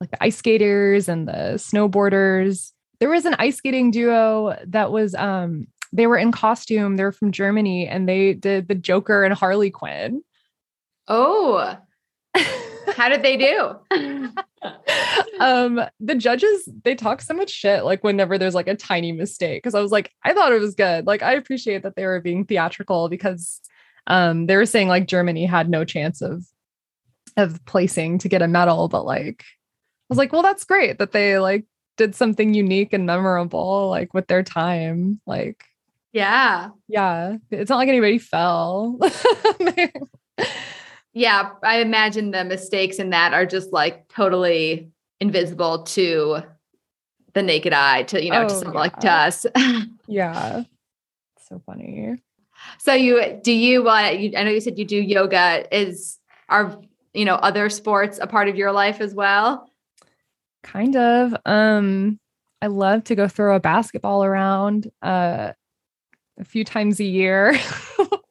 like 0.00 0.10
the 0.10 0.22
ice 0.22 0.36
skaters 0.36 1.08
and 1.08 1.26
the 1.26 1.54
snowboarders. 1.56 2.72
There 3.00 3.08
was 3.08 3.24
an 3.24 3.36
ice 3.38 3.56
skating 3.56 3.90
duo 3.90 4.56
that 4.66 4.92
was 4.92 5.14
um 5.14 5.66
they 5.92 6.06
were 6.06 6.18
in 6.18 6.32
costume. 6.32 6.96
They're 6.96 7.12
from 7.12 7.32
Germany 7.32 7.88
and 7.88 8.08
they 8.08 8.34
did 8.34 8.68
the 8.68 8.74
Joker 8.74 9.24
and 9.24 9.32
Harley 9.32 9.70
Quinn. 9.70 10.22
Oh, 11.08 11.76
how 12.94 13.08
did 13.08 13.22
they 13.22 13.36
do? 13.36 13.76
um, 15.40 15.80
the 16.00 16.14
judges 16.14 16.68
they 16.84 16.94
talk 16.94 17.20
so 17.20 17.34
much 17.34 17.50
shit 17.50 17.84
like 17.84 18.04
whenever 18.04 18.38
there's 18.38 18.54
like 18.54 18.68
a 18.68 18.74
tiny 18.74 19.12
mistake. 19.12 19.62
Cause 19.62 19.74
I 19.74 19.80
was 19.80 19.92
like, 19.92 20.12
I 20.24 20.32
thought 20.34 20.52
it 20.52 20.60
was 20.60 20.74
good. 20.74 21.06
Like, 21.06 21.22
I 21.22 21.34
appreciate 21.34 21.82
that 21.82 21.96
they 21.96 22.06
were 22.06 22.20
being 22.20 22.44
theatrical 22.44 23.08
because 23.08 23.60
um 24.06 24.46
they 24.46 24.56
were 24.56 24.66
saying 24.66 24.88
like 24.88 25.06
Germany 25.06 25.44
had 25.46 25.68
no 25.68 25.84
chance 25.84 26.22
of 26.22 26.44
of 27.36 27.64
placing 27.66 28.18
to 28.18 28.28
get 28.28 28.42
a 28.42 28.48
medal, 28.48 28.88
but 28.88 29.04
like 29.04 29.42
I 29.42 30.06
was 30.08 30.18
like, 30.18 30.32
well, 30.32 30.42
that's 30.42 30.64
great 30.64 30.98
that 30.98 31.12
they 31.12 31.38
like 31.38 31.64
did 31.96 32.14
something 32.14 32.54
unique 32.54 32.92
and 32.92 33.04
memorable, 33.04 33.88
like 33.90 34.14
with 34.14 34.26
their 34.26 34.42
time. 34.42 35.20
Like, 35.26 35.64
yeah. 36.12 36.70
Yeah. 36.88 37.36
It's 37.50 37.68
not 37.68 37.76
like 37.76 37.88
anybody 37.88 38.18
fell. 38.18 38.98
yeah. 41.18 41.50
I 41.64 41.80
imagine 41.80 42.30
the 42.30 42.44
mistakes 42.44 42.98
in 42.98 43.10
that 43.10 43.34
are 43.34 43.44
just 43.44 43.72
like 43.72 44.08
totally 44.08 44.90
invisible 45.20 45.82
to 45.82 46.42
the 47.34 47.42
naked 47.42 47.72
eye, 47.72 48.04
to, 48.04 48.24
you 48.24 48.30
know, 48.30 48.44
oh, 48.44 48.48
to 48.48 48.54
someone 48.54 48.74
yeah. 48.74 48.80
like 48.80 49.00
to 49.00 49.10
us. 49.10 49.46
yeah. 50.06 50.62
So 51.48 51.60
funny. 51.66 52.16
So 52.78 52.92
you 52.92 53.40
do 53.42 53.52
you 53.52 53.88
uh 53.88 54.10
you, 54.10 54.32
I 54.36 54.44
know 54.44 54.50
you 54.50 54.60
said 54.60 54.78
you 54.78 54.84
do 54.84 54.96
yoga. 54.96 55.64
Is 55.76 56.18
are 56.48 56.78
you 57.14 57.24
know 57.24 57.36
other 57.36 57.68
sports 57.68 58.18
a 58.20 58.26
part 58.26 58.48
of 58.48 58.56
your 58.56 58.72
life 58.72 59.00
as 59.00 59.14
well? 59.14 59.70
Kind 60.62 60.96
of. 60.96 61.34
Um 61.46 62.20
I 62.60 62.66
love 62.66 63.04
to 63.04 63.14
go 63.14 63.28
throw 63.28 63.56
a 63.56 63.60
basketball 63.60 64.24
around. 64.24 64.90
Uh 65.02 65.52
a 66.38 66.44
few 66.44 66.64
times 66.64 67.00
a 67.00 67.04
year. 67.04 67.58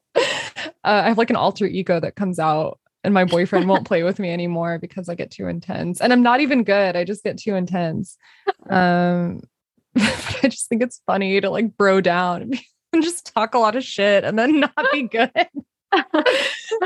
uh, 0.84 1.02
I 1.04 1.08
have 1.08 1.18
like 1.18 1.30
an 1.30 1.36
alter 1.36 1.66
ego 1.66 2.00
that 2.00 2.16
comes 2.16 2.38
out, 2.38 2.78
and 3.04 3.14
my 3.14 3.24
boyfriend 3.24 3.68
won't 3.68 3.86
play 3.86 4.02
with 4.02 4.18
me 4.18 4.30
anymore 4.30 4.78
because 4.78 5.08
I 5.08 5.14
get 5.14 5.30
too 5.30 5.46
intense. 5.48 6.00
And 6.00 6.12
I'm 6.12 6.22
not 6.22 6.40
even 6.40 6.64
good. 6.64 6.96
I 6.96 7.04
just 7.04 7.24
get 7.24 7.38
too 7.38 7.54
intense. 7.54 8.16
Um, 8.70 9.40
but 9.94 10.40
I 10.42 10.48
just 10.48 10.68
think 10.68 10.82
it's 10.82 11.00
funny 11.06 11.40
to 11.40 11.48
like 11.48 11.76
bro 11.78 12.02
down 12.02 12.52
and 12.92 13.02
just 13.02 13.34
talk 13.34 13.54
a 13.54 13.58
lot 13.58 13.76
of 13.76 13.84
shit 13.84 14.24
and 14.24 14.38
then 14.38 14.60
not 14.60 14.86
be 14.92 15.04
good. 15.04 15.30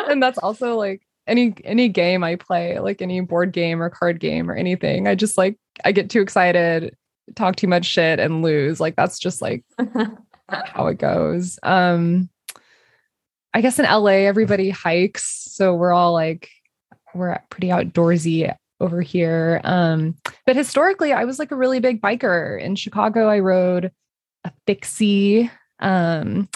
and 0.09 0.23
that's 0.23 0.39
also 0.39 0.77
like 0.77 1.03
any 1.27 1.55
any 1.65 1.89
game 1.89 2.23
I 2.23 2.37
play, 2.37 2.79
like 2.79 3.03
any 3.03 3.21
board 3.21 3.53
game 3.53 3.83
or 3.83 3.91
card 3.91 4.21
game 4.21 4.51
or 4.51 4.55
anything. 4.55 5.09
I 5.09 5.15
just 5.15 5.37
like 5.37 5.57
I 5.85 5.93
get 5.93 6.11
too 6.11 6.21
excited, 6.21 6.97
talk 7.35 7.57
too 7.57 7.69
much 7.69 7.87
shit 7.87 8.21
and 8.21 8.43
lose. 8.43 8.81
Like 8.81 8.97
that's 8.97 9.19
just 9.19 9.43
like 9.43 9.65
how 10.49 10.87
it 10.87 10.99
goes. 10.99 11.59
Um, 11.63 12.29
I 13.55 13.61
guess 13.61 13.79
in 13.79 13.85
LA, 13.85 14.27
everybody 14.27 14.71
hikes. 14.71 15.47
So 15.51 15.75
we're 15.75 15.93
all 15.93 16.13
like, 16.13 16.49
we're 17.15 17.39
pretty 17.51 17.69
outdoorsy 17.69 18.55
over 18.81 19.01
here. 19.01 19.61
Um, 19.65 20.17
but 20.47 20.57
historically, 20.57 21.13
I 21.13 21.25
was 21.25 21.39
like 21.39 21.51
a 21.51 21.57
really 21.57 21.81
big 21.81 22.01
biker. 22.01 22.61
In 22.61 22.77
Chicago, 22.77 23.29
I 23.29 23.41
rode 23.41 23.93
a 24.45 24.53
Fixie, 24.67 25.51
um, 25.79 26.49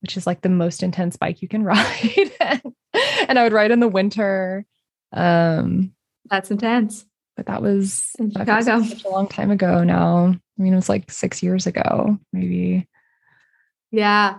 which 0.00 0.16
is 0.16 0.26
like 0.26 0.40
the 0.40 0.48
most 0.48 0.82
intense 0.82 1.16
bike 1.16 1.42
you 1.42 1.48
can 1.48 1.62
ride. 1.64 2.30
and 3.28 3.38
I 3.38 3.42
would 3.42 3.52
ride 3.52 3.70
in 3.70 3.80
the 3.80 3.88
winter. 3.88 4.64
Um, 5.12 5.92
That's 6.30 6.50
intense. 6.50 7.04
But 7.36 7.46
that 7.46 7.62
was 7.62 8.10
in 8.18 8.32
Chicago 8.32 8.82
such 8.82 9.04
a 9.04 9.08
long 9.08 9.28
time 9.28 9.52
ago 9.52 9.84
now. 9.84 10.34
I 10.58 10.62
mean, 10.62 10.72
it 10.72 10.76
was 10.76 10.88
like 10.88 11.08
six 11.10 11.40
years 11.40 11.68
ago, 11.68 12.18
maybe. 12.32 12.88
Yeah. 13.92 14.38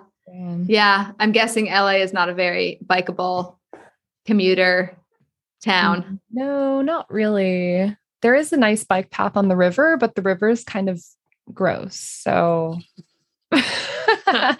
Yeah. 0.67 1.11
I'm 1.19 1.32
guessing 1.32 1.65
LA 1.67 1.97
is 1.97 2.13
not 2.13 2.30
a 2.30 2.34
very 2.34 2.80
bikeable 2.86 3.55
commuter 4.25 4.97
town. 5.63 6.03
Mm, 6.03 6.19
no, 6.32 6.82
not 6.82 7.11
really. 7.11 7.95
There 8.21 8.36
is 8.36 8.53
a 8.53 8.57
nice 8.57 8.84
bike 8.84 9.09
path 9.09 9.38
on 9.38 9.47
the 9.47 9.55
river, 9.55 9.97
but 9.97 10.15
the 10.15 10.21
river 10.21 10.49
is 10.49 10.63
kind 10.63 10.89
of 10.89 11.03
gross. 11.53 11.95
So 11.95 12.77
I 13.51 14.55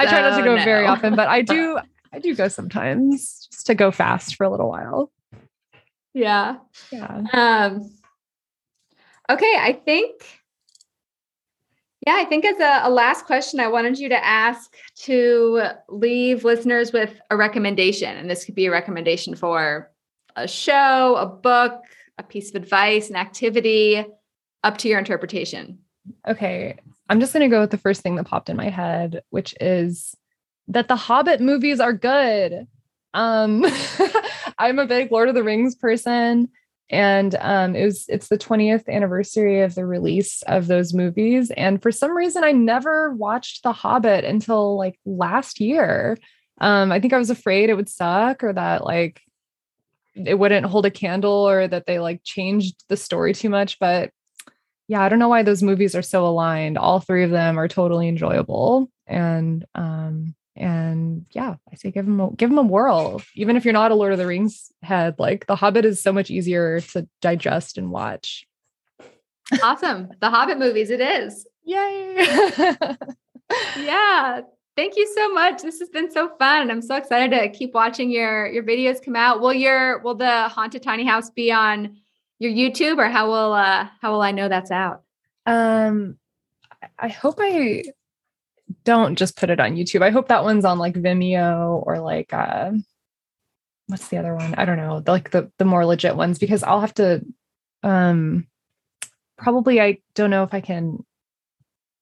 try 0.00 0.20
not 0.20 0.36
to 0.38 0.44
go 0.44 0.56
no. 0.56 0.64
very 0.64 0.86
often, 0.86 1.16
but 1.16 1.28
I 1.28 1.42
do 1.42 1.78
I 2.12 2.18
do 2.18 2.34
go 2.34 2.48
sometimes 2.48 3.48
just 3.50 3.66
to 3.66 3.74
go 3.74 3.90
fast 3.90 4.36
for 4.36 4.44
a 4.44 4.50
little 4.50 4.68
while. 4.68 5.10
Yeah. 6.14 6.56
Yeah. 6.90 7.22
Um 7.32 7.90
okay, 9.30 9.54
I 9.58 9.72
think 9.84 10.12
yeah, 12.06 12.14
I 12.16 12.24
think 12.24 12.44
as 12.44 12.60
a, 12.60 12.82
a, 12.84 12.90
last 12.90 13.26
question, 13.26 13.58
I 13.58 13.66
wanted 13.66 13.98
you 13.98 14.08
to 14.10 14.24
ask 14.24 14.72
to 15.02 15.62
leave 15.88 16.44
listeners 16.44 16.92
with 16.92 17.20
a 17.30 17.36
recommendation. 17.36 18.16
And 18.16 18.30
this 18.30 18.44
could 18.44 18.54
be 18.54 18.66
a 18.66 18.70
recommendation 18.70 19.34
for 19.34 19.90
a 20.36 20.46
show, 20.46 21.16
a 21.16 21.26
book, 21.26 21.82
a 22.16 22.22
piece 22.22 22.50
of 22.50 22.54
advice, 22.54 23.10
an 23.10 23.16
activity, 23.16 24.06
up 24.62 24.78
to 24.78 24.88
your 24.88 25.00
interpretation. 25.00 25.78
Okay. 26.28 26.78
I'm 27.08 27.18
just 27.18 27.32
going 27.32 27.48
to 27.48 27.54
go 27.54 27.60
with 27.60 27.72
the 27.72 27.78
first 27.78 28.02
thing 28.02 28.14
that 28.16 28.26
popped 28.26 28.48
in 28.48 28.56
my 28.56 28.70
head, 28.70 29.22
which 29.30 29.54
is 29.60 30.14
that 30.68 30.86
the 30.86 30.96
Hobbit 30.96 31.40
movies 31.40 31.80
are 31.80 31.92
good. 31.92 32.68
Um, 33.14 33.66
I'm 34.58 34.78
a 34.78 34.86
big 34.86 35.10
Lord 35.10 35.28
of 35.28 35.34
the 35.34 35.42
Rings 35.42 35.74
person 35.74 36.50
and 36.88 37.34
um, 37.40 37.74
it 37.74 37.84
was 37.84 38.04
it's 38.08 38.28
the 38.28 38.38
20th 38.38 38.88
anniversary 38.88 39.62
of 39.62 39.74
the 39.74 39.84
release 39.84 40.42
of 40.42 40.66
those 40.66 40.94
movies. 40.94 41.50
And 41.50 41.82
for 41.82 41.90
some 41.90 42.16
reason 42.16 42.44
i 42.44 42.52
never 42.52 43.12
watched 43.14 43.62
the 43.62 43.72
hobbit 43.72 44.24
until 44.24 44.76
like 44.76 44.98
last 45.04 45.60
year. 45.60 46.16
Um, 46.60 46.92
i 46.92 47.00
think 47.00 47.12
i 47.12 47.18
was 47.18 47.30
afraid 47.30 47.68
it 47.68 47.74
would 47.74 47.88
suck 47.88 48.42
or 48.44 48.52
that 48.52 48.84
like 48.84 49.20
it 50.14 50.38
wouldn't 50.38 50.66
hold 50.66 50.86
a 50.86 50.90
candle 50.90 51.46
or 51.48 51.68
that 51.68 51.86
they 51.86 51.98
like 51.98 52.22
changed 52.24 52.82
the 52.88 52.96
story 52.96 53.34
too 53.34 53.50
much. 53.50 53.78
But 53.78 54.10
yeah 54.88 55.02
i 55.02 55.08
don't 55.08 55.18
know 55.18 55.28
why 55.28 55.42
those 55.42 55.62
movies 55.62 55.94
are 55.94 56.02
so 56.02 56.26
aligned. 56.26 56.78
All 56.78 57.00
three 57.00 57.24
of 57.24 57.30
them 57.30 57.58
are 57.58 57.68
totally 57.68 58.08
enjoyable. 58.08 58.90
And 59.06 59.64
um 59.74 60.34
and 60.56 61.26
yeah 61.32 61.54
i 61.70 61.76
say 61.76 61.90
give 61.90 62.06
them 62.06 62.20
a, 62.20 62.30
give 62.32 62.50
them 62.50 62.58
a 62.58 62.62
whirl. 62.62 63.22
Even 63.34 63.56
if 63.56 63.64
you're 63.64 63.72
not 63.72 63.90
a 63.90 63.94
lord 63.94 64.12
of 64.12 64.18
the 64.18 64.26
rings 64.26 64.72
head 64.82 65.14
like 65.18 65.46
the 65.46 65.56
hobbit 65.56 65.84
is 65.84 66.02
so 66.02 66.12
much 66.12 66.30
easier 66.30 66.80
to 66.80 67.06
digest 67.20 67.78
and 67.78 67.90
watch. 67.90 68.46
Awesome. 69.62 70.08
The 70.20 70.30
hobbit 70.30 70.58
movies 70.58 70.90
it 70.90 71.00
is. 71.00 71.46
Yay! 71.64 72.96
Yeah. 73.78 74.40
Thank 74.76 74.96
you 74.96 75.06
so 75.14 75.32
much. 75.32 75.62
This 75.62 75.78
has 75.78 75.88
been 75.88 76.10
so 76.10 76.30
fun 76.38 76.70
i'm 76.70 76.82
so 76.82 76.96
excited 76.96 77.30
to 77.30 77.48
keep 77.48 77.72
watching 77.72 78.10
your 78.10 78.46
your 78.46 78.62
videos 78.62 79.02
come 79.02 79.16
out. 79.16 79.40
Will 79.40 79.54
your 79.54 80.00
will 80.00 80.14
the 80.14 80.48
haunted 80.48 80.82
tiny 80.82 81.06
house 81.06 81.30
be 81.30 81.50
on 81.50 81.96
your 82.38 82.52
youtube 82.52 82.98
or 82.98 83.08
how 83.08 83.28
will 83.28 83.52
uh 83.54 83.88
how 84.02 84.12
will 84.12 84.20
i 84.20 84.32
know 84.32 84.48
that's 84.48 84.70
out? 84.70 85.02
Um 85.46 86.18
i 86.98 87.08
hope 87.08 87.36
i 87.38 87.84
don't 88.86 89.16
just 89.16 89.36
put 89.36 89.50
it 89.50 89.60
on 89.60 89.76
YouTube. 89.76 90.00
I 90.00 90.10
hope 90.10 90.28
that 90.28 90.44
one's 90.44 90.64
on 90.64 90.78
like 90.78 90.94
Vimeo 90.94 91.82
or 91.84 91.98
like 91.98 92.32
uh 92.32 92.70
what's 93.88 94.08
the 94.08 94.16
other 94.16 94.34
one? 94.34 94.54
I 94.54 94.64
don't 94.64 94.78
know, 94.78 95.02
like 95.06 95.30
the 95.32 95.50
the 95.58 95.66
more 95.66 95.84
legit 95.84 96.16
ones 96.16 96.38
because 96.38 96.62
I'll 96.62 96.80
have 96.80 96.94
to 96.94 97.22
um 97.82 98.46
probably 99.36 99.80
I 99.80 99.98
don't 100.14 100.30
know 100.30 100.44
if 100.44 100.54
I 100.54 100.60
can 100.60 101.04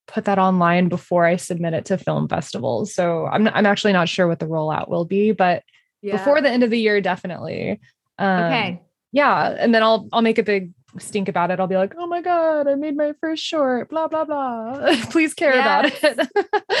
put 0.07 0.25
that 0.25 0.37
online 0.37 0.87
before 0.87 1.25
I 1.25 1.35
submit 1.35 1.73
it 1.73 1.85
to 1.85 1.97
film 1.97 2.29
festivals. 2.29 2.93
So 2.93 3.25
I'm 3.25 3.47
I'm 3.49 3.65
actually 3.65 3.93
not 3.93 4.07
sure 4.07 4.27
what 4.27 4.39
the 4.39 4.45
rollout 4.45 4.87
will 4.87 5.05
be, 5.05 5.31
but 5.31 5.63
yeah. 6.01 6.13
before 6.17 6.39
the 6.41 6.49
end 6.49 6.63
of 6.63 6.69
the 6.69 6.79
year 6.79 7.01
definitely. 7.01 7.81
Um, 8.19 8.43
okay. 8.43 8.81
Yeah, 9.11 9.55
and 9.57 9.73
then 9.73 9.81
I'll 9.81 10.07
I'll 10.13 10.21
make 10.21 10.37
a 10.37 10.43
big 10.43 10.71
stink 10.99 11.27
about 11.27 11.51
it, 11.51 11.59
I'll 11.59 11.67
be 11.67 11.77
like, 11.77 11.93
oh 11.97 12.07
my 12.07 12.21
God, 12.21 12.67
I 12.67 12.75
made 12.75 12.95
my 12.95 13.13
first 13.19 13.43
short, 13.43 13.89
blah, 13.89 14.07
blah, 14.07 14.25
blah. 14.25 14.95
Please 15.09 15.33
care 15.33 15.55
yes. 15.55 16.03
about 16.03 16.03
it. 16.03 16.29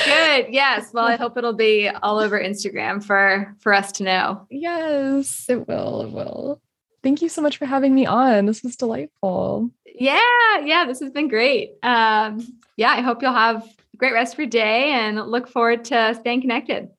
Good. 0.05 0.53
Yes. 0.53 0.91
Well, 0.93 1.05
I 1.05 1.15
hope 1.17 1.37
it'll 1.37 1.53
be 1.53 1.89
all 1.89 2.19
over 2.19 2.39
Instagram 2.39 3.03
for 3.03 3.55
for 3.59 3.73
us 3.73 3.91
to 3.93 4.03
know. 4.03 4.47
Yes, 4.49 5.45
it 5.49 5.67
will. 5.67 6.01
It 6.01 6.11
will. 6.11 6.61
Thank 7.03 7.21
you 7.21 7.29
so 7.29 7.41
much 7.41 7.57
for 7.57 7.65
having 7.65 7.93
me 7.93 8.05
on. 8.05 8.45
This 8.45 8.63
was 8.63 8.75
delightful. 8.75 9.69
Yeah, 9.85 10.19
yeah, 10.63 10.85
this 10.85 10.99
has 10.99 11.11
been 11.11 11.27
great. 11.27 11.73
Um, 11.83 12.45
yeah, 12.77 12.89
I 12.89 13.01
hope 13.01 13.21
you'll 13.21 13.33
have 13.33 13.63
a 13.63 13.97
great 13.97 14.13
rest 14.13 14.33
of 14.33 14.39
your 14.39 14.47
day 14.47 14.91
and 14.91 15.21
look 15.27 15.47
forward 15.47 15.85
to 15.85 16.15
staying 16.19 16.41
connected. 16.41 16.89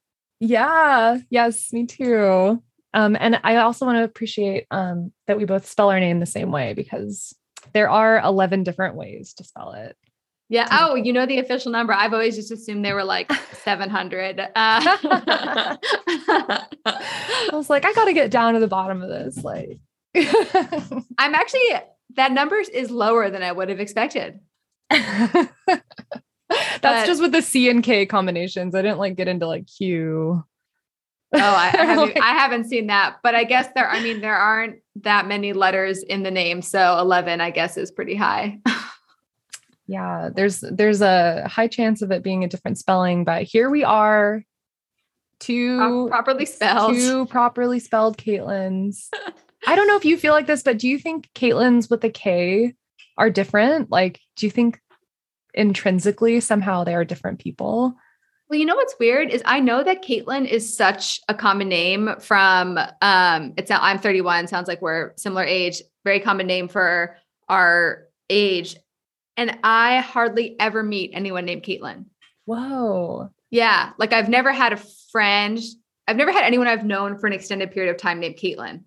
Yeah. 0.41 1.19
Yes, 1.31 1.73
me 1.73 1.87
too. 1.87 2.63
Um, 2.95 3.17
and 3.19 3.41
I 3.45 3.57
also 3.57 3.85
want 3.85 3.99
to 3.99 4.05
appreciate 4.05 4.67
um, 4.71 5.13
that 5.27 5.37
we 5.37 5.45
both 5.45 5.67
spell 5.67 5.91
our 5.91 6.01
name 6.01 6.21
the 6.21 6.27
same 6.27 6.51
way 6.51 6.73
because 6.73 7.35
there 7.73 7.91
are 7.91 8.21
11 8.21 8.63
different 8.63 8.95
ways 8.95 9.35
to 9.35 9.45
spell 9.45 9.73
it. 9.73 9.97
Yeah. 10.49 10.69
Oh, 10.71 10.95
you 10.95 11.13
know 11.13 11.27
the 11.27 11.39
official 11.39 11.73
number. 11.73 11.93
I've 11.93 12.13
always 12.13 12.37
just 12.37 12.53
assumed 12.53 12.85
they 12.85 12.93
were 12.93 13.05
like 13.05 13.31
700. 13.53 14.41
Uh, 14.41 14.47
I 14.55 15.77
was 17.53 17.69
like, 17.69 17.85
I 17.85 17.93
got 17.93 18.05
to 18.05 18.13
get 18.13 18.31
down 18.31 18.55
to 18.55 18.61
the 18.61 18.69
bottom 18.69 19.03
of 19.03 19.09
this. 19.09 19.43
Like, 19.43 19.79
I'm 20.15 21.35
actually, 21.35 21.69
that 22.15 22.33
number 22.33 22.57
is 22.57 22.91
lower 22.91 23.31
than 23.31 23.43
I 23.43 23.53
would 23.53 23.69
have 23.69 23.81
expected. 23.81 24.41
That's 24.89 25.51
but, 26.81 27.07
just 27.07 27.21
with 27.21 27.33
the 27.33 27.43
C 27.43 27.69
and 27.69 27.83
K 27.83 28.07
combinations. 28.07 28.75
I 28.75 28.83
didn't 28.83 28.99
like 28.99 29.17
get 29.17 29.29
into 29.29 29.47
like 29.47 29.67
Q. 29.67 30.45
Oh, 31.37 31.41
I, 31.41 31.71
I, 31.75 31.85
haven't, 31.85 32.21
I 32.21 32.33
haven't 32.33 32.65
seen 32.65 32.87
that, 32.89 33.17
but 33.23 33.35
I 33.35 33.45
guess 33.45 33.69
there, 33.75 33.89
I 33.89 34.03
mean, 34.03 34.21
there 34.21 34.37
aren't 34.37 34.81
that 35.03 35.27
many 35.27 35.53
letters 35.53 36.03
in 36.03 36.23
the 36.23 36.31
name. 36.31 36.63
So 36.63 36.99
11, 36.99 37.41
I 37.41 37.51
guess, 37.51 37.77
is 37.77 37.91
pretty 37.91 38.15
high. 38.15 38.59
yeah, 39.87 40.31
there's, 40.35 40.61
there's 40.61 41.03
a 41.03 41.47
high 41.49 41.69
chance 41.69 42.03
of 42.03 42.11
it 42.11 42.23
being 42.23 42.45
a 42.45 42.49
different 42.49 42.79
spelling, 42.79 43.25
but 43.25 43.43
here 43.43 43.71
we 43.71 43.85
are. 43.85 44.43
Two 45.39 46.09
properly 46.09 46.47
spelled, 46.47 46.95
two 46.95 47.27
properly 47.27 47.79
spelled 47.79 48.17
Caitlin's. 48.17 49.11
I 49.67 49.77
don't 49.77 49.87
know 49.87 49.97
if 49.97 50.05
you 50.07 50.17
feel 50.17 50.33
like 50.33 50.47
this, 50.47 50.63
but 50.63 50.79
do 50.79 50.89
you 50.89 50.99
think 50.99 51.29
Caitlin's 51.35 51.91
with 51.91 52.03
a 52.05 52.11
K 52.11 52.75
are 53.19 53.29
different? 53.29 53.91
Like, 53.91 54.21
do 54.37 54.47
you 54.47 54.51
think 54.51 54.81
intrinsically 55.53 56.41
somehow 56.41 56.85
they 56.85 56.95
are 56.95 57.05
different 57.05 57.39
people? 57.39 57.97
Well, 58.49 58.61
you 58.61 58.65
know 58.65 58.77
what's 58.77 58.95
weird 59.01 59.31
is 59.31 59.43
I 59.45 59.59
know 59.59 59.83
that 59.83 60.05
Caitlin 60.05 60.47
is 60.47 60.77
such 60.77 61.21
a 61.29 61.35
common 61.35 61.69
name 61.69 62.11
from 62.21 62.79
um 63.03 63.55
it's 63.57 63.71
now 63.71 63.81
I'm 63.81 63.99
31, 63.99 64.47
sounds 64.47 64.69
like 64.69 64.81
we're 64.81 65.13
similar 65.17 65.45
age, 65.45 65.83
very 66.05 66.21
common 66.21 66.47
name 66.47 66.69
for 66.69 67.17
our 67.49 68.07
age. 68.31 68.77
And 69.37 69.59
I 69.65 69.99
hardly 69.99 70.59
ever 70.61 70.83
meet 70.83 71.11
anyone 71.13 71.45
named 71.45 71.65
Caitlin. 71.65 72.07
Whoa. 72.45 73.31
Yeah. 73.51 73.93
Like 73.99 74.13
I've 74.13 74.29
never 74.29 74.53
had 74.53 74.73
a 74.73 74.83
friend, 75.11 75.59
I've 76.07 76.17
never 76.17 76.31
had 76.31 76.45
anyone 76.45 76.69
I've 76.69 76.85
known 76.85 77.19
for 77.19 77.27
an 77.27 77.33
extended 77.33 77.73
period 77.73 77.91
of 77.91 78.01
time 78.01 78.21
named 78.21 78.37
Caitlin. 78.37 78.83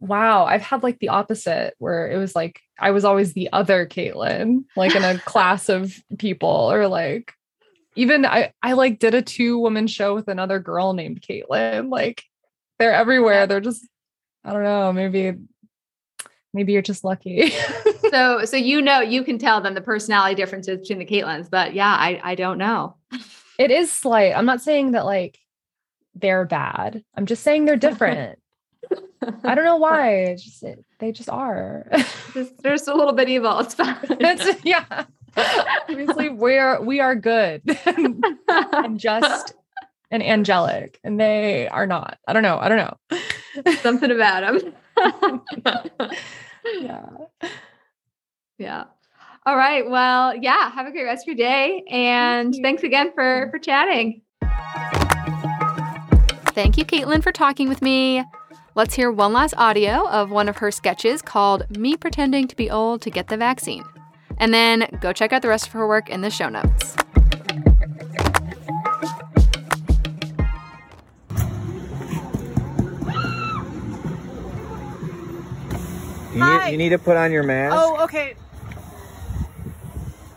Wow. 0.00 0.44
I've 0.44 0.62
had 0.62 0.82
like 0.82 0.98
the 0.98 1.10
opposite 1.10 1.74
where 1.78 2.10
it 2.10 2.16
was 2.16 2.34
like 2.34 2.60
I 2.80 2.90
was 2.90 3.04
always 3.04 3.32
the 3.32 3.48
other 3.52 3.86
Caitlin, 3.86 4.64
like 4.76 4.96
in 4.96 5.04
a 5.04 5.18
class 5.24 5.68
of 5.68 5.94
people, 6.18 6.48
or 6.48 6.88
like 6.88 7.32
even 7.96 8.24
I 8.24 8.52
I 8.62 8.72
like 8.72 8.98
did 8.98 9.14
a 9.14 9.22
two 9.22 9.58
woman 9.58 9.86
show 9.86 10.14
with 10.14 10.28
another 10.28 10.58
girl 10.58 10.92
named 10.92 11.22
Caitlin. 11.22 11.90
Like 11.90 12.24
they're 12.78 12.94
everywhere. 12.94 13.46
They're 13.46 13.60
just 13.60 13.86
I 14.44 14.52
don't 14.52 14.62
know, 14.64 14.92
maybe 14.92 15.34
maybe 16.52 16.72
you're 16.72 16.82
just 16.82 17.04
lucky. 17.04 17.50
so 18.10 18.44
so 18.44 18.56
you 18.56 18.80
know 18.80 19.00
you 19.00 19.24
can 19.24 19.38
tell 19.38 19.60
then 19.60 19.74
the 19.74 19.80
personality 19.80 20.34
differences 20.34 20.80
between 20.80 20.98
the 20.98 21.06
Caitlins, 21.06 21.50
but 21.50 21.74
yeah, 21.74 21.94
I 21.94 22.20
I 22.22 22.34
don't 22.34 22.58
know. 22.58 22.96
It 23.58 23.70
is 23.70 23.92
slight. 23.92 24.32
I'm 24.34 24.46
not 24.46 24.62
saying 24.62 24.92
that 24.92 25.04
like 25.04 25.38
they're 26.14 26.46
bad. 26.46 27.04
I'm 27.14 27.26
just 27.26 27.42
saying 27.42 27.64
they're 27.64 27.76
different. 27.76 28.38
I 29.44 29.54
don't 29.54 29.64
know 29.64 29.76
why. 29.88 30.14
It's 30.14 30.42
just 30.42 30.62
it, 30.62 30.84
they 30.98 31.12
just 31.12 31.28
are. 31.28 31.86
just, 32.32 32.62
there's 32.62 32.88
a 32.88 32.94
little 32.94 33.12
bit 33.12 33.28
evil. 33.28 33.58
It's 33.60 33.74
fine. 33.74 33.96
It's, 34.02 34.64
yeah. 34.64 35.04
Obviously, 35.36 36.28
we're 36.28 36.80
we 36.82 37.00
are 37.00 37.14
good 37.14 37.62
and 37.86 38.98
just 38.98 39.54
and 40.10 40.22
angelic, 40.22 40.98
and 41.04 41.20
they 41.20 41.68
are 41.68 41.86
not. 41.86 42.18
I 42.26 42.32
don't 42.32 42.42
know. 42.42 42.58
I 42.58 42.68
don't 42.68 42.78
know. 42.78 43.72
Something 43.80 44.10
about 44.10 44.60
them. 44.60 44.74
yeah. 46.80 47.06
Yeah. 48.58 48.84
All 49.46 49.56
right. 49.56 49.88
Well, 49.88 50.36
yeah. 50.36 50.70
Have 50.70 50.86
a 50.86 50.90
great 50.90 51.04
rest 51.04 51.24
of 51.24 51.28
your 51.28 51.36
day, 51.36 51.84
and 51.88 52.52
Thank 52.52 52.64
thanks 52.64 52.82
again 52.82 53.12
for 53.14 53.48
for 53.50 53.58
chatting. 53.58 54.22
Thank 56.52 56.76
you, 56.76 56.84
Caitlin, 56.84 57.22
for 57.22 57.32
talking 57.32 57.68
with 57.68 57.80
me. 57.80 58.24
Let's 58.74 58.94
hear 58.94 59.10
one 59.10 59.32
last 59.32 59.54
audio 59.56 60.08
of 60.08 60.30
one 60.30 60.48
of 60.48 60.58
her 60.58 60.70
sketches 60.70 61.22
called 61.22 61.76
Me 61.76 61.96
Pretending 61.96 62.48
to 62.48 62.56
Be 62.56 62.70
Old 62.70 63.02
to 63.02 63.10
Get 63.10 63.28
the 63.28 63.36
Vaccine. 63.36 63.84
And 64.40 64.54
then 64.54 64.88
go 65.02 65.12
check 65.12 65.34
out 65.34 65.42
the 65.42 65.48
rest 65.48 65.66
of 65.66 65.72
her 65.74 65.86
work 65.86 66.08
in 66.08 66.22
the 66.22 66.30
show 66.30 66.48
notes. 66.48 66.96
You 76.32 76.46
need, 76.46 76.70
you 76.70 76.78
need 76.78 76.88
to 76.88 76.98
put 76.98 77.18
on 77.18 77.32
your 77.32 77.42
mask. 77.42 77.76
Oh, 77.78 78.02
okay. 78.04 78.34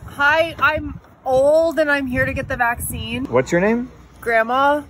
Hi, 0.06 0.54
I'm 0.58 1.00
old 1.24 1.78
and 1.78 1.90
I'm 1.90 2.06
here 2.06 2.26
to 2.26 2.34
get 2.34 2.46
the 2.46 2.58
vaccine. 2.58 3.24
What's 3.24 3.50
your 3.50 3.62
name? 3.62 3.90
Grandma. 4.20 4.82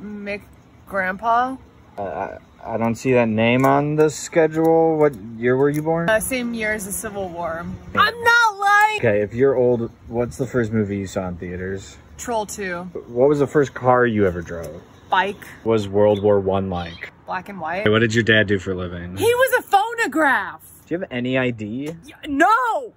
Mick 0.00 0.42
Grandpa. 0.86 1.56
Uh, 1.98 2.38
I 2.66 2.76
don't 2.78 2.96
see 2.96 3.12
that 3.12 3.28
name 3.28 3.64
on 3.64 3.94
the 3.94 4.10
schedule. 4.10 4.96
What 4.96 5.14
year 5.38 5.56
were 5.56 5.70
you 5.70 5.82
born? 5.82 6.10
Uh, 6.10 6.18
same 6.18 6.52
year 6.52 6.72
as 6.72 6.84
the 6.84 6.90
Civil 6.90 7.28
War. 7.28 7.64
I'm 7.94 8.24
not 8.24 8.58
like. 8.58 8.98
Okay, 8.98 9.20
if 9.20 9.32
you're 9.34 9.54
old, 9.54 9.88
what's 10.08 10.36
the 10.36 10.46
first 10.46 10.72
movie 10.72 10.98
you 10.98 11.06
saw 11.06 11.28
in 11.28 11.36
theaters? 11.36 11.96
Troll 12.18 12.44
2. 12.44 12.82
What 13.06 13.28
was 13.28 13.38
the 13.38 13.46
first 13.46 13.72
car 13.72 14.04
you 14.04 14.26
ever 14.26 14.42
drove? 14.42 14.82
Bike. 15.08 15.40
What 15.62 15.74
was 15.74 15.88
World 15.88 16.20
War 16.22 16.40
One 16.40 16.68
like? 16.68 17.12
Black 17.24 17.48
and 17.48 17.60
white. 17.60 17.88
What 17.88 18.00
did 18.00 18.14
your 18.14 18.24
dad 18.24 18.48
do 18.48 18.58
for 18.58 18.72
a 18.72 18.74
living? 18.74 19.16
He 19.16 19.24
was 19.24 19.60
a 19.60 19.62
phonograph. 19.62 20.62
Do 20.86 20.94
you 20.94 21.00
have 21.00 21.08
any 21.12 21.38
ID? 21.38 21.94
No. 22.26 22.94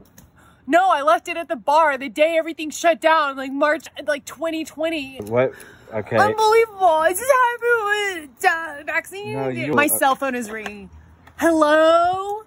No, 0.65 0.89
I 0.89 1.03
left 1.03 1.27
it 1.27 1.37
at 1.37 1.47
the 1.47 1.55
bar 1.55 1.97
the 1.97 2.09
day 2.09 2.37
everything 2.37 2.71
shut 2.71 2.99
down, 3.01 3.37
like 3.37 3.51
March, 3.51 3.87
like 4.07 4.25
2020. 4.25 5.17
What? 5.25 5.53
Okay. 5.93 6.17
Unbelievable. 6.17 7.03
Is 7.03 7.19
this 7.19 7.31
happening 7.51 8.29
with 8.29 8.45
uh, 8.45 8.83
vaccine? 8.85 9.33
No, 9.33 9.49
you, 9.49 9.73
my 9.73 9.87
cell 9.87 10.15
phone 10.15 10.35
is 10.35 10.51
ringing. 10.51 10.89
Hello? 11.37 12.43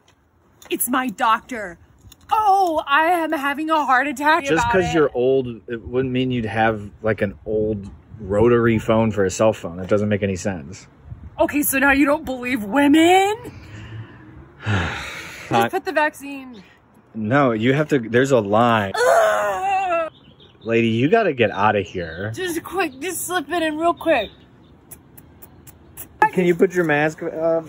It's 0.71 0.89
my 0.89 1.09
doctor. 1.09 1.79
Oh, 2.31 2.83
I 2.87 3.07
am 3.07 3.33
having 3.33 3.69
a 3.69 3.85
heart 3.85 4.07
attack. 4.07 4.45
Just 4.45 4.67
because 4.69 4.95
you're 4.95 5.11
old, 5.15 5.49
it 5.69 5.83
wouldn't 5.83 6.13
mean 6.13 6.31
you'd 6.31 6.45
have 6.45 6.91
like 7.03 7.21
an 7.21 7.39
old 7.45 7.91
rotary 8.21 8.79
phone 8.79 9.11
for 9.11 9.25
a 9.25 9.31
cell 9.31 9.53
phone. 9.53 9.77
That 9.77 9.89
doesn't 9.89 10.09
make 10.09 10.23
any 10.23 10.37
sense. 10.37 10.87
Okay, 11.41 11.63
so 11.63 11.79
now 11.79 11.93
you 11.93 12.07
don't 12.07 12.25
believe 12.25 12.65
women? 12.65 13.37
Just 15.49 15.71
put 15.71 15.85
the 15.85 15.93
vaccine. 15.93 16.63
No, 17.15 17.53
you 17.53 17.75
have 17.75 17.89
to. 17.89 17.99
There's 17.99 18.31
a 18.31 18.41
line. 18.41 18.93
Lady, 20.65 20.89
you 20.89 21.09
got 21.09 21.25
to 21.25 21.33
get 21.33 21.51
out 21.51 21.77
of 21.77 21.87
here. 21.87 22.31
Just 22.35 22.63
quick, 22.63 22.99
just 23.01 23.27
slip 23.27 23.51
it 23.51 23.63
in 23.63 23.77
real 23.77 23.95
quick. 23.95 24.31
Can 26.33 26.47
you 26.47 26.55
put 26.55 26.73
your 26.73 26.85
mask 26.85 27.23
up? 27.23 27.67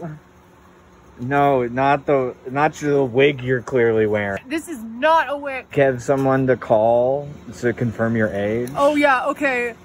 No, 1.19 1.67
not 1.67 2.05
the 2.05 2.35
not 2.49 2.73
the 2.73 3.03
wig 3.03 3.41
you're 3.41 3.61
clearly 3.61 4.07
wearing. 4.07 4.43
This 4.47 4.67
is 4.67 4.81
not 4.83 5.29
a 5.29 5.37
wig. 5.37 5.73
Have 5.75 6.01
someone 6.01 6.47
to 6.47 6.57
call 6.57 7.29
to 7.59 7.73
confirm 7.73 8.15
your 8.15 8.29
age. 8.29 8.69
Oh 8.75 8.95
yeah, 8.95 9.25
okay. 9.27 9.75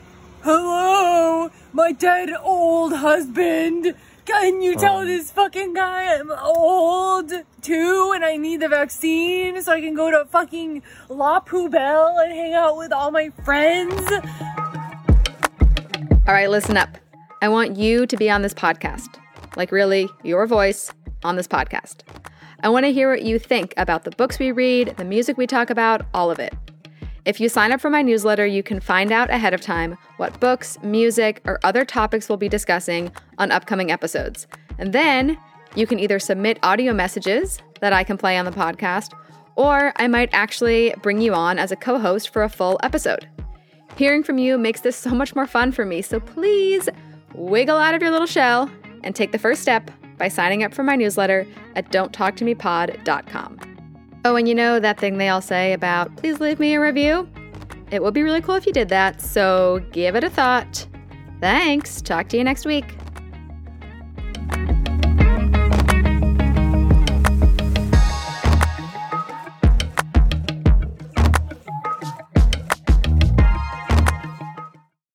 Hello, 0.43 1.51
my 1.73 1.93
dead 1.93 2.31
old 2.41 2.93
husband. 2.93 3.95
Can 4.29 4.61
you 4.61 4.77
tell 4.77 4.99
um, 4.99 5.07
this 5.07 5.31
fucking 5.31 5.73
guy 5.73 6.15
I'm 6.15 6.31
old 6.31 7.33
too 7.63 8.13
and 8.15 8.23
I 8.23 8.37
need 8.37 8.61
the 8.61 8.69
vaccine 8.69 9.63
so 9.63 9.73
I 9.73 9.81
can 9.81 9.95
go 9.95 10.11
to 10.11 10.27
fucking 10.27 10.83
La 11.09 11.41
Poubelle 11.41 12.23
and 12.23 12.31
hang 12.31 12.53
out 12.53 12.77
with 12.77 12.93
all 12.93 13.11
my 13.11 13.31
friends? 13.43 13.99
All 16.27 16.35
right, 16.35 16.51
listen 16.51 16.77
up. 16.77 16.99
I 17.41 17.49
want 17.49 17.79
you 17.79 18.07
to 18.07 18.17
be 18.19 18.29
on 18.29 18.43
this 18.43 18.53
podcast. 18.53 19.19
Like, 19.57 19.73
really, 19.73 20.11
your 20.23 20.47
voice 20.47 20.93
on 21.25 21.37
this 21.37 21.49
podcast. 21.49 22.03
I 22.63 22.69
want 22.69 22.85
to 22.85 22.93
hear 22.93 23.09
what 23.11 23.23
you 23.23 23.39
think 23.39 23.73
about 23.79 24.05
the 24.05 24.11
books 24.11 24.39
we 24.39 24.53
read, 24.53 24.95
the 24.99 25.07
music 25.07 25.39
we 25.39 25.47
talk 25.47 25.71
about, 25.71 26.05
all 26.13 26.31
of 26.31 26.39
it. 26.39 26.53
If 27.29 27.41
you 27.41 27.51
sign 27.51 27.73
up 27.73 27.81
for 27.83 27.91
my 27.91 28.01
newsletter, 28.01 28.47
you 28.47 28.63
can 28.63 28.81
find 28.81 29.13
out 29.13 29.29
ahead 29.29 29.53
of 29.53 29.61
time 29.61 29.99
what 30.17 30.41
books, 30.41 30.79
music, 30.83 31.43
or 31.45 31.61
other 31.63 31.85
topics 31.85 32.27
we'll 32.27 32.39
be 32.39 32.49
discussing 32.49 33.13
on 33.37 33.53
upcoming 33.53 33.91
episodes. 33.91 34.47
And 34.79 34.95
then 34.95 35.37
you 35.75 35.87
can 35.87 35.99
either 35.99 36.19
submit 36.21 36.59
audio 36.63 36.95
messages 36.95 37.59
that 37.83 37.93
I 37.93 38.03
can 38.03 38.17
play 38.17 38.39
on 38.39 38.47
the 38.47 38.51
podcast, 38.51 39.13
or 39.57 39.93
I 39.97 40.09
might 40.09 40.31
actually 40.33 40.95
bring 41.03 41.21
you 41.21 41.35
on 41.35 41.59
as 41.59 41.71
a 41.71 41.77
co 41.77 41.99
host 41.99 42.31
for 42.31 42.45
a 42.45 42.49
full 42.49 42.81
episode. 42.83 43.29
Hearing 43.97 44.23
from 44.23 44.39
you 44.39 44.57
makes 44.57 44.81
this 44.81 44.97
so 44.97 45.11
much 45.11 45.37
more 45.37 45.47
fun 45.47 45.71
for 45.71 45.85
me, 45.85 46.01
so 46.01 46.21
please 46.21 46.89
wiggle 47.35 47.77
out 47.77 47.95
of 47.95 48.01
your 48.01 48.11
little 48.11 48.27
shell 48.27 48.71
and 49.05 49.15
take 49.15 49.33
the 49.33 49.39
first 49.39 49.61
step 49.61 49.91
by 50.17 50.29
signing 50.29 50.65
up 50.65 50.73
for 50.73 50.83
my 50.83 50.97
newsletter 50.97 51.47
at 51.77 51.91
donttalktomepod.com. 51.93 53.78
Oh, 54.25 54.37
and 54.37 54.49
you 54.49 54.55
know 54.55 54.81
that 54.81 54.99
thing 54.99 55.19
they 55.19 55.29
all 55.29 55.41
say 55.41 55.73
about 55.73 56.15
please 56.17 56.41
leave 56.41 56.61
me 56.61 56.75
a 56.75 56.81
review? 56.81 57.29
It 57.91 58.03
would 58.03 58.15
be 58.15 58.23
really 58.23 58.43
cool 58.43 58.57
if 58.57 58.67
you 58.67 58.73
did 58.73 58.89
that, 58.91 59.21
so 59.21 59.81
give 59.93 60.15
it 60.15 60.25
a 60.25 60.31
thought 60.31 60.87
Thanks. 61.41 62.03
Talk 62.03 62.29
to 62.31 62.37
you 62.37 62.45
next 62.45 62.67
week. 62.67 62.97